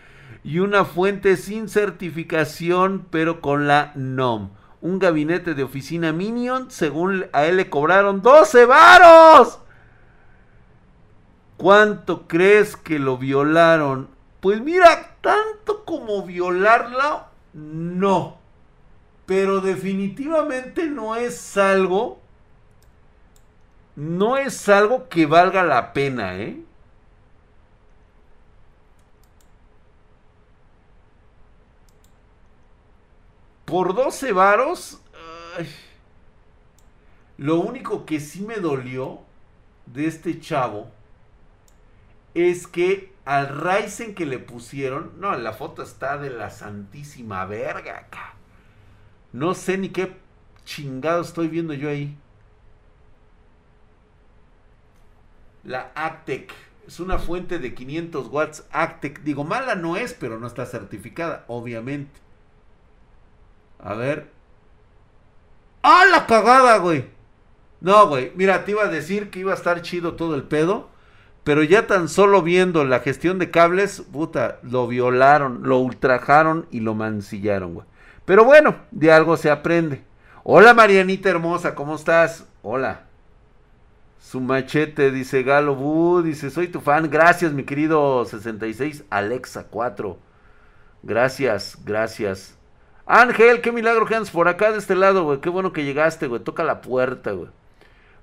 y 0.42 0.58
una 0.58 0.84
fuente 0.84 1.36
sin 1.36 1.68
certificación, 1.68 3.06
pero 3.10 3.40
con 3.40 3.66
la 3.66 3.92
NOM. 3.94 4.50
Un 4.80 4.98
gabinete 4.98 5.54
de 5.54 5.62
oficina 5.62 6.12
Minion, 6.12 6.70
según 6.70 7.26
a 7.32 7.44
él 7.44 7.58
le 7.58 7.68
cobraron 7.68 8.22
12 8.22 8.64
varos. 8.64 9.60
¿Cuánto 11.60 12.26
crees 12.26 12.74
que 12.74 12.98
lo 12.98 13.18
violaron? 13.18 14.08
Pues 14.40 14.62
mira, 14.62 15.16
tanto 15.20 15.84
como 15.84 16.22
violarla, 16.22 17.28
no. 17.52 18.38
Pero 19.26 19.60
definitivamente 19.60 20.86
no 20.86 21.16
es 21.16 21.58
algo, 21.58 22.18
no 23.94 24.38
es 24.38 24.70
algo 24.70 25.10
que 25.10 25.26
valga 25.26 25.62
la 25.62 25.92
pena, 25.92 26.34
¿eh? 26.38 26.62
Por 33.66 33.94
12 33.94 34.32
varos, 34.32 34.98
lo 37.36 37.56
único 37.56 38.06
que 38.06 38.18
sí 38.18 38.40
me 38.40 38.56
dolió 38.56 39.20
de 39.84 40.06
este 40.06 40.40
chavo 40.40 40.90
es 42.34 42.66
que 42.66 43.12
al 43.24 43.48
Ryzen 43.48 44.14
que 44.14 44.26
le 44.26 44.38
pusieron, 44.38 45.12
no, 45.18 45.36
la 45.36 45.52
foto 45.52 45.82
está 45.82 46.18
de 46.18 46.30
la 46.30 46.50
santísima 46.50 47.44
verga 47.46 47.98
acá. 47.98 48.34
No 49.32 49.54
sé 49.54 49.78
ni 49.78 49.90
qué 49.90 50.16
chingado 50.64 51.22
estoy 51.22 51.48
viendo 51.48 51.74
yo 51.74 51.88
ahí. 51.88 52.16
La 55.62 55.92
Actec 55.94 56.52
es 56.86 57.00
una 57.00 57.18
fuente 57.18 57.58
de 57.58 57.74
500 57.74 58.28
watts 58.28 58.66
Actec. 58.72 59.22
Digo, 59.22 59.44
mala 59.44 59.74
no 59.74 59.96
es, 59.96 60.14
pero 60.14 60.38
no 60.40 60.46
está 60.46 60.66
certificada, 60.66 61.44
obviamente. 61.48 62.18
A 63.78 63.94
ver. 63.94 64.30
¡Ah, 65.82 66.04
la 66.10 66.26
cagada, 66.26 66.78
güey! 66.78 67.08
No, 67.80 68.08
güey. 68.08 68.32
Mira, 68.34 68.64
te 68.64 68.72
iba 68.72 68.84
a 68.84 68.88
decir 68.88 69.30
que 69.30 69.38
iba 69.40 69.52
a 69.52 69.56
estar 69.56 69.80
chido 69.82 70.14
todo 70.14 70.34
el 70.34 70.42
pedo. 70.42 70.89
Pero 71.50 71.64
ya 71.64 71.88
tan 71.88 72.08
solo 72.08 72.42
viendo 72.42 72.84
la 72.84 73.00
gestión 73.00 73.40
de 73.40 73.50
cables, 73.50 74.04
puta, 74.12 74.60
lo 74.62 74.86
violaron, 74.86 75.62
lo 75.64 75.78
ultrajaron 75.78 76.68
y 76.70 76.78
lo 76.78 76.94
mancillaron, 76.94 77.74
güey. 77.74 77.86
Pero 78.24 78.44
bueno, 78.44 78.76
de 78.92 79.10
algo 79.10 79.36
se 79.36 79.50
aprende. 79.50 80.04
Hola 80.44 80.74
Marianita 80.74 81.28
hermosa, 81.28 81.74
¿cómo 81.74 81.96
estás? 81.96 82.46
Hola. 82.62 83.06
Su 84.20 84.40
machete, 84.40 85.10
dice 85.10 85.42
Galo 85.42 85.74
Bu, 85.74 86.22
dice, 86.22 86.50
soy 86.50 86.68
tu 86.68 86.80
fan. 86.80 87.10
Gracias, 87.10 87.52
mi 87.52 87.64
querido 87.64 88.24
66 88.24 89.02
Alexa 89.10 89.66
4. 89.68 90.16
Gracias, 91.02 91.78
gracias. 91.84 92.56
Ángel, 93.06 93.60
qué 93.60 93.72
milagro 93.72 94.06
que 94.06 94.16
por 94.32 94.46
acá 94.46 94.70
de 94.70 94.78
este 94.78 94.94
lado, 94.94 95.24
güey. 95.24 95.40
Qué 95.40 95.48
bueno 95.48 95.72
que 95.72 95.82
llegaste, 95.82 96.28
güey. 96.28 96.44
Toca 96.44 96.62
la 96.62 96.80
puerta, 96.80 97.32
güey. 97.32 97.50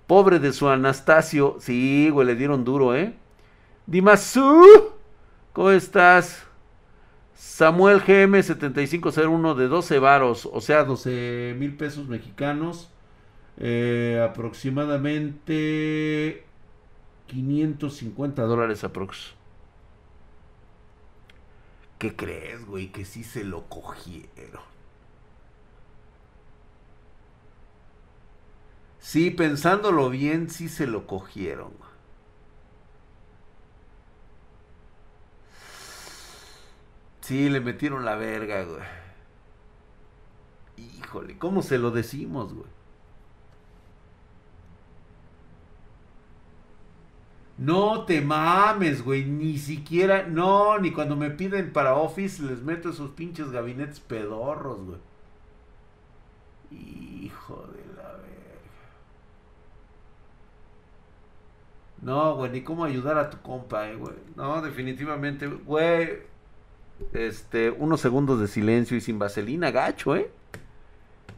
Pobre 0.08 0.40
de 0.40 0.54
su 0.54 0.70
Anastasio. 0.70 1.58
Sí, 1.60 2.10
güey, 2.10 2.26
le 2.26 2.36
dieron 2.36 2.64
duro, 2.64 2.96
¿eh? 2.96 3.14
Dimasu, 3.86 4.64
¿cómo 5.54 5.70
estás? 5.72 6.46
Samuel 7.36 8.00
GM 8.00 8.42
7501 8.42 9.56
de 9.56 9.68
12 9.68 10.00
varos, 10.00 10.50
o 10.52 10.60
sea, 10.60 10.84
12 10.84 11.56
mil 11.58 11.78
pesos 11.78 12.08
mexicanos. 12.08 12.90
Eh, 13.60 14.24
aproximadamente 14.24 16.46
550 17.28 18.44
dólares 18.44 18.84
aprox. 18.84 19.34
¿Qué 21.98 22.16
crees, 22.16 22.66
güey? 22.66 22.92
Que 22.92 23.06
sí 23.06 23.24
se 23.24 23.44
lo 23.44 23.64
cogieron. 23.64 24.62
Sí, 29.08 29.32
pensándolo 29.32 30.10
bien, 30.10 30.50
sí 30.50 30.68
se 30.68 30.86
lo 30.86 31.08
cogieron. 31.08 31.72
Sí, 37.22 37.50
le 37.50 37.60
metieron 37.62 38.06
la 38.06 38.16
verga, 38.16 38.64
güey. 38.64 38.82
Híjole, 40.78 41.38
¿cómo 41.38 41.62
se 41.62 41.78
lo 41.78 41.92
decimos, 41.92 42.54
güey? 42.54 42.70
No 47.58 48.06
te 48.06 48.22
mames, 48.22 49.04
güey. 49.04 49.26
Ni 49.26 49.58
siquiera. 49.58 50.24
No, 50.28 50.80
ni 50.80 50.92
cuando 50.92 51.16
me 51.16 51.30
piden 51.32 51.74
para 51.74 51.96
Office 51.96 52.42
les 52.44 52.62
meto 52.62 52.90
esos 52.90 53.12
pinches 53.12 53.52
gabinetes 53.52 54.00
pedorros, 54.00 54.80
güey. 54.86 55.00
Hijo 56.72 57.68
de 57.74 57.86
la 57.96 58.12
verga. 58.14 58.28
No, 62.02 62.36
güey, 62.36 62.52
ni 62.52 62.62
cómo 62.62 62.86
ayudar 62.86 63.18
a 63.18 63.30
tu 63.30 63.42
compa, 63.42 63.90
eh, 63.90 63.96
güey. 63.96 64.16
No, 64.36 64.62
definitivamente, 64.62 65.48
güey. 65.48 66.20
Este, 67.14 67.70
unos 67.70 68.02
segundos 68.02 68.40
de 68.40 68.48
silencio 68.48 68.98
y 68.98 69.02
sin 69.02 69.20
vaselina, 69.20 69.72
gacho, 69.72 70.16
eh. 70.16 70.30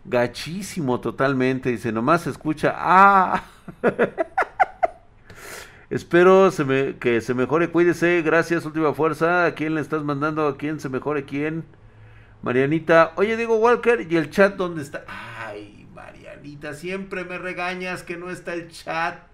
Gachísimo 0.05 0.99
totalmente. 0.99 1.69
Dice, 1.69 1.91
nomás 1.91 2.21
se 2.21 2.31
escucha. 2.31 2.73
¡Ah! 2.75 3.43
Espero 5.89 6.49
que 6.99 7.21
se 7.21 7.33
mejore. 7.33 7.69
Cuídese. 7.69 8.21
Gracias, 8.21 8.65
última 8.65 8.93
fuerza. 8.93 9.45
¿A 9.45 9.55
quién 9.55 9.75
le 9.75 9.81
estás 9.81 10.03
mandando? 10.03 10.47
¿A 10.47 10.57
quién 10.57 10.79
se 10.79 10.89
mejore? 10.89 11.25
¿Quién? 11.25 11.63
Marianita. 12.41 13.13
Oye, 13.15 13.37
Diego 13.37 13.57
Walker. 13.57 14.07
¿Y 14.09 14.15
el 14.15 14.29
chat 14.29 14.55
dónde 14.55 14.81
está? 14.81 15.03
Ay, 15.07 15.87
Marianita. 15.93 16.73
Siempre 16.73 17.25
me 17.25 17.37
regañas 17.37 18.03
que 18.03 18.17
no 18.17 18.29
está 18.29 18.53
el 18.53 18.69
chat. 18.69 19.28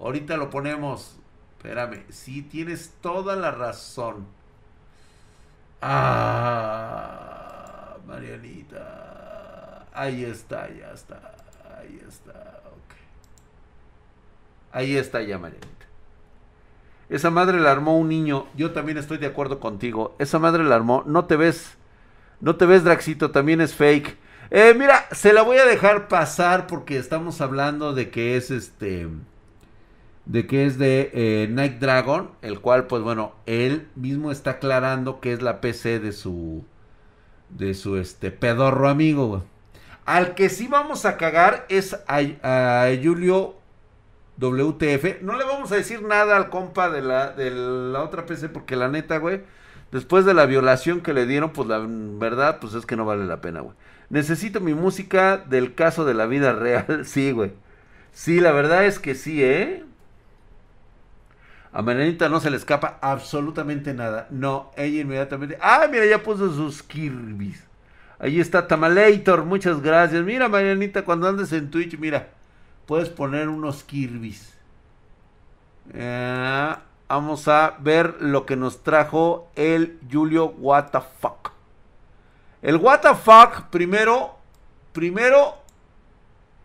Ahorita 0.00 0.36
lo 0.36 0.50
ponemos. 0.50 1.16
Espérame. 1.56 2.04
Sí, 2.10 2.42
tienes 2.42 2.92
toda 3.00 3.34
la 3.36 3.50
razón. 3.50 4.26
Ah, 5.82 7.16
Marianita. 8.06 9.86
Ahí 9.92 10.24
está, 10.24 10.68
ya 10.68 10.92
está. 10.92 11.34
Ahí 11.78 12.00
está. 12.06 12.60
Ok. 12.66 12.94
Ahí 14.72 14.96
está 14.96 15.22
ya, 15.22 15.38
Marianita. 15.38 15.76
Esa 17.08 17.30
madre 17.30 17.60
la 17.60 17.70
armó 17.70 17.96
un 17.98 18.08
niño. 18.08 18.46
Yo 18.56 18.72
también 18.72 18.98
estoy 18.98 19.18
de 19.18 19.26
acuerdo 19.26 19.60
contigo. 19.60 20.16
Esa 20.18 20.38
madre 20.38 20.64
la 20.64 20.74
armó. 20.74 21.04
No 21.06 21.26
te 21.26 21.36
ves. 21.36 21.76
No 22.40 22.56
te 22.56 22.66
ves, 22.66 22.84
Draxito. 22.84 23.30
También 23.30 23.60
es 23.60 23.74
fake. 23.74 24.18
Eh, 24.50 24.74
mira, 24.76 25.06
se 25.12 25.32
la 25.32 25.42
voy 25.42 25.58
a 25.58 25.64
dejar 25.66 26.08
pasar 26.08 26.66
porque 26.66 26.98
estamos 26.98 27.40
hablando 27.40 27.94
de 27.94 28.10
que 28.10 28.36
es 28.36 28.50
este. 28.50 29.08
De 30.26 30.46
que 30.46 30.66
es 30.66 30.78
de 30.78 31.10
eh, 31.14 31.48
Night 31.50 31.78
Dragon. 31.78 32.30
El 32.42 32.60
cual, 32.60 32.86
pues 32.86 33.02
bueno, 33.02 33.34
él 33.46 33.88
mismo 33.96 34.32
está 34.32 34.52
aclarando 34.52 35.20
que 35.20 35.32
es 35.32 35.42
la 35.42 35.60
PC 35.60 36.00
de 36.00 36.12
su. 36.12 36.64
De 37.50 37.74
su 37.74 37.96
este 37.96 38.32
pedorro 38.32 38.88
amigo, 38.88 39.44
Al 40.04 40.34
que 40.34 40.48
sí 40.48 40.68
vamos 40.68 41.04
a 41.06 41.16
cagar 41.16 41.66
es 41.68 41.94
a, 42.08 42.20
a 42.42 42.88
Julio 43.02 43.56
WTF. 44.38 45.22
No 45.22 45.36
le 45.36 45.44
vamos 45.44 45.72
a 45.72 45.76
decir 45.76 46.02
nada 46.02 46.36
al 46.36 46.50
compa 46.50 46.90
de 46.90 47.02
la, 47.02 47.32
de 47.32 47.50
la 47.50 48.02
otra 48.02 48.26
PC 48.26 48.48
porque 48.48 48.76
la 48.76 48.88
neta, 48.88 49.18
güey, 49.18 49.42
después 49.92 50.24
de 50.24 50.34
la 50.34 50.46
violación 50.46 51.00
que 51.02 51.14
le 51.14 51.26
dieron, 51.26 51.52
pues 51.52 51.68
la 51.68 51.84
verdad, 51.88 52.58
pues 52.60 52.74
es 52.74 52.86
que 52.86 52.96
no 52.96 53.04
vale 53.04 53.24
la 53.26 53.40
pena, 53.40 53.60
güey. 53.60 53.74
Necesito 54.10 54.60
mi 54.60 54.74
música 54.74 55.38
del 55.38 55.74
caso 55.74 56.04
de 56.04 56.14
la 56.14 56.26
vida 56.26 56.52
real. 56.52 57.02
Sí, 57.04 57.32
güey. 57.32 57.52
Sí, 58.12 58.40
la 58.40 58.52
verdad 58.52 58.86
es 58.86 58.98
que 59.00 59.14
sí, 59.14 59.42
¿eh? 59.44 59.84
A 61.76 61.82
Marianita 61.82 62.30
no 62.30 62.40
se 62.40 62.48
le 62.48 62.56
escapa 62.56 62.98
absolutamente 63.02 63.92
nada. 63.92 64.28
No, 64.30 64.70
ella 64.78 65.02
inmediatamente. 65.02 65.58
¡Ah, 65.60 65.86
mira, 65.90 66.06
ya 66.06 66.22
puso 66.22 66.50
sus 66.54 66.82
Kirby's! 66.82 67.62
Ahí 68.18 68.40
está 68.40 68.66
Tamalator, 68.66 69.44
muchas 69.44 69.82
gracias. 69.82 70.24
Mira, 70.24 70.48
Marianita, 70.48 71.04
cuando 71.04 71.28
andes 71.28 71.52
en 71.52 71.70
Twitch, 71.70 71.98
mira 71.98 72.28
puedes 72.86 73.10
poner 73.10 73.50
unos 73.50 73.84
Kirby's. 73.84 74.54
Eh, 75.92 76.74
vamos 77.08 77.46
a 77.46 77.76
ver 77.80 78.16
lo 78.20 78.46
que 78.46 78.56
nos 78.56 78.82
trajo 78.82 79.50
el 79.54 79.98
Julio 80.10 80.46
What 80.46 80.92
the 80.92 81.00
fuck. 81.20 81.52
El 82.62 82.76
What 82.76 83.00
the 83.00 83.14
fuck 83.14 83.68
primero, 83.68 84.38
primero 84.94 85.58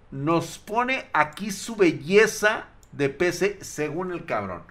nos 0.10 0.58
pone 0.58 1.10
aquí 1.12 1.52
su 1.52 1.76
belleza 1.76 2.68
de 2.94 3.10
PC 3.10 3.60
según 3.62 4.14
el 4.14 4.24
cabrón. 4.24 4.64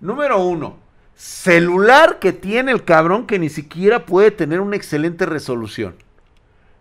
Número 0.00 0.44
uno, 0.44 0.76
celular 1.16 2.20
que 2.20 2.32
tiene 2.32 2.70
el 2.70 2.84
cabrón 2.84 3.26
que 3.26 3.38
ni 3.38 3.48
siquiera 3.48 4.06
puede 4.06 4.30
tener 4.30 4.60
una 4.60 4.76
excelente 4.76 5.26
resolución. 5.26 5.96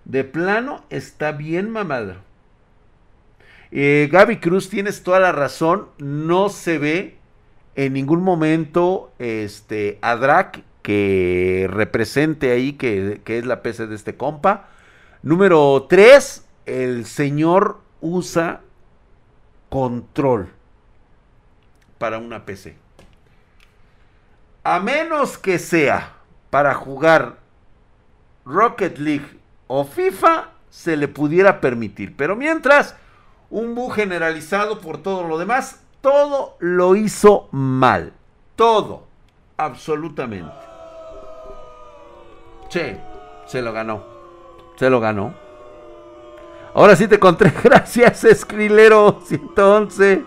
De 0.06 0.24
plano 0.24 0.84
está 0.90 1.32
bien 1.32 1.70
mamado. 1.72 2.16
Eh, 3.72 4.08
Gaby 4.12 4.38
Cruz, 4.38 4.70
tienes 4.70 5.04
toda 5.04 5.20
la 5.20 5.32
razón. 5.32 5.88
No 5.98 6.50
se 6.50 6.78
ve 6.78 7.18
en 7.76 7.94
ningún 7.94 8.22
momento 8.22 9.12
este, 9.20 9.98
a 10.02 10.16
Drac 10.16 10.62
que 10.84 11.68
represente 11.70 12.52
ahí 12.52 12.74
que, 12.74 13.22
que 13.24 13.40
es 13.40 13.46
la 13.46 13.62
PC 13.64 13.88
de 13.88 13.96
este 13.96 14.16
compa. 14.16 14.70
Número 15.24 15.88
3, 15.90 16.46
el 16.68 17.06
señor 17.06 17.80
usa 18.00 18.62
control 19.70 20.50
para 21.98 22.20
una 22.20 22.46
PC. 22.46 22.87
A 24.70 24.82
menos 24.82 25.38
que 25.38 25.60
sea 25.60 26.12
para 26.50 26.74
jugar 26.74 27.38
Rocket 28.44 28.98
League 28.98 29.40
o 29.68 29.86
FIFA, 29.86 30.50
se 30.70 30.98
le 30.98 31.08
pudiera 31.08 31.62
permitir. 31.62 32.18
Pero 32.18 32.36
mientras 32.36 32.94
un 33.50 33.76
bug 33.76 33.94
generalizado 33.94 34.82
por 34.82 34.98
todo 34.98 35.26
lo 35.26 35.38
demás. 35.38 35.80
Todo 36.02 36.58
lo 36.60 36.98
hizo 36.98 37.48
mal. 37.54 38.12
Todo. 38.58 39.08
Absolutamente. 39.56 40.52
Che, 42.68 43.00
se 43.46 43.62
lo 43.62 43.72
ganó. 43.72 44.04
Se 44.76 44.90
lo 44.90 45.00
ganó. 45.00 45.34
Ahora 46.74 46.98
sí 46.98 47.08
te 47.08 47.16
encontré. 47.16 47.54
Gracias, 47.64 48.26
Escrilero 48.26 49.22
111. 49.26 50.26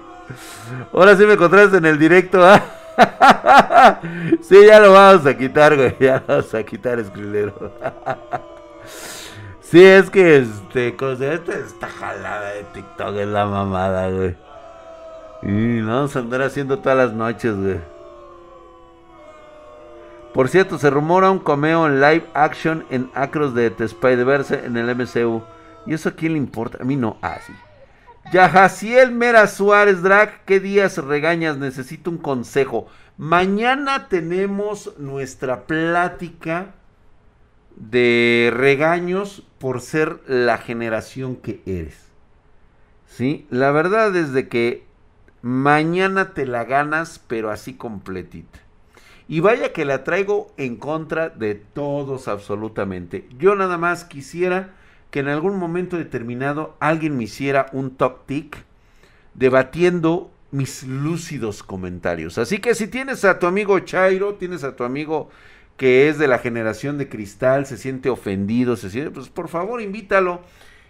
Ahora 0.94 1.14
sí 1.14 1.26
me 1.26 1.35
encontraste 1.35 1.76
en 1.76 1.85
el 1.85 1.98
directo. 1.98 2.42
¿ah? 2.42 2.80
sí, 4.43 4.67
ya 4.67 4.81
lo 4.81 4.93
vamos 4.93 5.27
a 5.27 5.37
quitar, 5.37 5.77
güey. 5.77 5.97
Ya 6.01 6.23
lo 6.27 6.35
vamos 6.37 6.55
a 6.55 6.63
quitar, 6.63 6.99
Escrilero. 6.99 7.73
Sí, 9.63 9.85
es 9.85 10.11
que 10.11 10.39
este, 10.39 10.97
cosa, 10.97 11.33
esta 11.33 11.87
jalada 11.87 12.51
de 12.55 12.65
TikTok 12.65 13.15
es 13.15 13.29
la 13.29 13.47
mamada, 13.47 14.11
güey. 14.11 14.35
Y 15.43 15.81
vamos 15.81 16.17
a 16.17 16.19
andar 16.19 16.43
haciendo 16.43 16.81
todas 16.81 16.99
las 16.99 17.13
noches, 17.13 17.55
güey. 17.57 17.79
Por 20.35 20.49
cierto, 20.49 20.77
se 20.77 20.91
rumora 20.91 21.31
un 21.31 21.39
cameo 21.39 21.87
en 21.87 22.01
live 22.01 22.27
action 22.35 22.85
en 22.91 23.13
Acros 23.15 23.55
de 23.55 23.71
The 23.71 23.85
Spider-Verse 23.85 24.65
en 24.65 24.77
el 24.77 24.93
MCU. 24.93 25.43
¿Y 25.87 25.95
eso 25.95 26.09
a 26.09 26.13
quién 26.13 26.33
le 26.33 26.39
importa? 26.39 26.79
A 26.81 26.85
mí 26.85 26.97
no. 26.97 27.17
Ah, 27.23 27.39
sí. 27.47 27.53
Yajaciel 28.33 29.11
Mera 29.11 29.49
Suárez 29.49 30.03
Drag, 30.03 30.45
¿qué 30.45 30.61
días 30.61 30.99
regañas? 30.99 31.59
Necesito 31.59 32.11
un 32.11 32.19
consejo. 32.19 32.87
Mañana 33.19 34.07
tenemos 34.09 34.97
nuestra 34.99 35.66
plática 35.66 36.75
de 37.75 38.53
regaños 38.55 39.43
por 39.59 39.81
ser 39.81 40.21
la 40.29 40.59
generación 40.59 41.35
que 41.35 41.61
eres. 41.66 42.07
¿Sí? 43.09 43.49
La 43.51 43.73
verdad 43.73 44.14
es 44.14 44.33
de 44.33 44.49
que 44.49 44.85
mañana 45.43 46.33
te 46.33 46.47
la 46.47 46.64
ganas, 46.64 47.21
pero 47.27 47.51
así 47.51 47.75
completita. 47.75 48.61
Y 49.27 49.40
vaya 49.40 49.73
que 49.73 49.85
la 49.85 50.05
traigo 50.05 50.53
en 50.57 50.77
contra 50.77 51.31
de 51.31 51.57
todos 51.57 52.29
absolutamente. 52.29 53.29
Yo 53.38 53.57
nada 53.57 53.77
más 53.77 54.05
quisiera 54.05 54.71
que 55.11 55.20
en 55.20 55.29
algún 55.29 55.59
momento 55.59 55.96
determinado 55.96 56.77
alguien 56.81 57.16
me 57.16 57.25
hiciera 57.25 57.66
un 57.73 57.90
top 57.90 58.27
tick 58.27 58.64
debatiendo 59.35 60.31
mis 60.51 60.83
lúcidos 60.85 61.62
comentarios. 61.62 62.38
Así 62.38 62.59
que 62.59 62.75
si 62.75 62.88
tienes 62.88 63.25
a 63.25 63.38
tu 63.38 63.46
amigo 63.46 63.79
Chairo, 63.81 64.35
tienes 64.35 64.64
a 64.64 64.77
tu 64.77 64.85
amigo 64.85 65.31
que 65.77 66.09
es 66.09 66.18
de 66.18 66.29
la 66.29 66.38
generación 66.38 66.99
de 66.99 67.09
cristal, 67.09 67.66
se 67.66 67.79
siente 67.79 68.11
ofendido, 68.11 68.77
se 68.77 68.90
siente, 68.90 69.11
pues 69.11 69.29
por 69.31 69.49
favor 69.49 69.81
invítalo 69.81 70.42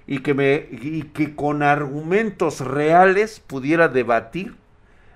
y 0.06 0.18
que 0.18 0.34
me 0.34 0.66
y 0.70 1.02
que 1.02 1.36
con 1.36 1.62
argumentos 1.62 2.60
reales 2.60 3.40
pudiera 3.40 3.88
debatir 3.88 4.56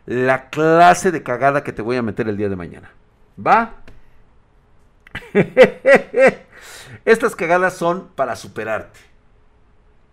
la 0.06 0.50
clase 0.50 1.10
de 1.10 1.22
cagada 1.22 1.64
que 1.64 1.72
te 1.72 1.82
voy 1.82 1.96
a 1.96 2.02
meter 2.02 2.28
el 2.28 2.36
día 2.36 2.48
de 2.48 2.56
mañana. 2.56 2.92
¿Va? 3.44 3.78
Estas 7.04 7.36
cagadas 7.36 7.74
son 7.74 8.08
para 8.14 8.36
superarte. 8.36 9.00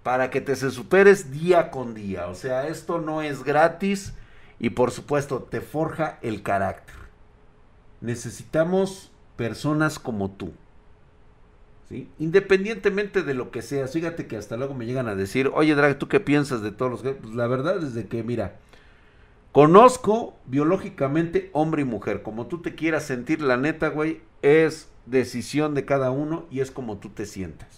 Para 0.04 0.30
que 0.30 0.42
te 0.42 0.56
se 0.56 0.72
superes 0.72 1.32
día 1.32 1.72
con 1.72 1.94
día. 1.94 2.28
O 2.28 2.36
sea, 2.36 2.68
esto 2.68 3.00
no 3.00 3.22
es 3.22 3.44
gratis 3.44 4.14
y 4.60 4.72
por 4.72 4.92
supuesto 4.92 5.44
te 5.44 5.62
forja 5.62 6.18
el 6.22 6.44
carácter. 6.44 6.96
Necesitamos 8.02 9.12
personas 9.36 10.00
como 10.00 10.32
tú. 10.32 10.54
Independientemente 12.20 13.22
de 13.24 13.34
lo 13.34 13.52
que 13.52 13.62
sea. 13.62 13.88
Fíjate 13.88 14.28
que 14.28 14.38
hasta 14.38 14.58
luego 14.58 14.74
me 14.74 14.86
llegan 14.86 15.08
a 15.08 15.16
decir, 15.16 15.52
oye 15.54 15.76
Drag, 15.76 15.98
¿tú 15.98 16.08
qué 16.08 16.20
piensas 16.20 16.62
de 16.62 16.72
todos 16.72 16.92
los... 16.92 17.02
Pues 17.02 17.34
la 17.34 17.48
verdad 17.48 17.84
es 17.84 17.94
de 17.94 18.08
que, 18.08 18.24
mira, 18.24 18.58
conozco 19.52 20.38
biológicamente 20.46 21.50
hombre 21.54 21.82
y 21.82 21.86
mujer. 21.86 22.22
Como 22.22 22.48
tú 22.48 22.62
te 22.62 22.76
quieras 22.76 23.04
sentir, 23.04 23.42
la 23.42 23.58
neta, 23.58 23.90
güey, 23.90 24.22
es 24.42 24.91
decisión 25.06 25.74
de 25.74 25.86
cada 25.86 26.12
uno 26.12 26.46
y 26.50 26.60
es 26.60 26.72
como 26.72 26.98
tú 26.98 27.10
te 27.10 27.26
sientas. 27.26 27.78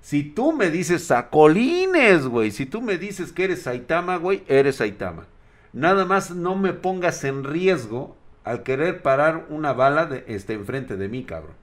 Si 0.00 0.22
tú 0.22 0.52
me 0.52 0.70
dices 0.70 1.06
sacolines, 1.06 2.26
güey, 2.26 2.50
si 2.50 2.66
tú 2.66 2.80
me 2.80 2.98
dices 2.98 3.32
que 3.32 3.44
eres 3.44 3.62
Saitama, 3.62 4.16
güey, 4.16 4.42
eres 4.48 4.76
Saitama. 4.76 5.26
Nada 5.72 6.04
más 6.04 6.30
no 6.30 6.56
me 6.56 6.72
pongas 6.72 7.22
en 7.24 7.44
riesgo 7.44 8.16
al 8.44 8.62
querer 8.62 9.02
parar 9.02 9.46
una 9.50 9.72
bala 9.72 10.06
de, 10.06 10.24
este, 10.26 10.54
enfrente 10.54 10.96
de 10.96 11.08
mí, 11.08 11.24
cabrón. 11.24 11.54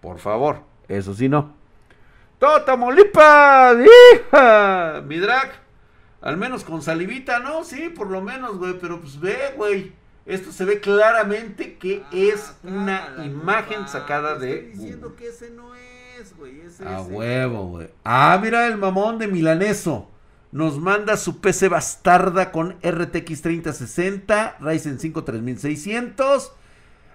Por 0.00 0.18
favor, 0.18 0.62
eso 0.88 1.14
sí 1.14 1.28
no. 1.28 1.54
¡Totamolipa! 2.38 3.74
¡Hija! 3.74 5.02
Mi 5.06 5.18
drag. 5.18 5.52
Al 6.20 6.36
menos 6.36 6.64
con 6.64 6.82
salivita, 6.82 7.38
¿no? 7.40 7.64
Sí, 7.64 7.88
por 7.88 8.10
lo 8.10 8.20
menos, 8.20 8.58
güey. 8.58 8.78
Pero 8.80 9.00
pues 9.00 9.18
ve, 9.18 9.54
güey. 9.56 9.92
Esto 10.28 10.52
se 10.52 10.66
ve 10.66 10.78
claramente 10.78 11.78
que 11.78 12.02
ah, 12.04 12.08
es 12.12 12.52
una 12.62 13.24
imagen 13.24 13.88
sacada 13.88 14.38
de. 14.38 14.60
diciendo 14.74 15.16
que 15.16 15.28
ese 15.28 15.48
no 15.50 15.74
es, 15.74 16.36
güey. 16.36 16.60
A 16.84 17.00
huevo, 17.00 17.68
güey. 17.68 17.88
Ah, 18.04 18.38
mira 18.40 18.66
el 18.66 18.76
mamón 18.76 19.18
de 19.18 19.26
Milaneso. 19.26 20.10
Nos 20.52 20.78
manda 20.78 21.16
su 21.16 21.40
PC 21.40 21.68
bastarda 21.68 22.52
con 22.52 22.76
RTX 22.82 23.40
3060, 23.40 24.58
Ryzen 24.60 25.00
5 25.00 25.24
3600, 25.24 26.52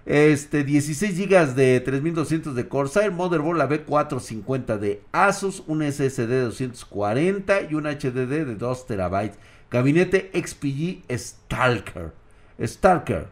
este, 0.08 0.64
16 0.64 1.18
GB 1.18 1.54
de 1.54 1.80
3200 1.82 2.56
de 2.56 2.68
Corsair, 2.68 3.12
motherboard 3.12 3.58
la 3.58 3.70
B450 3.70 4.80
de 4.80 5.04
Asus, 5.12 5.64
un 5.68 5.84
SSD 5.84 6.28
de 6.28 6.42
240 6.42 7.62
y 7.70 7.76
un 7.76 7.84
HDD 7.84 8.46
de 8.46 8.56
2 8.56 8.88
TB. 8.88 9.32
Gabinete 9.70 10.32
XPG 10.34 11.04
Stalker. 11.16 12.23
Stalker. 12.62 13.28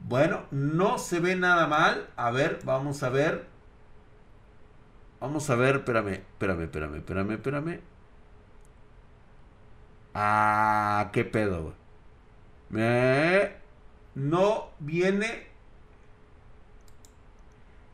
Bueno, 0.00 0.44
no 0.50 0.98
se 0.98 1.20
ve 1.20 1.36
nada 1.36 1.66
mal. 1.66 2.08
A 2.16 2.30
ver, 2.30 2.60
vamos 2.64 3.02
a 3.02 3.08
ver. 3.08 3.46
Vamos 5.20 5.48
a 5.50 5.56
ver, 5.56 5.76
espérame, 5.76 6.12
espérame, 6.12 6.62
espérame, 6.64 6.96
espérame, 6.96 7.32
espérame. 7.32 7.80
Ah, 10.14 11.10
qué 11.12 11.24
pedo. 11.24 11.74
No 14.14 14.70
viene. 14.78 15.46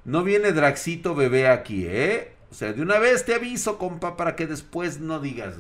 No 0.05 0.23
viene 0.25 0.53
Draxito 0.53 1.15
bebé 1.15 1.49
aquí, 1.49 1.87
¿eh? 1.87 2.35
O 2.51 2.55
sea, 2.55 2.73
de 2.73 2.83
una 2.83 2.99
vez 2.99 3.25
te 3.25 3.35
aviso, 3.35 3.79
compa, 3.79 4.17
para 4.17 4.37
que 4.37 4.47
después 4.47 5.01
no 5.01 5.21
digas. 5.21 5.55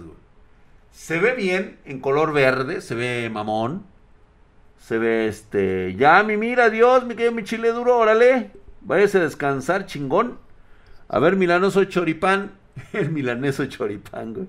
Se 0.91 1.19
ve 1.19 1.35
bien, 1.35 1.79
en 1.85 2.01
color 2.01 2.33
verde, 2.33 2.81
se 2.81 2.95
ve 2.95 3.31
mamón. 3.31 3.87
Se 4.83 4.99
ve 4.99 5.29
este. 5.29 5.95
Ya, 5.97 6.25
mi 6.25 6.37
mira, 6.37 6.69
Dios, 6.69 7.07
mi 7.07 7.15
querido 7.15 7.33
mi 7.33 7.45
chile 7.45 7.71
duro, 7.71 7.97
órale. 7.97 8.51
Váyase 8.81 9.19
a 9.19 9.23
descansar, 9.23 9.87
chingón. 9.87 10.39
A 11.09 11.21
ver, 11.21 11.37
milanoso 11.37 11.85
choripán. 11.85 12.51
El 12.93 13.11
milaneso 13.11 13.65
choripán, 13.67 14.35
güey. 14.35 14.49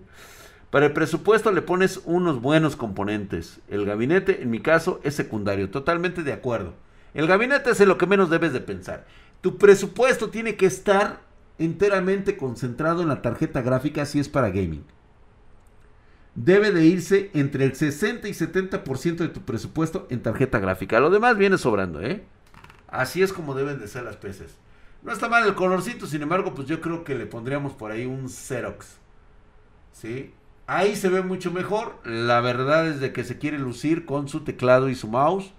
Para 0.72 0.88
el 0.88 0.94
presupuesto 0.94 1.52
le 1.52 1.62
pones 1.62 2.02
unos 2.06 2.42
buenos 2.42 2.76
componentes. 2.76 3.60
El 3.70 3.86
gabinete, 3.86 4.42
en 4.42 4.50
mi 4.50 4.60
caso, 4.60 5.00
es 5.04 5.14
secundario. 5.14 5.70
Totalmente 5.70 6.24
de 6.24 6.34
acuerdo. 6.34 6.74
El 7.14 7.28
gabinete 7.28 7.70
es 7.70 7.80
en 7.80 7.90
lo 7.90 8.00
que 8.00 8.08
menos 8.08 8.32
debes 8.32 8.54
de 8.54 8.60
pensar. 8.60 9.06
Tu 9.42 9.60
presupuesto 9.60 10.32
tiene 10.32 10.56
que 10.56 10.66
estar 10.66 11.20
enteramente 11.60 12.38
concentrado 12.38 13.04
en 13.04 13.10
la 13.10 13.22
tarjeta 13.22 13.62
gráfica 13.62 14.08
si 14.08 14.20
es 14.20 14.30
para 14.30 14.50
gaming. 14.50 14.84
Debe 16.36 16.72
de 16.72 16.86
irse 16.86 17.30
entre 17.34 17.66
el 17.66 17.76
60 17.76 18.28
y 18.28 18.32
70% 18.32 19.18
de 19.18 19.30
tu 19.30 19.42
presupuesto 19.42 20.08
en 20.10 20.24
tarjeta 20.24 20.60
gráfica. 20.60 21.00
Lo 21.00 21.10
demás 21.10 21.38
viene 21.38 21.58
sobrando, 21.58 22.02
¿eh? 22.02 22.24
Así 22.88 23.22
es 23.22 23.34
como 23.34 23.54
deben 23.54 23.80
de 23.80 23.88
ser 23.88 24.04
las 24.04 24.18
peces. 24.18 24.56
No 25.04 25.12
está 25.12 25.28
mal 25.30 25.46
el 25.46 25.54
colorcito, 25.54 26.08
sin 26.08 26.22
embargo, 26.22 26.56
pues 26.56 26.68
yo 26.68 26.80
creo 26.80 27.04
que 27.04 27.16
le 27.16 27.26
pondríamos 27.26 27.74
por 27.74 27.92
ahí 27.92 28.06
un 28.06 28.30
Xerox. 28.30 28.98
¿Sí? 29.92 30.34
Ahí 30.66 30.96
se 30.96 31.10
ve 31.10 31.22
mucho 31.22 31.52
mejor. 31.52 32.00
La 32.06 32.40
verdad 32.40 32.88
es 32.88 33.00
de 33.00 33.12
que 33.12 33.24
se 33.24 33.38
quiere 33.38 33.60
lucir 33.60 34.06
con 34.06 34.28
su 34.28 34.44
teclado 34.44 34.90
y 34.90 34.96
su 34.96 35.08
mouse. 35.08 35.54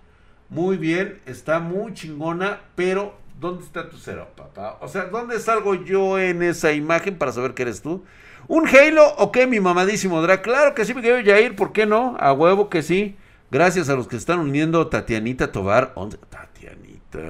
Muy 0.49 0.77
bien, 0.77 1.21
está 1.27 1.61
muy 1.61 1.93
chingona, 1.95 2.61
pero 2.75 3.17
¿dónde 3.39 3.65
está 3.65 3.91
tu 3.91 3.97
cero, 3.99 4.29
papá? 4.37 4.79
O 4.81 4.89
sea, 4.89 5.07
¿dónde 5.07 5.39
salgo 5.41 5.75
yo 5.75 6.19
en 6.19 6.43
esa 6.43 6.73
imagen 6.73 7.19
para 7.19 7.33
saber 7.33 7.55
que 7.55 7.63
eres 7.63 7.83
tú? 7.83 8.05
¿Un 8.47 8.69
Halo 8.69 9.15
o 9.17 9.33
qué, 9.33 9.47
mi 9.47 9.61
mamadísimo 9.61 10.21
Drag? 10.23 10.43
Claro 10.43 10.75
que 10.75 10.85
sí, 10.85 10.95
me 10.95 11.01
quiero 11.01 11.21
ya 11.21 11.41
ir, 11.41 11.57
¿por 11.57 11.73
qué 11.73 11.87
no? 11.87 12.17
A 12.19 12.33
huevo 12.33 12.69
que 12.69 12.83
sí. 12.83 13.17
Gracias 13.51 13.89
a 13.89 13.95
los 13.95 14.09
que 14.09 14.17
están 14.17 14.41
uniendo 14.41 14.89
Tatianita 14.89 15.53
Tobar. 15.53 15.95
Tatianita. 16.29 17.21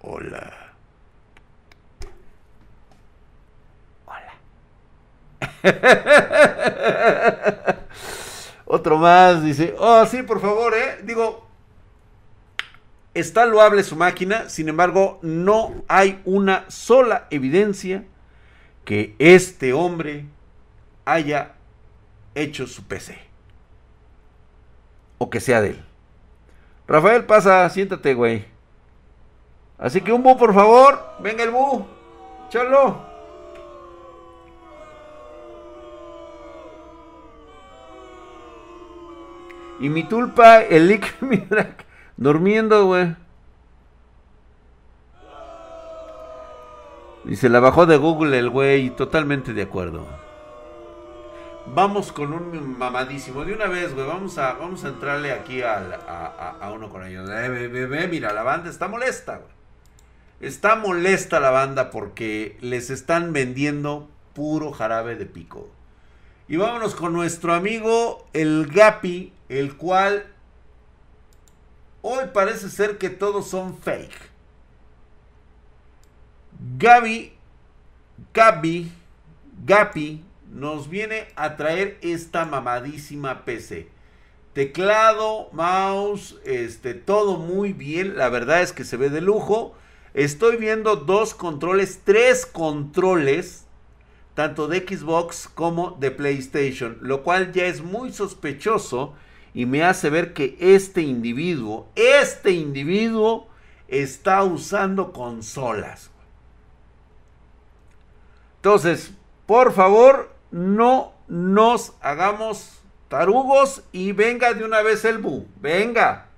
Hola. 0.00 0.64
Otro 8.66 8.98
más 8.98 9.42
dice, 9.42 9.74
oh 9.78 10.04
sí, 10.06 10.22
por 10.22 10.40
favor, 10.40 10.74
eh. 10.74 11.00
Digo, 11.04 11.46
está 13.14 13.46
loable 13.46 13.82
su 13.82 13.96
máquina, 13.96 14.48
sin 14.48 14.68
embargo, 14.68 15.18
no 15.22 15.82
hay 15.88 16.20
una 16.24 16.64
sola 16.68 17.26
evidencia 17.30 18.04
que 18.84 19.14
este 19.18 19.72
hombre 19.72 20.26
haya 21.04 21.54
hecho 22.34 22.66
su 22.66 22.84
PC. 22.84 23.18
O 25.18 25.30
que 25.30 25.40
sea 25.40 25.60
de 25.60 25.70
él. 25.70 25.84
Rafael, 26.86 27.24
pasa, 27.24 27.68
siéntate, 27.70 28.14
güey. 28.14 28.44
Así 29.78 30.00
que 30.00 30.12
un 30.12 30.22
bu, 30.22 30.36
por 30.36 30.52
favor. 30.52 31.02
Venga 31.20 31.42
el 31.44 31.50
bu. 31.50 31.86
Chalo. 32.50 33.14
Y 39.80 39.88
mi 39.88 40.04
tulpa, 40.04 40.62
el 40.62 40.88
Lick 40.88 41.14
durmiendo, 42.16 42.86
güey. 42.86 43.16
Y 47.26 47.36
se 47.36 47.48
la 47.48 47.60
bajó 47.60 47.86
de 47.86 47.96
Google 47.96 48.38
el 48.38 48.50
güey, 48.50 48.90
totalmente 48.90 49.54
de 49.54 49.62
acuerdo. 49.62 50.06
Vamos 51.66 52.12
con 52.12 52.34
un 52.34 52.78
mamadísimo. 52.78 53.44
De 53.44 53.54
una 53.54 53.66
vez, 53.66 53.94
güey, 53.94 54.06
vamos 54.06 54.36
a, 54.36 54.52
vamos 54.54 54.84
a 54.84 54.88
entrarle 54.88 55.32
aquí 55.32 55.62
a, 55.62 55.78
a, 56.60 56.70
uno 56.72 56.90
con 56.90 57.06
ellos. 57.06 57.28
Eh, 57.32 58.08
mira, 58.10 58.32
la 58.34 58.42
banda 58.42 58.68
está 58.68 58.88
molesta, 58.88 59.38
güey. 59.38 59.54
Está 60.40 60.76
molesta 60.76 61.40
la 61.40 61.50
banda 61.50 61.90
porque 61.90 62.58
les 62.60 62.90
están 62.90 63.32
vendiendo 63.32 64.10
puro 64.34 64.72
jarabe 64.72 65.16
de 65.16 65.24
pico. 65.24 65.70
Y 66.48 66.56
vámonos 66.56 66.94
con 66.94 67.14
nuestro 67.14 67.54
amigo 67.54 68.26
el 68.34 68.66
Gapi, 68.66 69.32
el 69.48 69.76
cual 69.76 70.26
hoy 72.02 72.26
parece 72.34 72.68
ser 72.68 72.98
que 72.98 73.08
todos 73.08 73.48
son 73.48 73.78
fake. 73.78 74.33
Gaby, 76.66 77.30
Gaby, 78.32 78.90
Gapi 79.66 80.24
nos 80.50 80.88
viene 80.88 81.26
a 81.36 81.56
traer 81.56 81.98
esta 82.00 82.46
mamadísima 82.46 83.44
PC. 83.44 83.88
Teclado, 84.54 85.50
mouse, 85.52 86.36
este, 86.46 86.94
todo 86.94 87.36
muy 87.36 87.74
bien. 87.74 88.16
La 88.16 88.30
verdad 88.30 88.62
es 88.62 88.72
que 88.72 88.84
se 88.84 88.96
ve 88.96 89.10
de 89.10 89.20
lujo. 89.20 89.74
Estoy 90.14 90.56
viendo 90.56 90.96
dos 90.96 91.34
controles, 91.34 92.00
tres 92.02 92.46
controles, 92.46 93.66
tanto 94.32 94.66
de 94.66 94.86
Xbox 94.88 95.50
como 95.52 95.90
de 96.00 96.12
PlayStation, 96.12 96.96
lo 97.02 97.22
cual 97.22 97.52
ya 97.52 97.66
es 97.66 97.82
muy 97.82 98.10
sospechoso 98.10 99.12
y 99.52 99.66
me 99.66 99.84
hace 99.84 100.08
ver 100.08 100.32
que 100.32 100.56
este 100.58 101.02
individuo, 101.02 101.88
este 101.94 102.52
individuo 102.52 103.48
está 103.86 104.42
usando 104.44 105.12
consolas. 105.12 106.13
Entonces, 108.64 109.12
por 109.44 109.74
favor, 109.74 110.32
no 110.50 111.12
nos 111.28 111.92
hagamos 112.00 112.80
tarugos 113.08 113.82
y 113.92 114.12
venga 114.12 114.54
de 114.54 114.64
una 114.64 114.80
vez 114.80 115.04
el 115.04 115.18
bu. 115.18 115.46
Venga. 115.60 116.28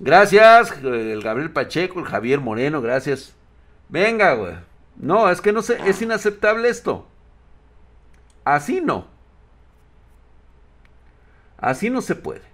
Gracias, 0.00 0.72
el 0.82 1.22
Gabriel 1.22 1.52
Pacheco, 1.52 2.00
el 2.00 2.06
Javier 2.06 2.40
Moreno, 2.40 2.82
gracias. 2.82 3.32
Venga, 3.88 4.34
güey. 4.34 4.56
No, 4.96 5.30
es 5.30 5.40
que 5.40 5.52
no 5.52 5.62
sé, 5.62 5.78
es 5.86 6.02
inaceptable 6.02 6.68
esto. 6.68 7.06
Así 8.42 8.80
no. 8.80 9.06
Así 11.58 11.90
no 11.90 12.02
se 12.02 12.16
puede. 12.16 12.49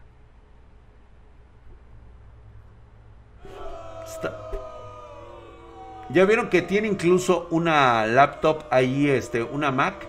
Ya 6.09 6.25
vieron 6.25 6.49
que 6.49 6.63
tiene 6.63 6.87
incluso 6.87 7.49
una 7.51 8.07
laptop 8.07 8.63
ahí, 8.71 9.09
este, 9.09 9.43
una 9.43 9.73
Mac, 9.73 10.07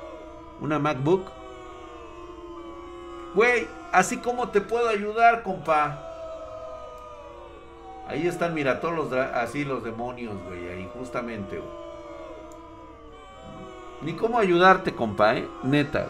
una 0.62 0.78
MacBook. 0.78 1.32
Güey, 3.34 3.68
así 3.92 4.18
como 4.18 4.50
te 4.50 4.62
puedo 4.62 4.90
ayudar, 4.90 5.42
compa. 5.44 6.04
Ahí 8.08 8.28
están, 8.28 8.54
mira, 8.54 8.80
todos 8.80 8.96
los, 8.96 9.14
así 9.14 9.66
los 9.66 9.84
demonios, 9.84 10.36
güey, 10.48 10.70
ahí 10.70 10.90
justamente. 10.98 11.62
Ni 14.02 14.14
cómo 14.14 14.38
ayudarte, 14.38 14.94
compa, 14.94 15.36
eh, 15.36 15.48
neta. 15.64 16.10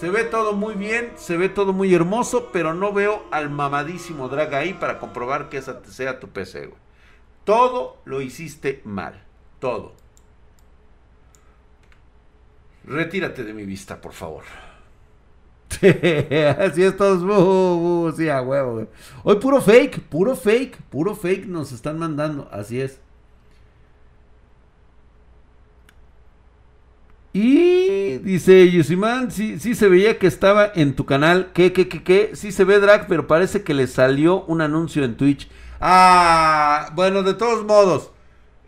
Se 0.00 0.08
ve 0.08 0.24
todo 0.24 0.54
muy 0.54 0.76
bien, 0.76 1.12
se 1.16 1.36
ve 1.36 1.50
todo 1.50 1.74
muy 1.74 1.94
hermoso, 1.94 2.48
pero 2.54 2.72
no 2.72 2.90
veo 2.94 3.22
al 3.30 3.50
mamadísimo 3.50 4.30
drag 4.30 4.54
ahí 4.54 4.72
para 4.72 4.98
comprobar 4.98 5.50
que 5.50 5.58
esa 5.58 5.84
sea 5.84 6.18
tu 6.18 6.28
PC, 6.28 6.68
güey. 6.68 6.80
Todo 7.44 7.98
lo 8.06 8.22
hiciste 8.22 8.80
mal. 8.84 9.22
Todo. 9.58 9.92
Retírate 12.84 13.44
de 13.44 13.52
mi 13.52 13.66
vista, 13.66 14.00
por 14.00 14.14
favor. 14.14 14.44
Así 15.82 16.82
es, 16.82 16.96
todos. 16.96 18.16
sí, 18.16 18.30
a 18.30 18.40
huevo, 18.40 18.72
güey. 18.72 18.86
Hoy 19.22 19.36
puro 19.36 19.60
fake, 19.60 20.00
puro 20.00 20.34
fake, 20.34 20.78
puro 20.88 21.14
fake 21.14 21.44
nos 21.44 21.72
están 21.72 21.98
mandando. 21.98 22.48
Así 22.50 22.80
es. 22.80 23.02
Y 27.32 28.18
dice 28.18 28.70
Yusiman, 28.70 29.30
sí, 29.30 29.60
sí 29.60 29.76
se 29.76 29.88
veía 29.88 30.18
que 30.18 30.26
estaba 30.26 30.70
en 30.74 30.96
tu 30.96 31.06
canal. 31.06 31.50
¿Qué, 31.54 31.72
qué, 31.72 31.88
qué, 31.88 32.02
qué? 32.02 32.30
Sí 32.34 32.50
se 32.50 32.64
ve 32.64 32.80
drag, 32.80 33.06
pero 33.06 33.26
parece 33.26 33.62
que 33.62 33.74
le 33.74 33.86
salió 33.86 34.42
un 34.46 34.60
anuncio 34.60 35.04
en 35.04 35.16
Twitch. 35.16 35.48
Ah, 35.80 36.90
bueno, 36.94 37.22
de 37.22 37.34
todos 37.34 37.64
modos, 37.64 38.10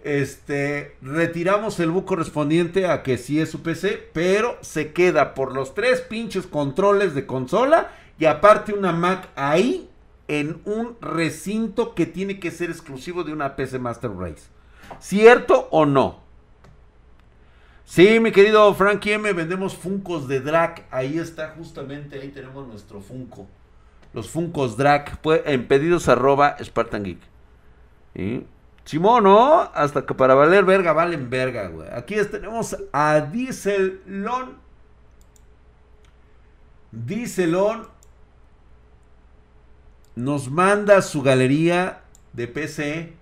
este, 0.04 0.96
retiramos 1.02 1.80
el 1.80 1.90
book 1.90 2.04
correspondiente 2.04 2.86
a 2.86 3.02
que 3.02 3.18
sí 3.18 3.40
es 3.40 3.50
su 3.50 3.62
PC, 3.62 4.10
pero 4.12 4.56
se 4.60 4.92
queda 4.92 5.34
por 5.34 5.52
los 5.52 5.74
tres 5.74 6.00
pinches 6.00 6.46
controles 6.46 7.14
de 7.14 7.26
consola 7.26 7.90
y 8.18 8.26
aparte 8.26 8.72
una 8.72 8.92
Mac 8.92 9.28
ahí 9.34 9.88
en 10.28 10.62
un 10.64 10.96
recinto 11.00 11.94
que 11.94 12.06
tiene 12.06 12.38
que 12.38 12.52
ser 12.52 12.70
exclusivo 12.70 13.24
de 13.24 13.32
una 13.32 13.56
PC 13.56 13.80
Master 13.80 14.12
Race. 14.12 14.44
¿Cierto 15.00 15.68
o 15.70 15.84
no? 15.84 16.21
Sí, 17.92 18.20
mi 18.20 18.32
querido 18.32 18.72
Frankie 18.72 19.12
M, 19.12 19.30
vendemos 19.34 19.76
Funcos 19.76 20.26
de 20.26 20.40
Drag. 20.40 20.86
Ahí 20.90 21.18
está, 21.18 21.50
justamente, 21.58 22.18
ahí 22.18 22.28
tenemos 22.28 22.66
nuestro 22.66 23.02
Funko. 23.02 23.46
Los 24.14 24.30
Funcos 24.30 24.78
Drag, 24.78 25.20
pues, 25.20 25.42
en 25.44 25.68
pedidos 25.68 26.08
arroba 26.08 26.56
Spartan 26.58 27.02
Geek. 27.04 27.20
Simón, 28.86 29.24
¿no? 29.24 29.60
Hasta 29.74 30.06
que 30.06 30.14
para 30.14 30.32
valer 30.32 30.64
verga, 30.64 30.94
valen 30.94 31.28
verga, 31.28 31.68
güey. 31.68 31.86
Aquí 31.92 32.14
tenemos 32.30 32.74
a 32.94 33.20
Dieselon. 33.20 34.56
Dieselon 36.92 37.88
nos 40.16 40.50
manda 40.50 41.02
su 41.02 41.20
galería 41.20 42.04
de 42.32 42.48
PC. 42.48 43.12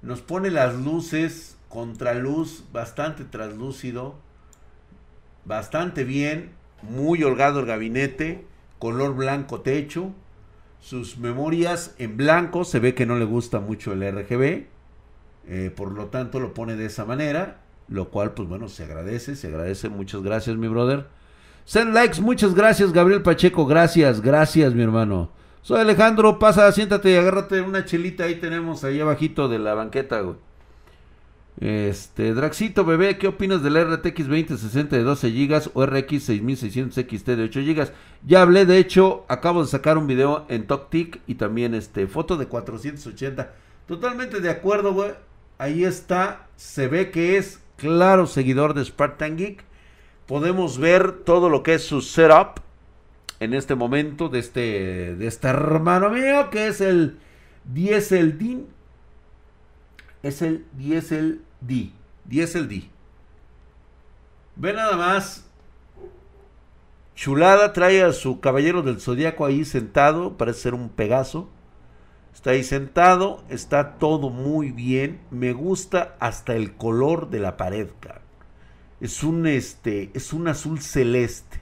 Nos 0.00 0.20
pone 0.20 0.52
las 0.52 0.76
luces 0.76 1.51
contraluz 1.72 2.64
bastante 2.70 3.24
translúcido, 3.24 4.14
bastante 5.46 6.04
bien, 6.04 6.50
muy 6.82 7.22
holgado 7.22 7.60
el 7.60 7.66
gabinete, 7.66 8.44
color 8.78 9.14
blanco 9.14 9.62
techo, 9.62 10.12
sus 10.80 11.16
memorias 11.16 11.94
en 11.96 12.18
blanco, 12.18 12.64
se 12.64 12.78
ve 12.78 12.94
que 12.94 13.06
no 13.06 13.16
le 13.16 13.24
gusta 13.24 13.60
mucho 13.60 13.94
el 13.94 14.02
RGB, 14.02 14.66
eh, 15.48 15.72
por 15.74 15.92
lo 15.92 16.08
tanto 16.08 16.40
lo 16.40 16.52
pone 16.52 16.76
de 16.76 16.84
esa 16.84 17.06
manera, 17.06 17.62
lo 17.88 18.10
cual 18.10 18.32
pues 18.32 18.46
bueno, 18.50 18.68
se 18.68 18.84
agradece, 18.84 19.34
se 19.34 19.46
agradece, 19.46 19.88
muchas 19.88 20.22
gracias 20.22 20.58
mi 20.58 20.68
brother. 20.68 21.06
Send 21.64 21.94
likes, 21.94 22.20
muchas 22.20 22.54
gracias 22.54 22.92
Gabriel 22.92 23.22
Pacheco, 23.22 23.64
gracias, 23.64 24.20
gracias 24.20 24.74
mi 24.74 24.82
hermano. 24.82 25.30
Soy 25.62 25.80
Alejandro, 25.80 26.38
pasa, 26.38 26.70
siéntate 26.70 27.12
y 27.12 27.16
agárrate 27.16 27.62
una 27.62 27.86
chelita, 27.86 28.24
ahí 28.24 28.34
tenemos, 28.34 28.84
ahí 28.84 29.00
abajito 29.00 29.48
de 29.48 29.58
la 29.58 29.72
banqueta, 29.72 30.20
güey. 30.20 30.36
Este, 31.60 32.32
Draxito 32.34 32.84
bebé, 32.84 33.18
¿qué 33.18 33.28
opinas 33.28 33.62
del 33.62 33.76
RTX 33.76 34.26
2060 34.26 34.96
de 34.96 35.02
12 35.02 35.30
GB 35.30 35.70
o 35.74 35.86
RX 35.86 36.22
6600 36.24 37.04
XT 37.04 37.26
de 37.26 37.44
8 37.44 37.60
GB? 37.60 37.90
Ya 38.26 38.42
hablé, 38.42 38.66
de 38.66 38.78
hecho, 38.78 39.24
acabo 39.28 39.62
de 39.62 39.68
sacar 39.68 39.98
un 39.98 40.06
video 40.06 40.46
en 40.48 40.66
TokTik 40.66 41.20
y 41.26 41.34
también 41.34 41.74
este 41.74 42.06
foto 42.06 42.36
de 42.36 42.46
480. 42.46 43.52
Totalmente 43.86 44.40
de 44.40 44.50
acuerdo, 44.50 44.94
güey. 44.94 45.10
Ahí 45.58 45.84
está, 45.84 46.48
se 46.56 46.88
ve 46.88 47.10
que 47.10 47.36
es 47.36 47.60
claro 47.76 48.26
seguidor 48.26 48.74
de 48.74 48.84
Spartan 48.84 49.36
Geek. 49.36 49.62
Podemos 50.26 50.78
ver 50.78 51.12
todo 51.24 51.50
lo 51.50 51.62
que 51.62 51.74
es 51.74 51.84
su 51.84 52.00
setup 52.00 52.60
en 53.38 53.54
este 53.54 53.74
momento 53.74 54.28
de 54.28 54.38
este 54.38 55.16
de 55.16 55.26
este 55.26 55.48
hermano 55.48 56.10
mío 56.10 56.48
que 56.50 56.68
es 56.68 56.80
el 56.80 57.18
Diesel 57.64 58.38
DIN 58.38 58.68
es 60.22 60.42
el 60.42 60.66
Diesel 60.76 61.42
D. 61.60 61.90
Diesel 62.24 62.68
D. 62.68 62.88
Ve 64.56 64.72
nada 64.72 64.96
más. 64.96 65.44
Chulada 67.14 67.72
trae 67.72 68.02
a 68.02 68.12
su 68.12 68.40
caballero 68.40 68.82
del 68.82 69.00
zodiaco 69.00 69.44
ahí 69.44 69.64
sentado. 69.64 70.36
Parece 70.36 70.60
ser 70.60 70.74
un 70.74 70.88
Pegaso. 70.88 71.48
Está 72.32 72.50
ahí 72.50 72.62
sentado. 72.62 73.42
Está 73.48 73.98
todo 73.98 74.30
muy 74.30 74.70
bien. 74.70 75.20
Me 75.30 75.52
gusta 75.52 76.16
hasta 76.20 76.54
el 76.54 76.76
color 76.76 77.30
de 77.30 77.40
la 77.40 77.56
pared, 77.56 77.88
Es 79.00 79.22
un 79.22 79.46
este. 79.46 80.10
Es 80.14 80.32
un 80.32 80.48
azul 80.48 80.80
celeste. 80.80 81.60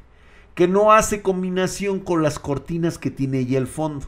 Que 0.54 0.68
no 0.68 0.92
hace 0.92 1.22
combinación 1.22 2.00
con 2.00 2.22
las 2.22 2.38
cortinas 2.38 2.98
que 2.98 3.10
tiene 3.10 3.38
ahí 3.38 3.56
el 3.56 3.66
fondo 3.66 4.06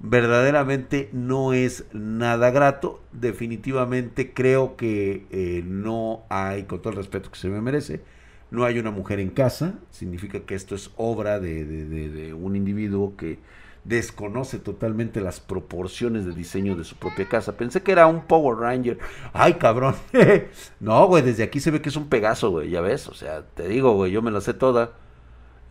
verdaderamente 0.00 1.08
no 1.12 1.52
es 1.52 1.84
nada 1.92 2.50
grato. 2.50 3.00
Definitivamente 3.12 4.32
creo 4.32 4.76
que 4.76 5.26
eh, 5.30 5.62
no 5.64 6.22
hay, 6.28 6.64
con 6.64 6.80
todo 6.80 6.90
el 6.90 6.96
respeto 6.96 7.30
que 7.30 7.38
se 7.38 7.48
me 7.48 7.60
merece, 7.60 8.02
no 8.50 8.64
hay 8.64 8.78
una 8.78 8.90
mujer 8.90 9.20
en 9.20 9.30
casa. 9.30 9.74
Significa 9.90 10.40
que 10.40 10.54
esto 10.54 10.74
es 10.74 10.90
obra 10.96 11.40
de, 11.40 12.34
un 12.34 12.56
individuo 12.56 13.16
que 13.16 13.38
desconoce 13.84 14.58
totalmente 14.58 15.20
las 15.20 15.38
proporciones 15.38 16.26
de 16.26 16.32
diseño 16.32 16.74
de 16.76 16.84
su 16.84 16.96
propia 16.96 17.28
casa. 17.28 17.56
Pensé 17.56 17.82
que 17.82 17.92
era 17.92 18.06
un 18.06 18.22
Power 18.22 18.58
Ranger. 18.58 18.98
Ay, 19.32 19.54
cabrón. 19.54 19.94
no, 20.80 21.06
güey, 21.06 21.22
desde 21.22 21.44
aquí 21.44 21.60
se 21.60 21.70
ve 21.70 21.80
que 21.80 21.88
es 21.88 21.96
un 21.96 22.08
Pegaso, 22.08 22.50
güey, 22.50 22.70
ya 22.70 22.80
ves. 22.80 23.08
O 23.08 23.14
sea, 23.14 23.42
te 23.42 23.68
digo, 23.68 23.92
güey, 23.94 24.12
yo 24.12 24.22
me 24.22 24.30
la 24.30 24.40
sé 24.40 24.54
toda. 24.54 24.92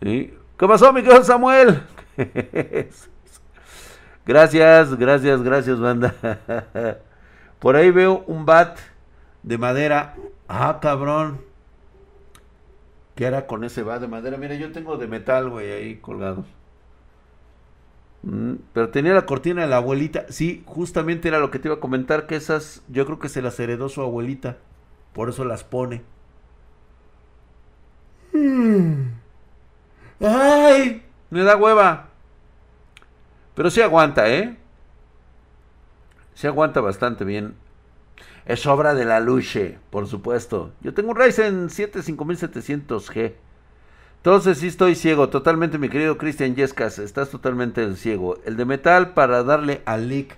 ¿Qué 0.00 0.32
pasó, 0.58 0.92
mi 0.92 1.02
querido 1.02 1.22
Samuel? 1.24 1.82
Gracias, 4.26 4.96
gracias, 4.96 5.40
gracias, 5.42 5.78
banda. 5.78 6.14
Por 7.60 7.76
ahí 7.76 7.92
veo 7.92 8.24
un 8.26 8.44
bat 8.44 8.76
de 9.44 9.56
madera. 9.56 10.16
Ah, 10.48 10.78
cabrón. 10.82 11.40
¿Qué 13.14 13.24
era 13.24 13.46
con 13.46 13.62
ese 13.62 13.84
bat 13.84 14.00
de 14.00 14.08
madera? 14.08 14.36
Mira, 14.36 14.56
yo 14.56 14.72
tengo 14.72 14.96
de 14.96 15.06
metal, 15.06 15.48
güey, 15.48 15.70
ahí 15.70 15.96
colgados. 15.96 16.44
Mm, 18.22 18.54
pero 18.72 18.90
tenía 18.90 19.14
la 19.14 19.26
cortina 19.26 19.62
de 19.62 19.68
la 19.68 19.76
abuelita. 19.76 20.26
Sí, 20.28 20.64
justamente 20.66 21.28
era 21.28 21.38
lo 21.38 21.52
que 21.52 21.60
te 21.60 21.68
iba 21.68 21.76
a 21.76 21.80
comentar, 21.80 22.26
que 22.26 22.34
esas 22.34 22.82
yo 22.88 23.06
creo 23.06 23.20
que 23.20 23.28
se 23.28 23.42
las 23.42 23.58
heredó 23.60 23.88
su 23.88 24.02
abuelita. 24.02 24.58
Por 25.12 25.28
eso 25.28 25.44
las 25.44 25.62
pone. 25.64 26.02
Mm. 28.32 29.12
¡Ay! 30.20 31.02
Me 31.30 31.42
da 31.42 31.56
hueva. 31.56 32.05
Pero 33.56 33.70
sí 33.70 33.80
aguanta, 33.80 34.30
¿eh? 34.30 34.56
Se 36.34 36.46
aguanta 36.46 36.82
bastante 36.82 37.24
bien. 37.24 37.54
Es 38.44 38.66
obra 38.66 38.94
de 38.94 39.06
la 39.06 39.18
Luche, 39.18 39.78
por 39.90 40.06
supuesto. 40.06 40.72
Yo 40.82 40.92
tengo 40.92 41.10
un 41.10 41.16
Ryzen 41.16 41.70
7 41.70 42.00
5700G. 42.00 43.32
Entonces 44.18 44.58
sí 44.58 44.66
estoy 44.66 44.94
ciego, 44.94 45.30
totalmente, 45.30 45.78
mi 45.78 45.88
querido 45.88 46.18
Cristian 46.18 46.54
Yescas. 46.54 46.98
Estás 46.98 47.30
totalmente 47.30 47.96
ciego. 47.96 48.38
El 48.44 48.58
de 48.58 48.66
metal 48.66 49.14
para 49.14 49.42
darle 49.42 49.80
al 49.86 50.10
leak. 50.10 50.36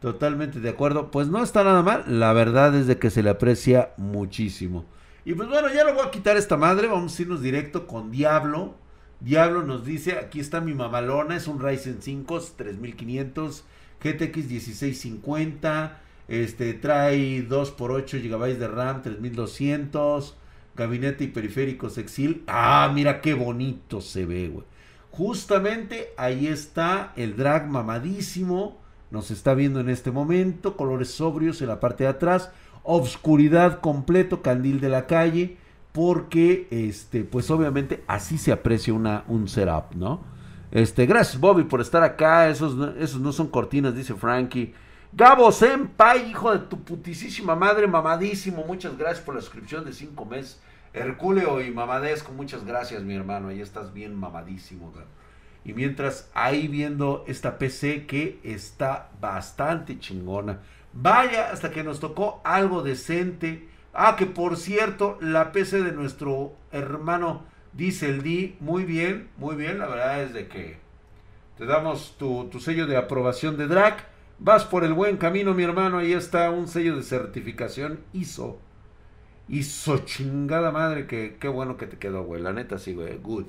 Totalmente 0.00 0.58
de 0.58 0.70
acuerdo. 0.70 1.10
Pues 1.10 1.28
no 1.28 1.42
está 1.42 1.64
nada 1.64 1.82
mal. 1.82 2.04
La 2.06 2.32
verdad 2.32 2.74
es 2.74 2.86
de 2.86 2.98
que 2.98 3.10
se 3.10 3.22
le 3.22 3.30
aprecia 3.30 3.90
muchísimo. 3.98 4.86
Y 5.26 5.34
pues 5.34 5.48
bueno, 5.50 5.68
ya 5.68 5.84
lo 5.84 5.94
voy 5.94 6.06
a 6.06 6.10
quitar 6.10 6.38
esta 6.38 6.56
madre. 6.56 6.88
Vamos 6.88 7.18
a 7.18 7.22
irnos 7.22 7.42
directo 7.42 7.86
con 7.86 8.10
Diablo. 8.10 8.74
Diablo 9.20 9.62
nos 9.62 9.84
dice, 9.84 10.18
aquí 10.18 10.40
está 10.40 10.60
mi 10.60 10.74
mamalona, 10.74 11.36
es 11.36 11.48
un 11.48 11.60
Ryzen 11.60 12.02
5 12.02 12.40
3500 12.56 13.64
GTX 14.02 14.36
1650, 14.50 16.00
este 16.28 16.74
trae 16.74 17.42
2 17.42 17.70
por 17.70 17.90
8 17.90 18.18
GB 18.18 18.58
de 18.58 18.68
RAM, 18.68 19.02
3200, 19.02 20.36
gabinete 20.76 21.24
y 21.24 21.28
periféricos 21.28 21.96
Exil. 21.98 22.44
Ah, 22.46 22.90
mira 22.94 23.20
qué 23.20 23.34
bonito 23.34 24.00
se 24.00 24.26
ve, 24.26 24.48
güey. 24.48 24.66
Justamente 25.10 26.12
ahí 26.16 26.48
está 26.48 27.12
el 27.16 27.36
drag 27.36 27.68
mamadísimo. 27.68 28.80
Nos 29.10 29.30
está 29.30 29.54
viendo 29.54 29.78
en 29.78 29.88
este 29.88 30.10
momento. 30.10 30.76
Colores 30.76 31.10
sobrios 31.10 31.62
en 31.62 31.68
la 31.68 31.78
parte 31.78 32.04
de 32.04 32.10
atrás. 32.10 32.50
Obscuridad 32.82 33.80
completo, 33.80 34.42
candil 34.42 34.80
de 34.80 34.88
la 34.88 35.06
calle. 35.06 35.56
Porque, 35.94 36.66
este, 36.72 37.22
pues 37.22 37.48
obviamente 37.52 38.02
así 38.08 38.36
se 38.36 38.50
aprecia 38.50 38.92
una, 38.92 39.22
un 39.28 39.46
setup, 39.46 39.94
¿no? 39.94 40.24
Este, 40.72 41.06
gracias 41.06 41.38
Bobby 41.40 41.62
por 41.62 41.80
estar 41.80 42.02
acá. 42.02 42.48
Esos, 42.48 42.96
esos 42.98 43.20
no 43.20 43.30
son 43.30 43.46
cortinas, 43.46 43.94
dice 43.94 44.12
Frankie. 44.14 44.74
Gabo 45.12 45.52
Senpai, 45.52 46.28
hijo 46.28 46.50
de 46.50 46.66
tu 46.66 46.82
putisísima 46.82 47.54
madre, 47.54 47.86
mamadísimo. 47.86 48.64
Muchas 48.66 48.98
gracias 48.98 49.24
por 49.24 49.36
la 49.36 49.40
suscripción 49.40 49.84
de 49.84 49.92
5 49.92 50.24
meses. 50.24 50.60
Herculeo 50.92 51.62
y 51.62 51.70
Mamadesco, 51.70 52.32
muchas 52.32 52.64
gracias, 52.64 53.04
mi 53.04 53.14
hermano. 53.14 53.46
Ahí 53.48 53.60
estás 53.60 53.92
bien 53.92 54.16
mamadísimo. 54.16 54.92
Y 55.64 55.74
mientras 55.74 56.28
ahí 56.34 56.66
viendo 56.66 57.24
esta 57.28 57.56
PC 57.56 58.06
que 58.06 58.40
está 58.42 59.10
bastante 59.20 60.00
chingona. 60.00 60.58
Vaya, 60.92 61.52
hasta 61.52 61.70
que 61.70 61.84
nos 61.84 62.00
tocó 62.00 62.40
algo 62.42 62.82
decente. 62.82 63.68
Ah, 63.94 64.16
que 64.16 64.26
por 64.26 64.56
cierto, 64.56 65.18
la 65.20 65.52
PC 65.52 65.82
de 65.82 65.92
nuestro 65.92 66.54
hermano 66.72 67.44
Diesel 67.72 68.22
D, 68.22 68.56
muy 68.60 68.84
bien, 68.84 69.28
muy 69.36 69.54
bien. 69.56 69.78
La 69.78 69.86
verdad 69.86 70.22
es 70.22 70.32
de 70.32 70.48
que 70.48 70.78
te 71.56 71.66
damos 71.66 72.16
tu, 72.18 72.48
tu 72.50 72.58
sello 72.58 72.86
de 72.86 72.96
aprobación 72.96 73.56
de 73.56 73.68
drag. 73.68 74.08
Vas 74.38 74.64
por 74.64 74.84
el 74.84 74.92
buen 74.92 75.16
camino, 75.16 75.54
mi 75.54 75.62
hermano. 75.62 75.98
Ahí 75.98 76.12
está 76.12 76.50
un 76.50 76.66
sello 76.66 76.96
de 76.96 77.02
certificación 77.02 78.00
ISO. 78.12 78.58
ISO 79.48 79.98
chingada 79.98 80.72
madre. 80.72 81.06
Que 81.06 81.36
qué 81.38 81.48
bueno 81.48 81.76
que 81.76 81.86
te 81.86 81.96
quedó, 81.96 82.24
güey. 82.24 82.42
La 82.42 82.52
neta 82.52 82.78
sí, 82.78 82.94
güey. 82.94 83.18
Good. 83.18 83.46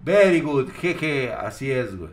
Very 0.00 0.40
good. 0.40 0.68
Jeje. 0.70 1.32
Así 1.32 1.70
es, 1.70 1.96
güey. 1.96 2.12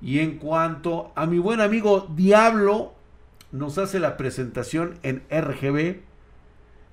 Y 0.00 0.20
en 0.20 0.38
cuanto 0.38 1.12
a 1.14 1.26
mi 1.26 1.38
buen 1.38 1.60
amigo 1.60 2.08
Diablo, 2.16 2.94
nos 3.52 3.76
hace 3.76 4.00
la 4.00 4.16
presentación 4.16 4.98
en 5.02 5.22
RGB. 5.30 6.09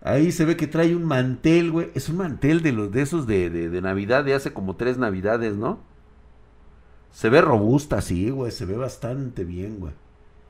Ahí 0.01 0.31
se 0.31 0.45
ve 0.45 0.55
que 0.55 0.67
trae 0.67 0.95
un 0.95 1.05
mantel, 1.05 1.71
güey. 1.71 1.91
Es 1.93 2.09
un 2.09 2.17
mantel 2.17 2.61
de 2.61 2.71
los 2.71 2.91
de 2.91 3.01
esos 3.01 3.27
de, 3.27 3.49
de, 3.49 3.81
Navidad, 3.81 4.23
de 4.23 4.33
hace 4.33 4.53
como 4.53 4.75
tres 4.75 4.97
Navidades, 4.97 5.55
¿no? 5.55 5.79
Se 7.11 7.29
ve 7.29 7.41
robusta, 7.41 8.01
sí, 8.01 8.29
güey. 8.29 8.51
Se 8.51 8.65
ve 8.65 8.77
bastante 8.77 9.43
bien, 9.43 9.79
güey. 9.79 9.93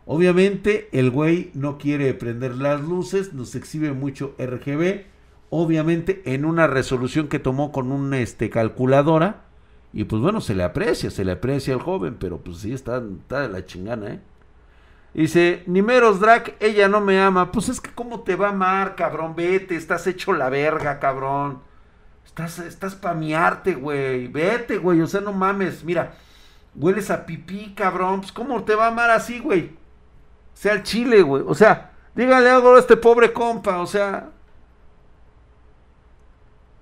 Obviamente, 0.06 0.90
el 0.92 1.12
güey 1.12 1.52
no 1.54 1.78
quiere 1.78 2.14
prender 2.14 2.56
las 2.56 2.82
luces. 2.82 3.34
Nos 3.34 3.56
exhibe 3.56 3.94
mucho 3.94 4.36
RGB. 4.38 5.06
Obviamente, 5.50 6.22
en 6.26 6.44
una 6.44 6.68
resolución 6.68 7.30
que 7.30 7.40
tomó 7.40 7.72
con 7.72 7.92
una 7.92 8.20
este, 8.20 8.50
calculadora. 8.50 9.46
Y 9.94 10.04
pues 10.04 10.22
bueno, 10.22 10.42
se 10.42 10.56
le 10.56 10.64
aprecia, 10.64 11.10
se 11.10 11.24
le 11.24 11.32
aprecia 11.32 11.74
al 11.74 11.82
joven. 11.82 12.18
Pero 12.20 12.40
pues 12.40 12.58
sí, 12.58 12.74
está, 12.74 13.02
está 13.22 13.42
de 13.42 13.50
la 13.50 13.66
chingana, 13.66 14.14
¿eh? 14.16 14.20
Dice, 15.14 15.64
Nimeros 15.66 16.20
Drac, 16.20 16.56
ella 16.60 16.88
no 16.88 17.02
me 17.02 17.20
ama. 17.20 17.52
Pues 17.52 17.70
es 17.70 17.82
que 17.82 17.92
cómo 17.92 18.22
te 18.22 18.36
va 18.36 18.48
a 18.48 18.52
amar, 18.52 18.96
cabrón. 18.96 19.36
Vete, 19.36 19.76
estás 19.76 20.06
hecho 20.08 20.34
la 20.34 20.50
verga, 20.50 21.00
cabrón. 21.00 21.62
Estás, 22.26 22.60
estás 22.60 22.96
pa' 22.96 23.16
miarte, 23.16 23.74
güey. 23.74 24.28
Vete, 24.28 24.78
güey. 24.78 25.02
O 25.02 25.08
sea, 25.08 25.22
no 25.22 25.34
mames. 25.34 25.84
Mira, 25.84 26.14
hueles 26.76 27.10
a 27.10 27.26
pipí, 27.26 27.74
cabrón. 27.74 28.22
Pues 28.22 28.32
cómo 28.32 28.64
te 28.64 28.76
va 28.76 28.86
a 28.86 28.90
amar 28.90 29.10
así, 29.10 29.40
güey. 29.40 29.76
Sea 30.54 30.74
el 30.74 30.84
chile, 30.84 31.24
güey. 31.24 31.44
O 31.48 31.56
sea, 31.56 31.94
dígale 32.14 32.50
algo 32.50 32.76
a 32.76 32.80
este 32.80 32.96
pobre 32.96 33.34
compa. 33.34 33.80
O 33.80 33.88
sea. 33.88 34.30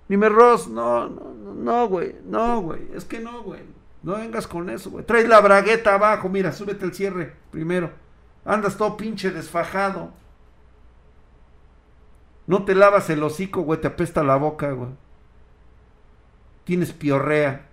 Ross, 0.09 0.67
no, 0.67 1.07
no, 1.07 1.34
no, 1.34 1.53
no, 1.53 1.88
güey. 1.88 2.15
No, 2.26 2.61
güey. 2.61 2.82
Es 2.93 3.05
que 3.05 3.19
no, 3.19 3.43
güey. 3.43 3.61
No 4.03 4.17
vengas 4.17 4.45
con 4.45 4.69
eso, 4.69 4.91
güey. 4.91 5.05
Traes 5.05 5.28
la 5.28 5.39
bragueta 5.39 5.93
abajo. 5.93 6.28
Mira, 6.28 6.51
súbete 6.51 6.86
el 6.86 6.93
cierre 6.93 7.34
primero. 7.49 7.91
Andas 8.46 8.78
todo 8.78 8.96
pinche 8.96 9.32
desfajado. 9.32 10.12
No 12.48 12.64
te 12.64 12.76
lavas 12.76 13.10
el 13.10 13.24
hocico, 13.24 13.62
güey. 13.62 13.82
Te 13.82 13.88
apesta 13.88 14.24
la 14.24 14.36
boca, 14.36 14.72
güey. 14.72 14.91
Tienes 16.64 16.93
piorrea. 16.93 17.68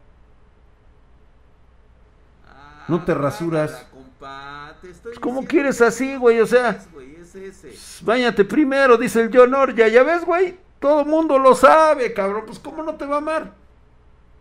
No 2.89 3.05
te 3.05 3.15
rasuras. 3.15 3.73
Ah, 3.87 3.91
compa, 3.93 4.77
te 4.81 4.91
estoy 4.91 5.13
Pues, 5.13 5.21
¿Cómo 5.21 5.45
quieres 5.45 5.81
así, 5.81 6.17
güey? 6.17 6.41
O 6.41 6.47
sea- 6.47 6.71
es, 6.71 6.93
güey, 6.93 7.17
es 7.17 7.35
ese. 7.35 8.05
Báñate 8.05 8.45
primero, 8.45 8.97
dice 8.97 9.23
el 9.23 9.31
John 9.33 9.55
Orja. 9.55 9.89
Ya 9.89 10.03
ves, 10.03 10.25
güey. 10.25 10.59
Todo 10.81 11.05
mundo 11.05 11.39
lo 11.39 11.55
sabe, 11.55 12.13
cabrón. 12.13 12.45
Pues, 12.47 12.59
¿cómo 12.59 12.83
no 12.83 12.97
te 12.97 13.07
va 13.07 13.17
a 13.17 13.19
amar? 13.19 13.53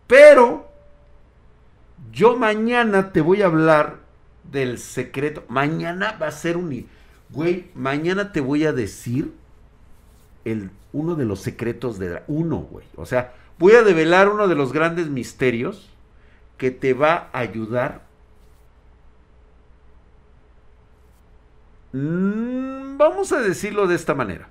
Pero, 0.06 0.68
yo 2.10 2.36
mañana 2.36 3.12
te 3.12 3.20
voy 3.20 3.42
a 3.42 3.46
hablar 3.46 4.01
del 4.44 4.78
secreto. 4.78 5.44
Mañana 5.48 6.16
va 6.20 6.28
a 6.28 6.32
ser 6.32 6.56
un. 6.56 6.86
Güey, 7.30 7.70
mañana 7.74 8.32
te 8.32 8.40
voy 8.40 8.64
a 8.64 8.72
decir 8.72 9.32
el, 10.44 10.70
uno 10.92 11.14
de 11.14 11.24
los 11.24 11.40
secretos 11.40 11.98
de. 11.98 12.22
Uno, 12.26 12.58
güey. 12.58 12.86
O 12.96 13.06
sea, 13.06 13.34
voy 13.58 13.74
a 13.74 13.82
develar 13.82 14.28
uno 14.28 14.48
de 14.48 14.54
los 14.54 14.72
grandes 14.72 15.08
misterios 15.08 15.90
que 16.58 16.70
te 16.70 16.94
va 16.94 17.30
a 17.32 17.40
ayudar. 17.40 18.02
Mm, 21.92 22.96
vamos 22.96 23.32
a 23.32 23.40
decirlo 23.40 23.86
de 23.86 23.94
esta 23.94 24.14
manera. 24.14 24.48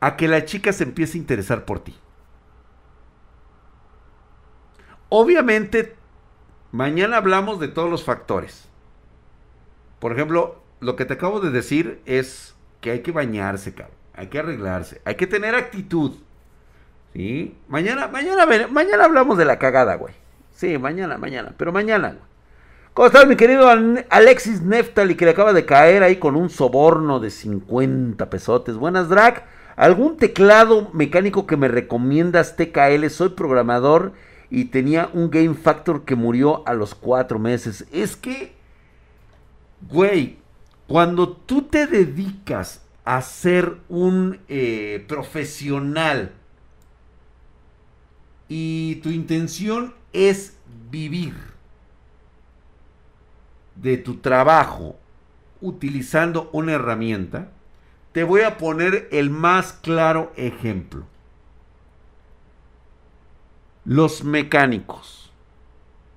A 0.00 0.16
que 0.16 0.28
la 0.28 0.44
chica 0.44 0.72
se 0.72 0.84
empiece 0.84 1.18
a 1.18 1.20
interesar 1.20 1.64
por 1.64 1.80
ti. 1.80 1.94
Obviamente, 5.10 5.96
mañana 6.72 7.16
hablamos 7.16 7.60
de 7.60 7.68
todos 7.68 7.90
los 7.90 8.04
factores. 8.04 8.68
Por 9.98 10.12
ejemplo, 10.12 10.62
lo 10.80 10.96
que 10.96 11.04
te 11.04 11.14
acabo 11.14 11.40
de 11.40 11.50
decir 11.50 12.00
es 12.06 12.54
que 12.80 12.90
hay 12.90 13.00
que 13.00 13.12
bañarse, 13.12 13.74
cabrón. 13.74 13.96
Hay 14.14 14.28
que 14.28 14.38
arreglarse. 14.38 15.00
Hay 15.04 15.14
que 15.16 15.26
tener 15.26 15.54
actitud. 15.54 16.12
¿Sí? 17.12 17.56
Mañana, 17.68 18.08
mañana, 18.08 18.46
mañana 18.70 19.04
hablamos 19.04 19.36
de 19.36 19.44
la 19.44 19.58
cagada, 19.58 19.96
güey. 19.96 20.14
Sí, 20.54 20.78
mañana, 20.78 21.18
mañana. 21.18 21.52
Pero 21.56 21.72
mañana, 21.72 22.08
güey. 22.08 22.30
¿Cómo 22.94 23.06
estás, 23.06 23.26
mi 23.26 23.36
querido 23.36 23.68
Al- 23.68 24.06
Alexis 24.10 24.62
Neftali, 24.62 25.14
que 25.14 25.24
le 25.24 25.30
acaba 25.30 25.52
de 25.52 25.64
caer 25.64 26.02
ahí 26.02 26.16
con 26.16 26.34
un 26.36 26.50
soborno 26.50 27.20
de 27.20 27.30
50 27.30 28.28
pesotes? 28.30 28.76
Buenas, 28.76 29.08
Drag. 29.08 29.46
¿Algún 29.76 30.16
teclado 30.16 30.90
mecánico 30.92 31.46
que 31.46 31.56
me 31.56 31.68
recomiendas, 31.68 32.56
TKL? 32.56 33.08
Soy 33.08 33.30
programador 33.30 34.12
y 34.50 34.66
tenía 34.66 35.08
un 35.12 35.30
Game 35.30 35.54
Factor 35.54 36.04
que 36.04 36.16
murió 36.16 36.66
a 36.66 36.74
los 36.74 36.94
cuatro 36.94 37.38
meses. 37.38 37.86
Es 37.92 38.16
que, 38.16 38.52
güey, 39.88 40.38
cuando 40.88 41.28
tú 41.28 41.62
te 41.62 41.86
dedicas 41.86 42.82
a 43.04 43.22
ser 43.22 43.76
un 43.88 44.40
eh, 44.48 45.04
profesional 45.08 46.32
y 48.48 48.96
tu 48.96 49.10
intención 49.10 49.94
es 50.12 50.56
vivir 50.90 51.34
de 53.76 53.96
tu 53.96 54.16
trabajo 54.16 54.98
utilizando 55.60 56.50
una 56.52 56.72
herramienta, 56.72 57.50
te 58.12 58.24
voy 58.24 58.42
a 58.42 58.58
poner 58.58 59.08
el 59.12 59.30
más 59.30 59.72
claro 59.72 60.32
ejemplo. 60.36 61.06
Los 63.84 64.24
mecánicos. 64.24 65.32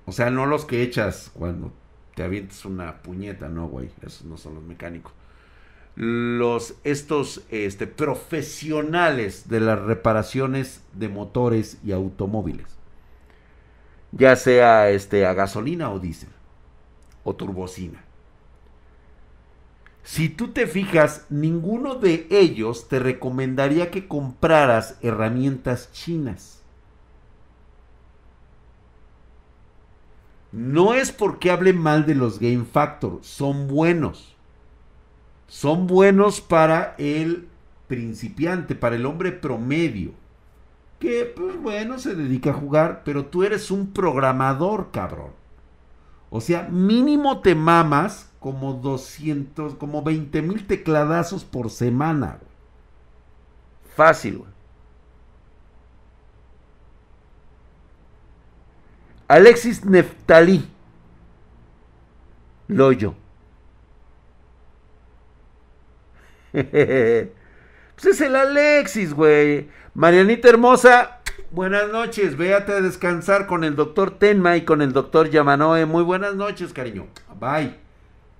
O 0.06 0.12
sea, 0.12 0.30
no 0.30 0.46
los 0.46 0.64
que 0.64 0.82
echas 0.82 1.30
cuando 1.34 1.72
te 2.14 2.22
avientas 2.22 2.64
una 2.64 3.02
puñeta, 3.02 3.48
no, 3.48 3.68
güey. 3.68 3.90
Esos 4.02 4.24
no 4.24 4.36
son 4.36 4.56
los 4.56 4.64
mecánicos. 4.64 5.12
Los, 5.96 6.74
estos 6.84 7.42
este, 7.50 7.86
profesionales 7.86 9.48
de 9.48 9.60
las 9.60 9.80
reparaciones 9.80 10.82
de 10.92 11.08
motores 11.08 11.78
y 11.84 11.92
automóviles. 11.92 12.66
Ya 14.12 14.36
sea 14.36 14.90
este, 14.90 15.26
a 15.26 15.34
gasolina 15.34 15.90
o 15.90 15.98
diésel. 15.98 16.30
O 17.22 17.34
turbocina. 17.34 18.04
Si 20.02 20.28
tú 20.28 20.48
te 20.48 20.66
fijas, 20.66 21.24
ninguno 21.30 21.94
de 21.94 22.26
ellos 22.28 22.88
te 22.88 22.98
recomendaría 22.98 23.90
que 23.90 24.06
compraras 24.06 24.98
herramientas 25.00 25.90
chinas. 25.92 26.60
No 30.54 30.94
es 30.94 31.10
porque 31.10 31.50
hable 31.50 31.72
mal 31.72 32.06
de 32.06 32.14
los 32.14 32.38
Game 32.38 32.64
Factor, 32.64 33.18
son 33.22 33.66
buenos. 33.66 34.36
Son 35.48 35.88
buenos 35.88 36.40
para 36.40 36.94
el 36.96 37.48
principiante, 37.88 38.76
para 38.76 38.94
el 38.94 39.04
hombre 39.04 39.32
promedio, 39.32 40.12
que 41.00 41.24
pues 41.24 41.60
bueno, 41.60 41.98
se 41.98 42.14
dedica 42.14 42.50
a 42.50 42.54
jugar, 42.54 43.02
pero 43.04 43.26
tú 43.26 43.42
eres 43.42 43.72
un 43.72 43.92
programador, 43.92 44.92
cabrón. 44.92 45.32
O 46.30 46.40
sea, 46.40 46.68
mínimo 46.70 47.40
te 47.40 47.56
mamas 47.56 48.30
como 48.38 48.74
200, 48.74 49.74
como 49.74 50.02
20 50.04 50.40
mil 50.42 50.68
tecladazos 50.68 51.44
por 51.44 51.68
semana. 51.68 52.38
Fácil, 53.96 54.38
güey. 54.38 54.53
Alexis 59.28 59.84
Neftalí. 59.84 60.68
Loyo. 62.68 63.14
pues 66.52 67.30
es 68.04 68.20
el 68.20 68.36
Alexis, 68.36 69.12
güey. 69.12 69.68
Marianita 69.94 70.48
hermosa, 70.48 71.20
buenas 71.50 71.90
noches. 71.90 72.36
Véate 72.36 72.72
a 72.72 72.80
descansar 72.80 73.46
con 73.46 73.64
el 73.64 73.76
doctor 73.76 74.18
Tenma 74.18 74.56
y 74.56 74.64
con 74.64 74.82
el 74.82 74.92
doctor 74.92 75.30
Yamanoe. 75.30 75.84
Muy 75.86 76.04
buenas 76.04 76.34
noches, 76.36 76.72
cariño. 76.72 77.08
Bye. 77.40 77.74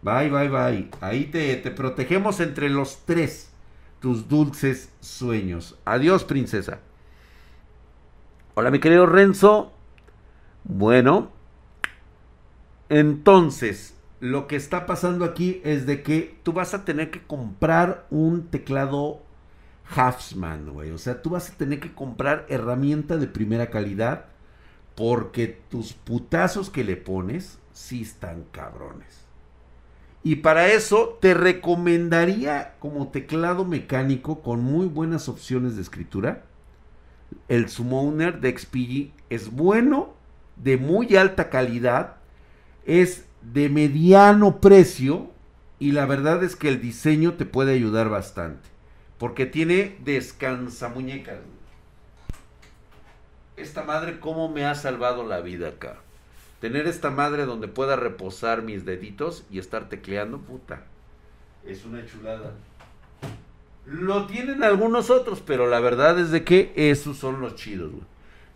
Bye, 0.03 0.30
bye, 0.30 0.49
bye. 0.49 0.91
Ahí 1.01 1.24
te, 1.26 1.57
te 1.57 1.70
protegemos 1.70 2.41
entre 2.41 2.68
los 2.68 3.05
tres. 3.05 3.51
Tus 4.01 4.28
dulces 4.28 4.93
sueños. 5.01 5.78
Adiós, 5.85 6.24
princesa. 6.24 6.78
Hola, 8.55 8.70
mi 8.70 8.78
querido 8.78 9.07
Renzo. 9.07 9.74
Bueno, 10.65 11.31
entonces, 12.89 13.95
lo 14.21 14.47
que 14.47 14.57
está 14.57 14.87
pasando 14.87 15.25
aquí 15.25 15.61
es 15.65 15.87
de 15.87 16.03
que 16.03 16.39
tú 16.43 16.53
vas 16.53 16.75
a 16.75 16.85
tener 16.85 17.11
que 17.11 17.23
comprar 17.23 18.07
un 18.11 18.49
teclado 18.49 19.21
Hafsman, 19.95 20.73
güey. 20.73 20.91
O 20.91 20.99
sea, 20.99 21.23
tú 21.23 21.31
vas 21.31 21.51
a 21.51 21.55
tener 21.55 21.81
que 21.81 21.95
comprar 21.95 22.47
herramienta 22.49 23.17
de 23.17 23.27
primera 23.27 23.71
calidad 23.71 24.27
porque 24.95 25.61
tus 25.71 25.93
putazos 25.93 26.71
que 26.71 26.85
le 26.85 26.97
pones 26.97 27.59
sí 27.73 28.03
están 28.03 28.45
cabrones. 28.53 29.25
Y 30.23 30.37
para 30.37 30.69
eso 30.69 31.19
te 31.21 31.35
recomendaría 31.35 32.77
como 32.79 33.09
teclado 33.09 33.67
mecánico 33.67 34.41
con 34.41 34.61
muy 34.61 34.87
buenas 34.87 35.29
opciones 35.29 35.77
de 35.77 35.83
escritura. 35.83 36.45
El 37.49 37.69
Summoner 37.69 38.41
de 38.41 38.57
XPG 38.57 39.12
es 39.29 39.51
bueno, 39.51 40.14
de 40.57 40.77
muy 40.77 41.17
alta 41.17 41.51
calidad, 41.51 42.17
es 42.87 43.25
de 43.43 43.69
mediano 43.69 44.61
precio 44.61 45.31
y 45.79 45.93
la 45.93 46.07
verdad 46.07 46.43
es 46.43 46.57
que 46.57 46.69
el 46.69 46.81
diseño 46.81 47.35
te 47.35 47.45
puede 47.45 47.75
ayudar 47.75 48.09
bastante. 48.09 48.69
Porque 49.19 49.47
tiene 49.47 49.97
descansa 50.05 50.89
muñecas. 50.89 51.39
Esta 53.57 53.85
madre, 53.85 54.19
¿cómo 54.19 54.49
me 54.49 54.65
ha 54.65 54.75
salvado 54.75 55.27
la 55.27 55.41
vida 55.41 55.69
acá? 55.69 55.99
Tener 56.61 56.87
esta 56.87 57.11
madre 57.11 57.45
donde 57.45 57.69
pueda 57.69 57.97
reposar 57.97 58.63
mis 58.63 58.85
deditos 58.85 59.45
y 59.51 59.59
estar 59.59 59.89
tecleando, 59.89 60.39
puta. 60.39 60.83
Es 61.65 61.85
una 61.85 62.05
chulada. 62.05 62.53
Lo 63.87 64.27
tienen 64.27 64.65
algunos 64.65 65.11
otros, 65.11 65.43
pero 65.45 65.69
la 65.69 65.79
verdad 65.81 66.19
es 66.19 66.31
de 66.31 66.43
que 66.43 66.73
esos 66.75 67.19
son 67.19 67.41
los 67.41 67.55
chidos, 67.55 67.93
güey. 67.93 68.14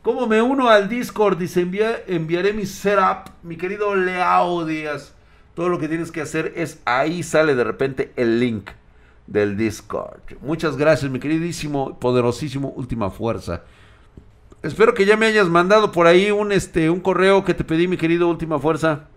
¿Cómo 0.09 0.27
me 0.27 0.41
uno 0.41 0.71
al 0.71 0.89
Discord? 0.89 1.37
Dice, 1.37 1.61
enviaré 2.07 2.55
mi 2.55 2.65
setup, 2.65 3.29
mi 3.43 3.59
querido 3.59 3.95
Leao 3.95 4.65
Díaz. 4.65 5.13
Todo 5.53 5.69
lo 5.69 5.79
que 5.79 5.87
tienes 5.87 6.11
que 6.11 6.23
hacer 6.23 6.55
es 6.57 6.81
ahí 6.87 7.23
sale 7.23 7.55
de 7.55 7.63
repente 7.63 8.11
el 8.17 8.41
link 8.41 8.71
del 9.27 9.59
Discord. 9.59 10.21
Muchas 10.41 10.79
gracias, 10.79 11.11
mi 11.11 11.21
queridísimo, 11.21 11.99
poderosísimo 11.99 12.71
Última 12.71 13.11
Fuerza. 13.11 13.65
Espero 14.63 14.95
que 14.95 15.05
ya 15.05 15.19
me 15.19 15.27
hayas 15.27 15.51
mandado 15.51 15.93
por 15.93 16.07
ahí 16.07 16.31
un, 16.31 16.53
este, 16.53 16.89
un 16.89 17.01
correo 17.01 17.45
que 17.45 17.53
te 17.53 17.63
pedí, 17.63 17.87
mi 17.87 17.99
querido 17.99 18.31
Última 18.31 18.59
Fuerza, 18.59 19.09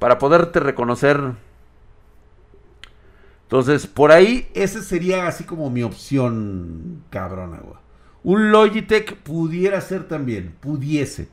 para 0.00 0.18
poderte 0.18 0.58
reconocer. 0.58 1.20
Entonces, 3.42 3.86
por 3.86 4.10
ahí, 4.10 4.48
ese 4.54 4.82
sería 4.82 5.28
así 5.28 5.44
como 5.44 5.70
mi 5.70 5.84
opción, 5.84 7.04
cabrón, 7.10 7.54
agua. 7.54 7.80
Un 8.24 8.50
Logitech 8.50 9.16
pudiera 9.16 9.80
ser 9.80 10.08
también, 10.08 10.54
pudiese. 10.60 11.28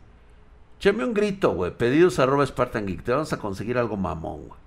Chame 0.80 1.04
un 1.04 1.14
grito, 1.14 1.54
güey. 1.54 1.76
Pedidos 1.76 2.20
arroba 2.20 2.46
Spartan 2.46 2.86
Geek. 2.86 3.04
Te 3.04 3.12
vamos 3.12 3.34
a 3.34 3.40
conseguir 3.40 3.78
algo 3.78 3.98
mamón, 3.98 4.48
güey. 4.48 4.60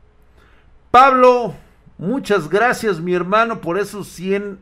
Pablo, 0.90 1.54
muchas 1.96 2.48
gracias, 2.48 3.00
mi 3.00 3.14
hermano, 3.14 3.60
por 3.60 3.78
esos 3.78 4.08
100 4.08 4.58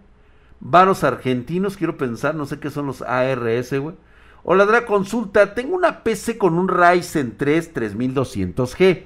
varos 0.60 1.04
argentinos. 1.04 1.76
Quiero 1.76 1.96
pensar, 1.96 2.34
no 2.34 2.46
sé 2.46 2.58
qué 2.58 2.70
son 2.70 2.86
los 2.86 3.00
ARS, 3.02 3.72
güey. 3.72 3.94
Hola, 4.42 4.84
consulta. 4.84 5.54
Tengo 5.54 5.76
una 5.76 6.04
PC 6.04 6.38
con 6.38 6.58
un 6.58 6.68
Ryzen 6.68 7.36
3 7.36 7.74
3200G. 7.74 9.04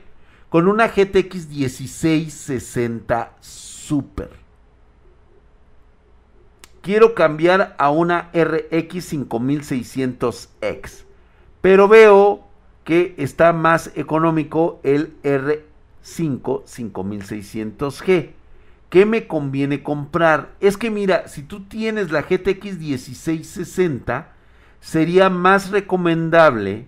Con 0.48 0.66
una 0.66 0.88
GTX 0.88 1.48
1660 1.48 3.36
Super 3.40 4.39
quiero 6.82 7.14
cambiar 7.14 7.74
a 7.78 7.90
una 7.90 8.30
RX 8.32 9.12
5600X. 9.12 11.04
Pero 11.60 11.88
veo 11.88 12.44
que 12.84 13.14
está 13.18 13.52
más 13.52 13.90
económico 13.94 14.80
el 14.82 15.14
R5 15.22 16.64
5600G. 16.64 18.30
¿Qué 18.88 19.06
me 19.06 19.26
conviene 19.26 19.82
comprar? 19.82 20.50
Es 20.60 20.76
que 20.76 20.90
mira, 20.90 21.28
si 21.28 21.42
tú 21.42 21.64
tienes 21.64 22.10
la 22.10 22.22
GTX 22.22 22.78
1660, 22.78 24.32
sería 24.80 25.30
más 25.30 25.70
recomendable 25.70 26.86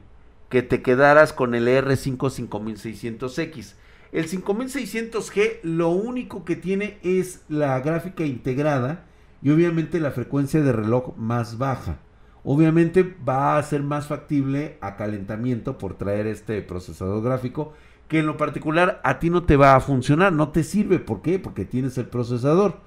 que 0.49 0.62
te 0.62 0.82
quedaras 0.82 1.32
con 1.32 1.55
el 1.55 1.68
R5 1.68 2.49
5600X. 2.49 3.74
El 4.11 4.28
5600G 4.28 5.61
lo 5.62 5.90
único 5.90 6.45
que 6.45 6.57
tiene 6.57 6.99
es 7.03 7.43
la 7.49 7.78
gráfica 7.80 8.24
integrada 8.24 9.07
y 9.43 9.51
obviamente 9.51 10.01
la 10.01 10.12
frecuencia 10.12 10.62
de 10.62 10.72
reloj 10.72 11.16
más 11.16 11.59
baja. 11.59 11.99
Obviamente 12.45 13.16
va 13.28 13.57
a 13.57 13.62
ser 13.62 13.82
más 13.82 14.07
factible 14.07 14.78
a 14.80 14.97
calentamiento 14.97 15.78
por 15.78 15.95
traer 15.95 16.26
este 16.26 16.61
procesador 16.62 17.22
gráfico 17.22 17.72
que 18.09 18.18
en 18.18 18.26
lo 18.26 18.36
particular 18.36 19.01
a 19.05 19.18
ti 19.18 19.30
no 19.30 19.45
te 19.45 19.57
va 19.57 19.74
a 19.74 19.80
funcionar, 19.80 20.32
no 20.32 20.51
te 20.51 20.64
sirve. 20.64 20.99
¿Por 20.99 21.22
qué? 21.22 21.38
Porque 21.38 21.64
tienes 21.64 21.97
el 21.99 22.07
procesador. 22.07 22.78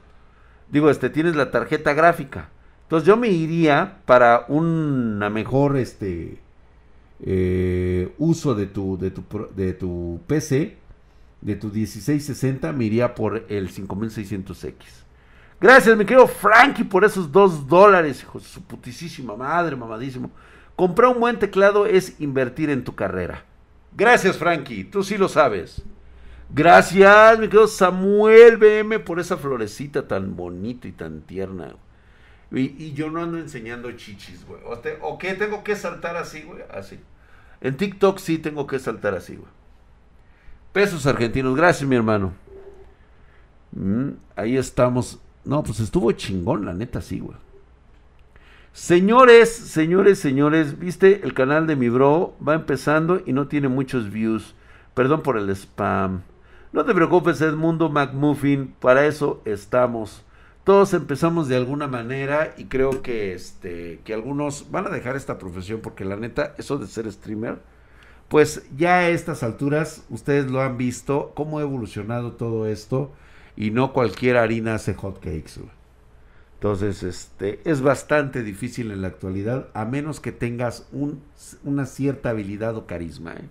Digo, 0.72 0.90
este, 0.90 1.10
tienes 1.10 1.36
la 1.36 1.52
tarjeta 1.52 1.94
gráfica. 1.94 2.50
Entonces 2.84 3.08
yo 3.08 3.18
me 3.18 3.30
iría 3.30 4.02
para 4.06 4.46
una 4.50 5.30
mejor 5.30 5.78
este, 5.78 6.38
eh, 7.22 8.14
uso 8.18 8.54
de 8.56 8.68
tu, 8.68 8.98
de, 8.98 9.12
tu, 9.12 9.24
de 9.56 9.74
tu 9.74 10.22
PC, 10.28 10.78
de 11.42 11.56
tu 11.56 11.68
1660, 11.68 12.72
me 12.74 12.86
iría 12.86 13.16
por 13.16 13.46
el 13.50 13.70
5600X. 13.72 15.05
Gracias, 15.60 15.98
mi 15.98 16.06
querido 16.06 16.28
Frankie, 16.28 16.84
por 16.84 17.06
esos 17.06 17.32
dos 17.32 17.68
dólares, 17.68 18.22
hijo 18.22 18.40
de 18.40 18.46
su 18.46 18.62
putísima 18.62 19.36
madre, 19.36 19.76
mamadísimo. 19.76 20.30
Comprar 20.76 21.12
un 21.12 21.22
buen 21.22 21.40
teclado 21.40 21.86
es 21.86 22.20
invertir 22.20 22.70
en 22.70 22.84
tu 22.84 22.94
carrera. 22.96 23.46
Gracias, 23.96 24.38
Frankie, 24.38 24.84
tú 24.84 25.04
sí 25.04 25.18
lo 25.18 25.30
sabes. 25.30 25.82
Gracias, 26.50 27.40
mi 27.40 27.48
querido 27.48 27.68
Samuel 27.68 28.58
BM, 28.58 29.00
por 29.00 29.20
esa 29.20 29.38
florecita 29.38 30.08
tan 30.08 30.36
bonita 30.36 30.88
y 30.88 30.92
tan 30.92 31.22
tierna. 31.22 31.76
Y, 32.52 32.94
yo 32.94 33.10
no 33.10 33.24
ando 33.24 33.38
enseñando 33.38 33.92
chichis, 33.94 34.46
güey. 34.46 34.62
O, 35.02 35.18
qué 35.18 35.34
tengo 35.34 35.64
que 35.64 35.76
saltar 35.76 36.16
así, 36.18 36.44
güey. 36.44 36.62
Así. 36.72 37.00
En 37.62 37.78
TikTok 37.78 38.20
sí 38.20 38.38
tengo 38.38 38.68
que 38.68 38.80
saltar 38.80 39.16
así, 39.16 39.36
güey. 39.36 39.50
Pesos 40.72 41.08
argentinos, 41.08 41.56
gracias, 41.56 41.88
mi 41.90 41.96
hermano. 41.96 42.34
Mm, 43.72 44.12
ahí 44.36 44.58
estamos 44.58 45.20
no, 45.46 45.64
pues 45.64 45.80
estuvo 45.80 46.12
chingón, 46.12 46.66
la 46.66 46.74
neta, 46.74 47.02
sí, 47.02 47.20
güey. 47.20 47.38
Señores, 48.74 49.54
señores, 49.56 50.20
señores, 50.20 50.78
viste, 50.78 51.22
el 51.24 51.34
canal 51.34 51.66
de 51.66 51.76
mi 51.76 51.88
bro 51.88 52.36
va 52.46 52.56
empezando 52.56 53.22
y 53.26 53.32
no 53.32 53.48
tiene 53.48 53.70
muchos 53.70 54.12
views. 54.12 54.54
Perdón 54.94 55.22
por 55.22 55.38
el 55.38 55.50
spam. 55.50 56.24
No 56.74 56.84
te 56.84 56.94
preocupes, 56.94 57.40
Edmundo 57.40 57.90
McMuffin, 57.90 58.76
para 58.82 59.06
eso 59.06 59.42
estamos. 59.46 60.26
Todos 60.66 60.94
empezamos 60.94 61.48
de 61.48 61.56
alguna 61.56 61.88
manera 61.88 62.54
y 62.58 62.66
creo 62.66 63.04
que 63.04 63.34
este 63.34 64.02
que 64.04 64.16
algunos 64.16 64.72
van 64.72 64.88
a 64.88 64.90
dejar 64.90 65.16
esta 65.16 65.38
profesión 65.38 65.80
porque 65.82 66.04
la 66.04 66.16
neta 66.16 66.56
eso 66.58 66.80
de 66.80 66.88
ser 66.88 67.10
streamer 67.12 67.60
pues 68.30 68.66
ya 68.76 68.98
a 68.98 69.10
estas 69.10 69.44
alturas 69.44 70.04
ustedes 70.10 70.50
lo 70.50 70.62
han 70.62 70.78
visto 70.78 71.34
cómo 71.36 71.60
ha 71.60 71.62
evolucionado 71.62 72.32
todo 72.32 72.66
esto 72.66 73.12
y 73.56 73.72
no 73.72 73.94
cualquier 73.94 74.38
harina 74.38 74.76
hace 74.76 74.94
hot 74.94 75.20
cakes. 75.20 75.62
Entonces, 76.56 77.04
este, 77.04 77.60
es 77.64 77.82
bastante 77.82 78.42
difícil 78.42 78.92
en 78.92 79.02
la 79.02 79.10
actualidad, 79.10 79.70
a 79.74 79.86
menos 79.86 80.20
que 80.20 80.32
tengas 80.32 80.88
un, 80.92 81.22
una 81.64 81.86
cierta 81.86 82.32
habilidad 82.32 82.76
o 82.76 82.88
carisma. 82.88 83.34
¿eh? 83.34 83.48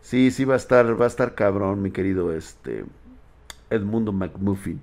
Sí, 0.00 0.30
sí 0.30 0.44
va 0.44 0.54
a 0.54 0.56
estar, 0.56 1.00
va 1.00 1.04
a 1.04 1.08
estar 1.08 1.34
cabrón, 1.34 1.82
mi 1.82 1.90
querido 1.90 2.32
este, 2.32 2.84
Edmundo 3.68 4.12
McMuffin. 4.12 4.80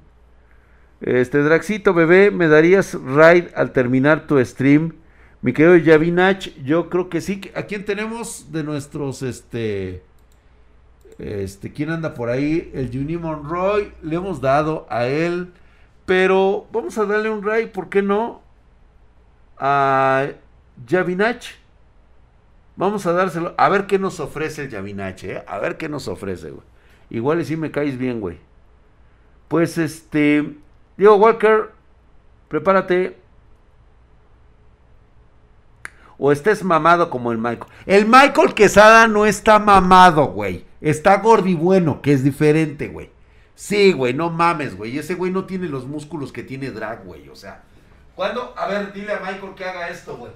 Este, 1.02 1.40
Draxito, 1.40 1.94
bebé, 1.94 2.32
¿me 2.32 2.48
darías 2.48 2.94
raid 2.94 3.46
al 3.56 3.72
terminar 3.72 4.28
tu 4.28 4.44
stream? 4.44 4.94
Mi 5.42 5.54
querido 5.54 5.78
Yavinach, 5.78 6.50
yo 6.64 6.90
creo 6.90 7.10
que 7.10 7.22
sí. 7.22 7.42
¿A 7.56 7.64
quién 7.64 7.86
tenemos 7.86 8.52
de 8.52 8.64
nuestros, 8.64 9.22
este... 9.22 10.04
Este, 11.18 11.72
¿quién 11.72 11.90
anda 11.90 12.14
por 12.14 12.30
ahí? 12.30 12.72
El 12.74 12.92
Juni 12.92 13.18
Monroy, 13.18 13.94
le 14.02 14.16
hemos 14.16 14.42
dado 14.42 14.86
a 14.90 15.06
él. 15.08 15.54
Pero 16.06 16.68
vamos 16.72 16.98
a 16.98 17.06
darle 17.06 17.30
un 17.30 17.44
raid, 17.44 17.70
¿por 17.70 17.90
qué 17.90 18.02
no? 18.02 18.42
A 19.58 20.28
Yavinach. 20.86 21.46
Vamos 22.76 23.06
a 23.06 23.14
dárselo. 23.14 23.56
A 23.58 23.70
ver 23.70 23.88
qué 23.88 23.98
nos 23.98 24.20
ofrece 24.20 24.64
el 24.64 24.70
Yavinach, 24.70 25.24
¿eh? 25.24 25.44
A 25.48 25.60
ver 25.60 25.78
qué 25.78 25.90
nos 25.90 26.08
ofrece, 26.08 26.52
güey. 26.52 26.66
Igual 27.10 27.42
y 27.42 27.46
si 27.46 27.56
me 27.56 27.72
caes 27.72 27.98
bien, 27.98 28.20
güey. 28.20 28.38
Pues 29.48 29.78
este. 29.78 30.56
Diego 30.98 31.16
Walker, 31.16 31.72
prepárate. 32.50 33.18
O 36.18 36.32
estés 36.32 36.64
mamado 36.64 37.10
como 37.10 37.32
el 37.32 37.38
Michael. 37.38 37.72
El 37.86 38.06
Michael 38.06 38.54
Quesada 38.54 39.08
no 39.08 39.26
está 39.26 39.60
mamado, 39.60 40.28
güey. 40.28 40.66
Está 40.82 41.18
gordibueno, 41.18 42.02
que 42.02 42.14
es 42.14 42.24
diferente, 42.24 42.88
güey. 42.88 43.10
Sí, 43.56 43.94
güey, 43.94 44.14
no 44.14 44.30
mames, 44.30 44.76
güey. 44.76 44.98
Ese 44.98 45.16
güey 45.16 45.32
no 45.32 45.46
tiene 45.46 45.68
los 45.68 45.86
músculos 45.86 46.32
que 46.32 46.44
tiene 46.44 46.72
Drag, 46.72 47.06
güey. 47.06 47.30
O 47.30 47.36
sea, 47.36 47.64
¿cuándo? 48.16 48.54
A 48.58 48.68
ver, 48.68 48.94
dile 48.94 49.14
a 49.14 49.20
Michael 49.20 49.56
que 49.56 49.66
haga 49.66 49.90
esto, 49.90 50.18
güey. 50.18 50.32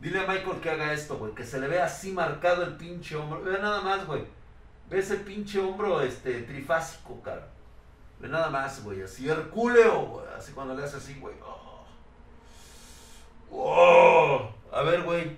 Dile 0.00 0.20
a 0.20 0.26
Michael 0.26 0.60
que 0.60 0.70
haga 0.70 0.92
esto, 0.92 1.16
güey. 1.18 1.34
Que 1.34 1.44
se 1.44 1.60
le 1.60 1.68
vea 1.68 1.86
así 1.86 2.12
marcado 2.12 2.62
el 2.62 2.74
pinche 2.76 3.16
hombro. 3.16 3.42
Ve 3.42 3.58
nada 3.60 3.80
más, 3.82 4.06
güey. 4.06 4.24
Ve 4.88 4.98
ese 4.98 5.16
pinche 5.16 5.58
hombro 5.60 6.00
este, 6.00 6.42
trifásico, 6.42 7.20
cara. 7.22 7.48
Ve 8.20 8.28
nada 8.28 8.50
más, 8.50 8.82
güey. 8.84 9.02
Así 9.02 9.28
hercúleo, 9.28 10.06
güey. 10.06 10.26
Así 10.36 10.52
cuando 10.52 10.74
le 10.74 10.84
hace 10.84 10.98
así, 10.98 11.14
güey. 11.20 11.34
Oh. 11.44 11.84
Oh. 13.50 14.54
A 14.74 14.82
ver, 14.82 15.02
güey. 15.02 15.36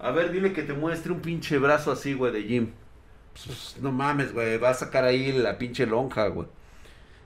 A 0.00 0.10
ver, 0.10 0.32
dile 0.32 0.52
que 0.52 0.62
te 0.62 0.72
muestre 0.72 1.12
un 1.12 1.20
pinche 1.20 1.58
brazo 1.58 1.92
así, 1.92 2.12
güey, 2.12 2.32
de 2.32 2.42
Jim. 2.42 2.70
Pues, 3.32 3.76
no 3.80 3.92
mames, 3.92 4.32
güey. 4.32 4.58
Va 4.58 4.70
a 4.70 4.74
sacar 4.74 5.04
ahí 5.04 5.32
la 5.32 5.58
pinche 5.58 5.86
lonja, 5.86 6.26
güey. 6.26 6.48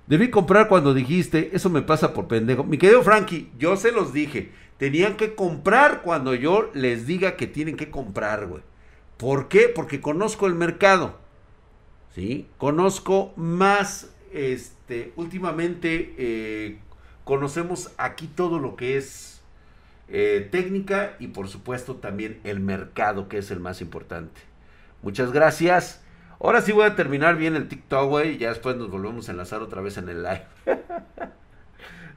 Debí 0.07 0.31
comprar 0.31 0.69
cuando 0.69 0.95
dijiste, 0.95 1.51
eso 1.55 1.71
me 1.71 1.83
pasa 1.83 2.13
por 2.13 2.29
pendejo. 2.29 2.65
Mi 2.65 2.79
querido 2.79 3.03
Frankie, 3.03 3.51
yo 3.59 3.77
se 3.77 3.93
los 3.93 4.13
dije. 4.13 4.53
Tenían 4.77 5.17
que 5.17 5.35
comprar 5.35 6.03
cuando 6.03 6.35
yo 6.35 6.71
les 6.75 7.07
diga 7.07 7.37
que 7.37 7.47
tienen 7.47 7.77
que 7.77 7.91
comprar, 7.91 8.47
güey. 8.47 8.63
¿Por 9.17 9.49
qué? 9.49 9.69
Porque 9.75 10.01
conozco 10.01 10.47
el 10.47 10.55
mercado. 10.55 11.19
¿Sí? 12.15 12.47
Conozco 12.59 13.33
más, 13.37 14.11
este, 14.33 15.13
últimamente 15.17 16.15
eh, 16.17 16.79
conocemos 17.25 17.91
aquí 17.99 18.29
todo 18.29 18.59
lo 18.59 18.77
que 18.77 18.97
es 18.97 19.38
eh, 20.11 20.49
técnica 20.51 21.17
y 21.19 21.29
por 21.29 21.49
supuesto 21.49 21.97
también 21.97 22.41
el 22.45 22.61
mercado, 22.61 23.29
que 23.29 23.39
es 23.39 23.51
el 23.51 23.61
más 23.61 23.81
importante. 23.81 24.41
Muchas 25.03 25.33
gracias. 25.33 26.03
Ahora 26.41 26.63
sí 26.63 26.73
voy 26.73 26.85
a 26.85 26.97
terminar 26.97 27.37
bien 27.37 27.57
el 27.57 27.69
TikTok, 27.69 28.09
güey, 28.09 28.39
ya 28.39 28.51
después 28.51 28.77
nos 28.77 28.91
volvemos 28.91 29.29
a 29.29 29.33
enlazar 29.33 29.61
otra 29.63 29.81
vez 29.83 29.99
en 29.99 30.09
el 30.09 30.23
live. 30.23 30.45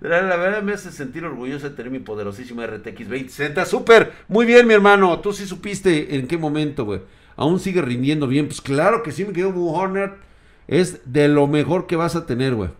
La 0.02 0.36
verdad 0.36 0.64
me 0.64 0.74
hace 0.74 0.92
sentir 0.92 1.24
orgulloso 1.26 1.70
de 1.70 1.76
tener 1.76 1.92
mi 1.92 2.00
poderosísimo 2.00 2.66
RTX 2.66 3.08
2060. 3.08 3.66
Súper, 3.66 4.12
muy 4.28 4.48
bien, 4.48 4.66
mi 4.66 4.74
hermano. 4.74 5.20
Tú 5.20 5.32
sí 5.32 5.46
supiste 5.46 6.16
en 6.16 6.28
qué 6.28 6.40
momento, 6.40 6.86
güey. 6.86 7.02
Aún 7.36 7.60
sigue 7.60 7.84
rindiendo 7.84 8.26
bien. 8.28 8.48
Pues 8.48 8.62
claro 8.62 9.04
que 9.04 9.12
sí, 9.12 9.26
quedo 9.26 9.52
Blue 9.52 9.70
Hornet. 9.70 10.14
Es 10.68 11.02
de 11.12 11.28
lo 11.28 11.46
mejor 11.46 11.86
que 11.86 11.98
vas 11.98 12.16
a 12.16 12.26
tener, 12.26 12.56
güey. 12.56 12.72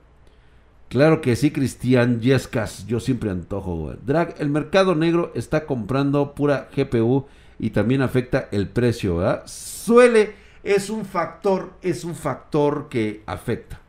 Claro 0.92 1.22
que 1.22 1.38
sí, 1.38 1.52
Cristian 1.52 2.20
Yescas. 2.20 2.86
Yo 2.86 3.00
siempre 3.00 3.30
antojo, 3.30 3.78
güey. 3.78 3.98
Drag, 4.06 4.36
el 4.40 4.50
mercado 4.50 4.94
negro 4.94 5.32
está 5.36 5.66
comprando 5.66 6.36
pura 6.36 6.68
GPU 6.76 7.28
y 7.58 7.70
también 7.70 8.02
afecta 8.02 8.50
el 8.52 8.68
precio, 8.68 9.16
¿verdad? 9.16 9.44
Suele, 9.46 10.36
es 10.64 10.90
un 10.90 11.06
factor, 11.06 11.72
es 11.82 12.04
un 12.04 12.14
factor 12.14 12.90
que 12.90 13.24
afecta. 13.26 13.80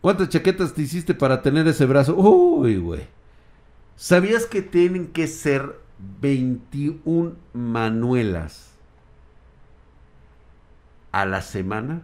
¿Cuántas 0.00 0.28
chaquetas 0.28 0.74
te 0.74 0.82
hiciste 0.82 1.12
para 1.12 1.42
tener 1.42 1.66
ese 1.66 1.86
brazo? 1.86 2.14
Uy, 2.14 2.76
güey. 2.76 3.02
¿Sabías 3.96 4.46
que 4.46 4.62
tienen 4.62 5.08
que 5.08 5.26
ser 5.26 5.74
21 6.20 7.34
manuelas 7.52 8.70
a 11.10 11.26
la 11.26 11.42
semana? 11.42 12.02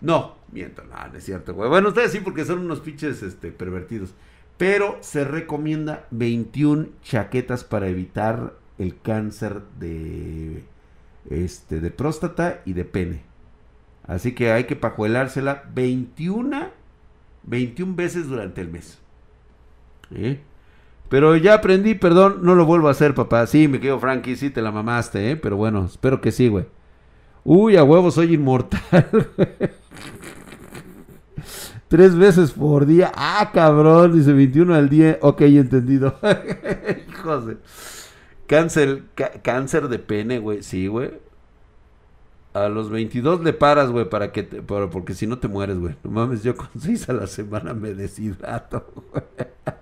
No, 0.00 0.37
miento, 0.52 0.82
no, 0.84 1.08
no 1.08 1.18
es 1.18 1.24
cierto, 1.24 1.54
güey. 1.54 1.68
Bueno, 1.68 1.88
ustedes 1.88 2.12
sí, 2.12 2.20
porque 2.20 2.44
son 2.44 2.60
unos 2.60 2.80
pinches 2.80 3.22
este, 3.22 3.52
pervertidos. 3.52 4.14
Pero 4.56 4.98
se 5.00 5.24
recomienda 5.24 6.06
21 6.10 6.88
chaquetas 7.02 7.64
para 7.64 7.88
evitar 7.88 8.54
el 8.78 9.00
cáncer 9.00 9.62
de, 9.78 10.64
este, 11.30 11.80
de 11.80 11.90
próstata 11.90 12.60
y 12.64 12.72
de 12.72 12.84
pene. 12.84 13.22
Así 14.06 14.32
que 14.32 14.50
hay 14.50 14.64
que 14.64 14.74
pajuelársela 14.74 15.64
21, 15.74 16.70
21 17.44 17.94
veces 17.94 18.26
durante 18.26 18.60
el 18.60 18.68
mes. 18.68 18.98
¿Eh? 20.14 20.40
Pero 21.08 21.36
ya 21.36 21.54
aprendí, 21.54 21.94
perdón, 21.94 22.40
no 22.42 22.54
lo 22.54 22.66
vuelvo 22.66 22.88
a 22.88 22.92
hacer, 22.92 23.14
papá. 23.14 23.46
Sí, 23.46 23.68
me 23.68 23.80
quedo 23.80 23.98
Frankie, 24.00 24.36
sí 24.36 24.50
te 24.50 24.62
la 24.62 24.72
mamaste, 24.72 25.30
¿eh? 25.30 25.36
Pero 25.36 25.56
bueno, 25.56 25.84
espero 25.84 26.20
que 26.20 26.32
sí, 26.32 26.48
güey. 26.48 26.66
Uy, 27.44 27.76
a 27.76 27.84
huevo, 27.84 28.10
soy 28.10 28.34
inmortal. 28.34 28.80
Tres 31.88 32.16
veces 32.16 32.52
por 32.52 32.84
día. 32.84 33.10
Ah, 33.14 33.50
cabrón, 33.52 34.12
dice 34.12 34.32
21 34.32 34.74
al 34.74 34.88
día. 34.88 35.18
Ok, 35.22 35.40
entendido. 35.42 36.18
Hijos 37.08 37.46
de... 37.46 37.56
Cáncer, 38.46 39.04
cáncer 39.42 39.88
de 39.88 39.98
pene, 39.98 40.38
güey. 40.38 40.62
Sí, 40.62 40.86
güey. 40.86 41.12
A 42.54 42.68
los 42.68 42.90
22 42.90 43.42
le 43.42 43.52
paras, 43.52 43.90
güey, 43.90 44.08
para 44.08 44.32
que 44.32 44.42
te, 44.42 44.62
porque 44.62 45.14
si 45.14 45.26
no 45.26 45.38
te 45.38 45.48
mueres, 45.48 45.78
güey. 45.78 45.96
No 46.02 46.10
mames, 46.10 46.42
yo 46.42 46.56
con 46.56 46.68
6 46.78 47.08
a 47.10 47.12
la 47.12 47.26
semana 47.26 47.74
me 47.74 47.94
deshidrato, 47.94 48.86
güey. 49.12 49.24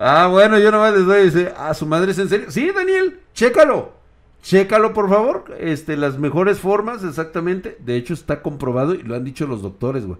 Ah, 0.00 0.28
bueno, 0.28 0.60
yo 0.60 0.70
nomás 0.70 0.94
les 0.94 1.04
doy, 1.06 1.24
dice, 1.24 1.52
a 1.56 1.74
su 1.74 1.84
madre 1.84 2.12
es 2.12 2.18
en 2.20 2.28
serio. 2.28 2.52
Sí, 2.52 2.70
Daniel, 2.70 3.18
chécalo. 3.34 3.97
Chécalo, 4.42 4.92
por 4.92 5.08
favor. 5.08 5.56
Este, 5.58 5.96
las 5.96 6.18
mejores 6.18 6.60
formas, 6.60 7.04
exactamente. 7.04 7.76
De 7.80 7.96
hecho, 7.96 8.14
está 8.14 8.42
comprobado 8.42 8.94
y 8.94 9.02
lo 9.02 9.14
han 9.14 9.24
dicho 9.24 9.46
los 9.46 9.62
doctores, 9.62 10.06
güey. 10.06 10.18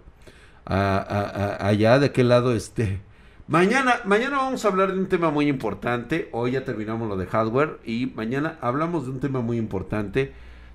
allá 0.67 1.99
de 1.99 2.07
aquel 2.07 2.29
lado, 2.29 2.53
este. 2.55 3.01
Mañana, 3.49 4.01
mañana 4.05 4.37
vamos 4.37 4.63
a 4.65 4.69
hablar 4.69 4.93
de 4.93 4.99
un 4.99 5.09
tema 5.09 5.31
muy 5.31 5.49
importante. 5.49 6.29
Hoy 6.33 6.53
ya 6.53 6.65
terminamos 6.65 7.09
lo 7.09 7.17
de 7.17 7.27
hardware 7.27 7.81
y 7.83 8.13
mañana 8.15 8.59
hablamos 8.61 9.07
de 9.07 9.13
un 9.13 9.21
tema 9.21 9.41
muy 9.41 9.57
importante. 9.57 10.35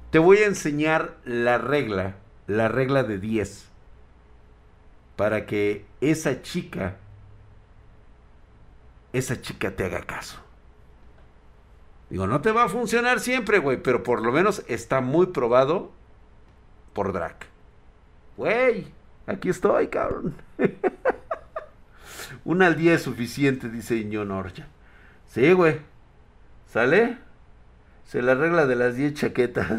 Te 0.09 0.17
voy 0.17 0.39
a 0.39 0.47
enseñar 0.47 1.17
la 1.23 1.59
regla, 1.59 2.15
la 2.47 2.69
regla 2.69 3.03
de 3.03 3.19
10. 3.19 3.69
Para 5.15 5.45
que 5.45 5.85
esa 6.01 6.41
chica, 6.41 6.97
esa 9.11 9.39
chica 9.39 9.75
te 9.75 9.85
haga 9.85 10.01
caso. 10.01 10.42
Digo, 12.09 12.27
no 12.27 12.41
te 12.41 12.51
va 12.51 12.65
a 12.65 12.69
funcionar 12.69 13.19
siempre, 13.19 13.59
güey, 13.59 13.81
pero 13.81 14.03
por 14.03 14.21
lo 14.21 14.31
menos 14.31 14.63
está 14.67 15.01
muy 15.01 15.27
probado 15.27 15.91
por 16.93 17.11
Drac. 17.13 17.47
Güey, 18.37 18.87
aquí 19.25 19.49
estoy, 19.49 19.87
cabrón. 19.87 20.35
Una 22.45 22.67
al 22.67 22.75
día 22.75 22.93
es 22.93 23.03
suficiente, 23.03 23.69
dice 23.69 23.95
Iñón 23.95 24.31
Orja. 24.31 24.67
Sí, 25.27 25.51
güey. 25.53 25.79
¿Sale? 26.67 27.17
Se 28.05 28.21
la 28.21 28.35
regla 28.35 28.65
de 28.65 28.75
las 28.75 28.95
10 28.95 29.13
chaquetas. 29.13 29.67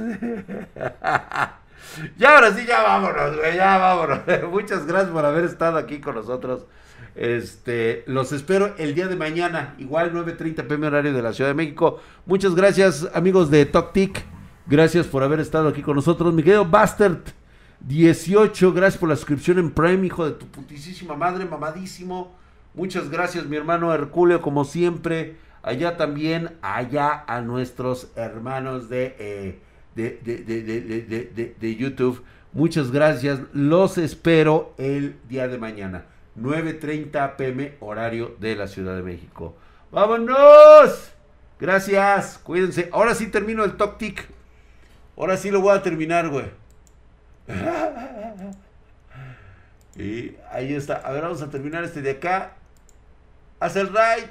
ya 2.17 2.35
ahora 2.35 2.53
sí, 2.53 2.65
ya 2.67 2.83
vámonos, 2.83 3.37
güey, 3.37 3.57
ya 3.57 3.79
vámonos. 3.79 4.21
Muchas 4.51 4.87
gracias 4.87 5.13
por 5.13 5.25
haber 5.25 5.45
estado 5.45 5.79
aquí 5.79 6.01
con 6.01 6.15
nosotros. 6.17 6.67
Este, 7.15 8.05
los 8.07 8.33
espero 8.33 8.75
el 8.79 8.95
día 8.95 9.09
de 9.09 9.17
mañana, 9.17 9.75
igual 9.79 10.13
9.30 10.13 10.67
pm 10.67 10.87
horario 10.87 11.13
de 11.13 11.23
la 11.23 11.33
Ciudad 11.33 11.51
de 11.51 11.55
México. 11.55 12.01
Muchas 12.27 12.55
gracias, 12.55 13.09
amigos 13.15 13.51
de 13.51 13.67
TokTik. 13.67 14.25
Gracias 14.67 15.07
por 15.07 15.23
haber 15.23 15.41
estado 15.41 15.69
aquí 15.69 15.83
con 15.83 15.97
nosotros. 15.97 16.33
Mi 16.33 16.43
querido 16.43 16.65
Bastard 16.65 17.19
18, 17.81 18.73
gracias 18.73 18.99
por 18.99 19.09
la 19.09 19.17
suscripción 19.17 19.59
en 19.59 19.71
Prime, 19.71 20.07
hijo 20.07 20.25
de 20.25 20.33
tu 20.33 20.47
putísima 20.47 21.15
madre, 21.15 21.45
mamadísimo. 21.45 22.35
Muchas 22.75 23.11
gracias, 23.11 23.47
mi 23.47 23.57
hermano 23.57 23.93
Herculeo, 23.93 24.41
como 24.41 24.65
siempre. 24.65 25.37
Allá 25.63 25.97
también, 25.97 26.53
allá 26.63 27.25
a 27.27 27.41
nuestros 27.41 28.09
hermanos 28.17 28.89
de, 28.89 29.17
eh, 29.19 29.59
de, 29.95 30.19
de, 30.25 31.55
de 31.59 31.77
YouTube. 31.77 32.23
Muchas 32.53 32.91
gracias. 32.91 33.41
Los 33.53 33.99
espero 33.99 34.75
el 34.79 35.17
día 35.29 35.49
de 35.49 35.59
mañana. 35.59 36.07
9.30 36.39 37.37
pm 37.37 37.77
horario 37.81 38.37
de 38.41 38.57
la 38.57 38.67
Ciudad 38.67 38.97
de 38.97 39.03
México. 39.03 39.57
¡Vámonos! 39.91 41.13
Gracias, 41.61 42.39
cuídense. 42.39 42.89
Ahora 42.93 43.15
sí 43.15 43.29
termino 43.29 43.65
el 43.65 43.77
top 43.77 43.99
tick. 43.99 44.27
Ahora 45.17 45.37
sí 45.37 45.51
lo 45.51 45.61
voy 45.61 45.77
a 45.77 45.83
terminar, 45.83 46.29
güey. 46.29 46.47
Y 49.97 50.37
ahí 50.51 50.75
está. 50.75 50.95
A 50.95 51.13
ver, 51.13 51.23
vamos 51.23 51.41
a 51.41 51.51
terminar 51.51 51.85
este 51.85 52.03
de 52.03 52.11
acá. 52.13 52.55
Haz 53.61 53.77
el 53.77 53.89
right. 53.89 54.29